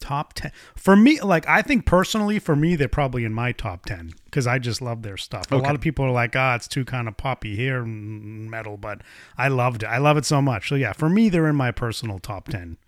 top 0.00 0.32
ten 0.34 0.52
for 0.76 0.96
me. 0.96 1.20
Like 1.20 1.46
I 1.48 1.62
think 1.62 1.84
personally, 1.86 2.38
for 2.38 2.54
me, 2.56 2.76
they're 2.76 2.88
probably 2.88 3.24
in 3.24 3.32
my 3.34 3.52
top 3.52 3.84
ten 3.86 4.12
because 4.24 4.46
I 4.46 4.58
just 4.58 4.80
love 4.80 5.02
their 5.02 5.16
stuff. 5.16 5.50
A 5.52 5.56
lot 5.56 5.74
of 5.74 5.80
people 5.80 6.04
are 6.04 6.10
like, 6.10 6.34
"Ah, 6.36 6.54
it's 6.54 6.68
too 6.68 6.84
kind 6.84 7.08
of 7.08 7.16
poppy 7.16 7.56
here, 7.56 7.84
metal," 7.84 8.76
but 8.76 9.02
I 9.36 9.48
loved 9.48 9.82
it. 9.82 9.86
I 9.86 9.98
love 9.98 10.16
it 10.16 10.24
so 10.24 10.40
much. 10.40 10.68
So 10.68 10.74
yeah, 10.74 10.92
for 10.92 11.08
me, 11.08 11.28
they're 11.28 11.48
in 11.48 11.56
my 11.56 11.70
personal 11.70 12.18
top 12.18 12.48
ten. 12.48 12.76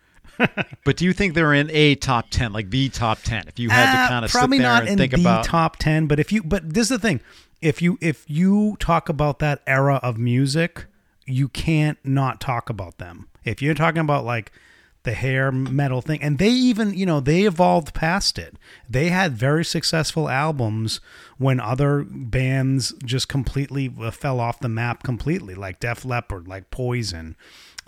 But 0.86 0.96
do 0.96 1.04
you 1.04 1.12
think 1.12 1.34
they're 1.34 1.52
in 1.52 1.70
a 1.70 1.96
top 1.96 2.30
ten, 2.30 2.52
like 2.54 2.70
the 2.70 2.88
top 2.88 3.18
ten? 3.22 3.44
If 3.46 3.58
you 3.58 3.68
had 3.68 3.88
Uh, 3.94 4.02
to 4.04 4.08
kind 4.08 4.24
of 4.24 4.30
sit 4.30 4.38
probably 4.38 4.58
there 4.58 4.68
not 4.68 4.82
and 4.82 4.90
in 4.92 4.98
think 4.98 5.12
the 5.14 5.20
about 5.20 5.44
top 5.44 5.76
10 5.76 6.06
but 6.06 6.18
if 6.18 6.32
you 6.32 6.42
but 6.42 6.72
this 6.72 6.84
is 6.84 6.88
the 6.88 6.98
thing 6.98 7.20
if 7.60 7.82
you 7.82 7.98
if 8.00 8.24
you 8.26 8.76
talk 8.80 9.10
about 9.10 9.38
that 9.40 9.60
era 9.66 9.96
of 10.02 10.16
music 10.16 10.86
you 11.26 11.48
can't 11.48 11.98
not 12.04 12.40
talk 12.40 12.70
about 12.70 12.98
them. 12.98 13.28
If 13.44 13.62
you're 13.62 13.74
talking 13.74 14.00
about 14.00 14.24
like 14.24 14.52
the 15.02 15.12
hair 15.12 15.50
metal 15.50 16.02
thing 16.02 16.22
and 16.22 16.38
they 16.38 16.50
even 16.50 16.92
you 16.92 17.06
know 17.06 17.20
they 17.20 17.44
evolved 17.44 17.94
past 17.94 18.38
it. 18.38 18.56
They 18.88 19.08
had 19.08 19.32
very 19.32 19.64
successful 19.64 20.28
albums 20.28 21.00
when 21.38 21.58
other 21.58 22.04
bands 22.06 22.92
just 23.04 23.28
completely 23.28 23.92
uh, 23.98 24.10
fell 24.10 24.40
off 24.40 24.60
the 24.60 24.68
map 24.68 25.02
completely 25.02 25.54
like 25.54 25.80
def 25.80 26.04
leppard 26.04 26.46
like 26.46 26.70
poison 26.70 27.34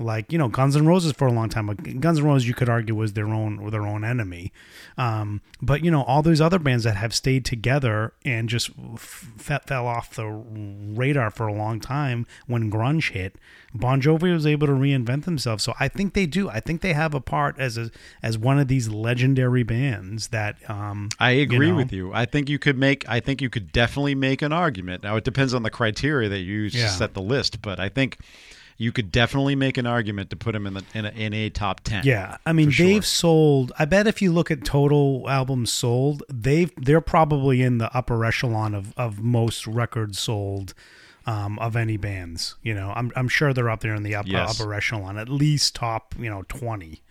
like 0.02 0.30
you 0.32 0.38
know 0.38 0.48
Guns 0.48 0.76
N' 0.76 0.86
Roses 0.86 1.12
for 1.12 1.26
a 1.26 1.32
long 1.32 1.48
time. 1.48 1.66
Guns 2.00 2.18
N' 2.18 2.24
Roses, 2.24 2.46
you 2.48 2.54
could 2.54 2.68
argue, 2.68 2.94
was 2.94 3.12
their 3.14 3.28
own 3.28 3.58
or 3.58 3.70
their 3.70 3.86
own 3.86 4.04
enemy. 4.04 4.52
Um, 4.98 5.40
but 5.60 5.84
you 5.84 5.90
know 5.90 6.02
all 6.02 6.22
those 6.22 6.40
other 6.40 6.58
bands 6.58 6.84
that 6.84 6.96
have 6.96 7.14
stayed 7.14 7.44
together 7.44 8.12
and 8.24 8.48
just 8.48 8.70
f- 8.94 9.32
fell 9.38 9.86
off 9.86 10.14
the 10.14 10.26
radar 10.26 11.30
for 11.30 11.46
a 11.46 11.54
long 11.54 11.80
time 11.80 12.26
when 12.46 12.70
grunge 12.70 13.12
hit. 13.12 13.36
Bon 13.74 14.02
Jovi 14.02 14.30
was 14.34 14.46
able 14.46 14.66
to 14.66 14.74
reinvent 14.74 15.24
themselves, 15.24 15.64
so 15.64 15.72
I 15.80 15.88
think 15.88 16.12
they 16.12 16.26
do. 16.26 16.50
I 16.50 16.60
think 16.60 16.82
they 16.82 16.92
have 16.92 17.14
a 17.14 17.20
part 17.20 17.58
as 17.58 17.78
a 17.78 17.90
as 18.22 18.36
one 18.36 18.58
of 18.58 18.68
these 18.68 18.88
legendary 18.88 19.62
bands 19.62 20.28
that. 20.28 20.56
Um, 20.68 21.08
I 21.18 21.30
agree 21.30 21.68
you 21.68 21.72
know, 21.72 21.78
with 21.78 21.92
you. 21.92 22.12
I 22.12 22.26
think 22.26 22.50
you 22.50 22.58
could 22.58 22.76
make. 22.76 23.08
I 23.08 23.20
think 23.20 23.40
you 23.40 23.48
could 23.48 23.72
definitely 23.72 24.14
make 24.14 24.42
an 24.42 24.52
argument. 24.52 25.02
Now 25.04 25.16
it 25.16 25.24
depends 25.24 25.54
on 25.54 25.62
the 25.62 25.70
criteria 25.70 26.28
that 26.28 26.40
you 26.40 26.52
use 26.62 26.74
Yeah. 26.74 26.86
to 26.86 26.92
set 26.92 27.14
the 27.14 27.22
list, 27.22 27.62
but 27.62 27.80
I 27.80 27.88
think 27.88 28.18
you 28.82 28.90
could 28.90 29.12
definitely 29.12 29.54
make 29.54 29.78
an 29.78 29.86
argument 29.86 30.28
to 30.30 30.36
put 30.36 30.54
him 30.54 30.66
in 30.66 30.74
the 30.74 30.84
in 30.92 31.04
a, 31.06 31.10
in 31.10 31.32
a 31.32 31.50
top 31.50 31.80
ten. 31.80 32.04
Yeah, 32.04 32.38
I 32.44 32.52
mean 32.52 32.72
they've 32.76 33.06
sold. 33.06 33.72
I 33.78 33.84
bet 33.84 34.06
if 34.08 34.20
you 34.20 34.32
look 34.32 34.50
at 34.50 34.64
total 34.64 35.28
albums 35.28 35.72
sold, 35.72 36.24
they've 36.28 36.72
they're 36.76 37.00
probably 37.00 37.62
in 37.62 37.78
the 37.78 37.94
upper 37.96 38.24
echelon 38.24 38.74
of 38.74 38.92
of 38.96 39.20
most 39.22 39.66
records 39.66 40.18
sold 40.18 40.74
um, 41.26 41.58
of 41.60 41.76
any 41.76 41.96
bands. 41.96 42.56
You 42.62 42.74
know, 42.74 42.92
I'm 42.96 43.12
I'm 43.14 43.28
sure 43.28 43.52
they're 43.54 43.70
up 43.70 43.80
there 43.80 43.94
in 43.94 44.02
the 44.02 44.16
upper 44.16 44.28
Yes. 44.30 44.60
upper 44.60 44.74
echelon, 44.74 45.16
at 45.16 45.28
least 45.28 45.76
top 45.76 46.14
you 46.18 46.28
know 46.28 46.42
twenty 46.48 47.02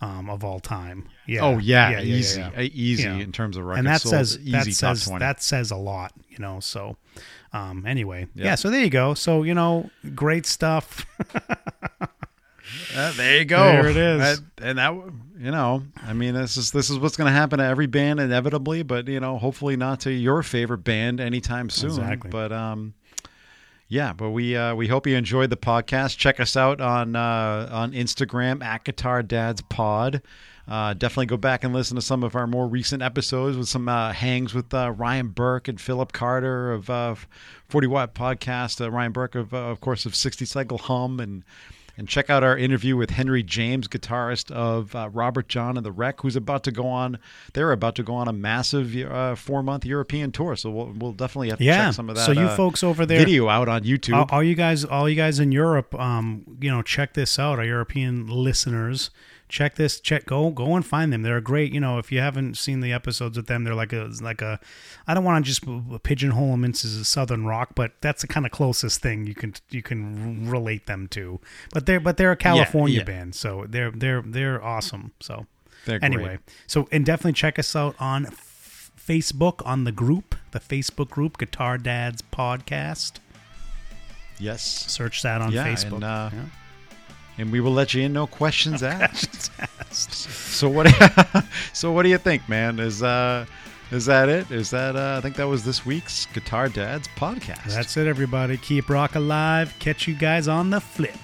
um, 0.00 0.28
of 0.28 0.42
all 0.42 0.58
time. 0.58 1.08
Yeah. 1.28 1.42
Oh 1.42 1.58
yeah, 1.58 1.90
yeah, 1.90 2.00
easy, 2.00 2.40
yeah. 2.40 2.60
Easy 2.60 3.02
Yeah. 3.04 3.14
in 3.18 3.30
terms 3.30 3.56
of 3.56 3.64
records 3.64 3.78
and 3.78 3.86
that 3.86 4.00
sold. 4.00 4.14
says 4.14 4.38
easy 4.40 4.50
that 4.50 4.72
says 4.72 5.06
that 5.06 5.42
says 5.42 5.70
a 5.70 5.76
lot. 5.76 6.12
You 6.28 6.38
know, 6.38 6.58
so. 6.58 6.96
Um, 7.52 7.84
anyway, 7.86 8.26
Yeah. 8.34 8.44
yeah. 8.46 8.54
So 8.54 8.70
there 8.70 8.82
you 8.82 8.90
go. 8.90 9.14
So 9.14 9.42
you 9.42 9.54
know, 9.54 9.90
great 10.14 10.46
stuff. 10.46 11.04
Uh, 12.96 13.12
there 13.16 13.38
you 13.38 13.44
go. 13.44 13.62
There 13.64 13.88
it 13.88 13.96
is. 13.96 14.20
That- 14.20 14.40
and 14.64 14.78
that, 14.78 14.92
you 15.38 15.50
know, 15.50 15.82
I 16.02 16.12
mean, 16.12 16.34
this 16.34 16.56
is 16.56 16.70
this 16.70 16.88
is 16.88 16.98
what's 16.98 17.16
going 17.16 17.26
to 17.26 17.32
happen 17.32 17.58
to 17.58 17.64
every 17.64 17.86
band 17.86 18.20
inevitably, 18.20 18.82
but 18.82 19.08
you 19.08 19.18
know, 19.20 19.36
hopefully 19.36 19.76
not 19.76 20.00
to 20.00 20.10
your 20.12 20.42
favorite 20.42 20.78
band 20.84 21.20
anytime 21.20 21.68
soon. 21.68 21.90
Exactly. 21.90 22.30
But 22.30 22.52
um, 22.52 22.94
yeah, 23.88 24.12
but 24.12 24.30
we 24.30 24.56
uh, 24.56 24.74
we 24.74 24.88
hope 24.88 25.06
you 25.06 25.16
enjoyed 25.16 25.50
the 25.50 25.56
podcast. 25.56 26.16
Check 26.16 26.38
us 26.40 26.56
out 26.56 26.80
on 26.80 27.16
uh, 27.16 27.68
on 27.72 27.92
Instagram 27.92 28.62
at 28.62 28.84
Guitar 28.84 29.22
Dads 29.22 29.60
Pod. 29.62 30.22
Uh, 30.68 30.94
definitely 30.94 31.26
go 31.26 31.36
back 31.36 31.64
and 31.64 31.74
listen 31.74 31.96
to 31.96 32.02
some 32.02 32.22
of 32.22 32.36
our 32.36 32.46
more 32.46 32.68
recent 32.68 33.02
episodes 33.02 33.56
with 33.56 33.68
some 33.68 33.88
uh, 33.88 34.12
hangs 34.12 34.54
with 34.54 34.72
uh, 34.72 34.90
Ryan 34.92 35.28
Burke 35.28 35.66
and 35.68 35.80
Philip 35.80 36.12
Carter 36.12 36.72
of 36.72 36.88
uh, 36.88 37.14
40 37.68 37.86
Watt 37.88 38.14
Podcast. 38.14 38.80
Uh, 38.80 38.90
Ryan 38.90 39.12
Burke, 39.12 39.34
of, 39.34 39.52
uh, 39.52 39.56
of 39.58 39.80
course, 39.80 40.06
of 40.06 40.14
60 40.14 40.44
Cycle 40.44 40.78
Hum. 40.78 41.18
And 41.20 41.42
and 41.98 42.08
check 42.08 42.30
out 42.30 42.42
our 42.42 42.56
interview 42.56 42.96
with 42.96 43.10
Henry 43.10 43.42
James, 43.42 43.86
guitarist 43.86 44.50
of 44.50 44.96
uh, 44.96 45.10
Robert 45.12 45.46
Jon 45.48 45.76
and 45.76 45.84
the 45.84 45.92
Wreck, 45.92 46.22
who's 46.22 46.36
about 46.36 46.64
to 46.64 46.70
go 46.72 46.86
on. 46.88 47.18
They're 47.52 47.70
about 47.70 47.96
to 47.96 48.02
go 48.02 48.14
on 48.14 48.28
a 48.28 48.32
massive 48.32 48.96
uh, 48.96 49.34
four 49.34 49.62
month 49.62 49.84
European 49.84 50.32
tour. 50.32 50.56
So 50.56 50.70
we'll, 50.70 50.94
we'll 50.96 51.12
definitely 51.12 51.50
have 51.50 51.58
to 51.58 51.64
Yeah. 51.64 51.86
check 51.88 51.94
some 51.94 52.08
of 52.08 52.16
that. 52.16 52.24
So 52.24 52.32
you 52.32 52.46
uh, 52.46 52.56
folks 52.56 52.82
over 52.82 53.04
there, 53.04 53.18
video 53.18 53.50
out 53.50 53.68
on 53.68 53.82
YouTube. 53.82 54.14
all, 54.14 54.26
all 54.30 54.42
you 54.42 54.54
guys 54.54 54.86
all 54.86 55.06
you 55.06 55.16
guys 55.16 55.38
in 55.38 55.52
europe 55.52 55.94
um 55.96 56.44
you 56.62 56.70
know 56.70 56.80
check 56.80 57.12
this 57.12 57.38
out 57.38 57.58
our 57.58 57.64
european 57.64 58.26
listeners 58.26 59.10
check 59.52 59.74
this 59.74 60.00
check 60.00 60.24
go 60.24 60.48
go 60.48 60.74
and 60.76 60.86
find 60.86 61.12
them 61.12 61.20
they're 61.20 61.38
great 61.42 61.70
you 61.74 61.78
know 61.78 61.98
if 61.98 62.10
you 62.10 62.18
haven't 62.20 62.56
seen 62.56 62.80
the 62.80 62.90
episodes 62.90 63.36
with 63.36 63.46
them 63.48 63.64
they're 63.64 63.74
like 63.74 63.92
a 63.92 64.08
like 64.22 64.40
a 64.40 64.58
i 65.06 65.12
don't 65.12 65.24
want 65.24 65.44
to 65.44 65.46
just 65.46 65.62
pigeonhole 66.02 66.52
them 66.52 66.64
into 66.64 66.86
southern 67.04 67.44
rock 67.44 67.68
but 67.74 67.92
that's 68.00 68.22
the 68.22 68.26
kind 68.26 68.46
of 68.46 68.52
closest 68.52 69.02
thing 69.02 69.26
you 69.26 69.34
can 69.34 69.52
you 69.68 69.82
can 69.82 70.48
relate 70.48 70.86
them 70.86 71.06
to 71.06 71.38
but 71.74 71.84
they're 71.84 72.00
but 72.00 72.16
they're 72.16 72.32
a 72.32 72.36
california 72.36 72.98
yeah. 73.00 73.04
band 73.04 73.34
so 73.34 73.66
they're 73.68 73.90
they're 73.90 74.22
they're 74.22 74.64
awesome 74.64 75.12
so 75.20 75.44
They're 75.84 75.98
great. 75.98 76.14
anyway 76.14 76.38
so 76.66 76.88
and 76.90 77.04
definitely 77.04 77.34
check 77.34 77.58
us 77.58 77.76
out 77.76 77.94
on 78.00 78.24
F- 78.28 78.90
facebook 78.98 79.60
on 79.66 79.84
the 79.84 79.92
group 79.92 80.34
the 80.52 80.60
facebook 80.60 81.10
group 81.10 81.36
guitar 81.36 81.76
dads 81.76 82.22
podcast 82.32 83.18
Yes. 84.38 84.62
search 84.90 85.22
that 85.22 85.40
on 85.42 85.52
Yeah, 85.52 85.66
Facebook. 85.68 85.92
and, 85.96 86.04
uh, 86.04 86.30
Yeah. 86.32 86.40
And 87.38 87.50
we 87.50 87.60
will 87.60 87.72
let 87.72 87.94
you 87.94 88.02
in. 88.02 88.12
No 88.12 88.26
questions 88.26 88.82
asked. 88.82 89.50
So 89.92 90.68
what? 90.70 90.86
so 91.74 91.92
what 91.92 92.04
do 92.04 92.08
you 92.08 92.16
think, 92.16 92.48
man? 92.48 92.78
Is 92.78 93.02
uh, 93.02 93.44
is 93.90 94.06
that 94.06 94.30
it? 94.30 94.50
Is 94.50 94.70
that 94.70 94.96
uh, 94.96 95.16
I 95.18 95.20
think 95.20 95.36
that 95.36 95.48
was 95.48 95.64
this 95.64 95.84
week's 95.84 96.24
Guitar 96.26 96.68
Dads 96.68 97.08
podcast. 97.16 97.74
That's 97.74 97.96
it, 97.98 98.06
everybody. 98.06 98.56
Keep 98.56 98.88
rock 98.88 99.16
alive. 99.16 99.74
Catch 99.80 100.08
you 100.08 100.14
guys 100.14 100.48
on 100.48 100.70
the 100.70 100.80
flip. 100.80 101.18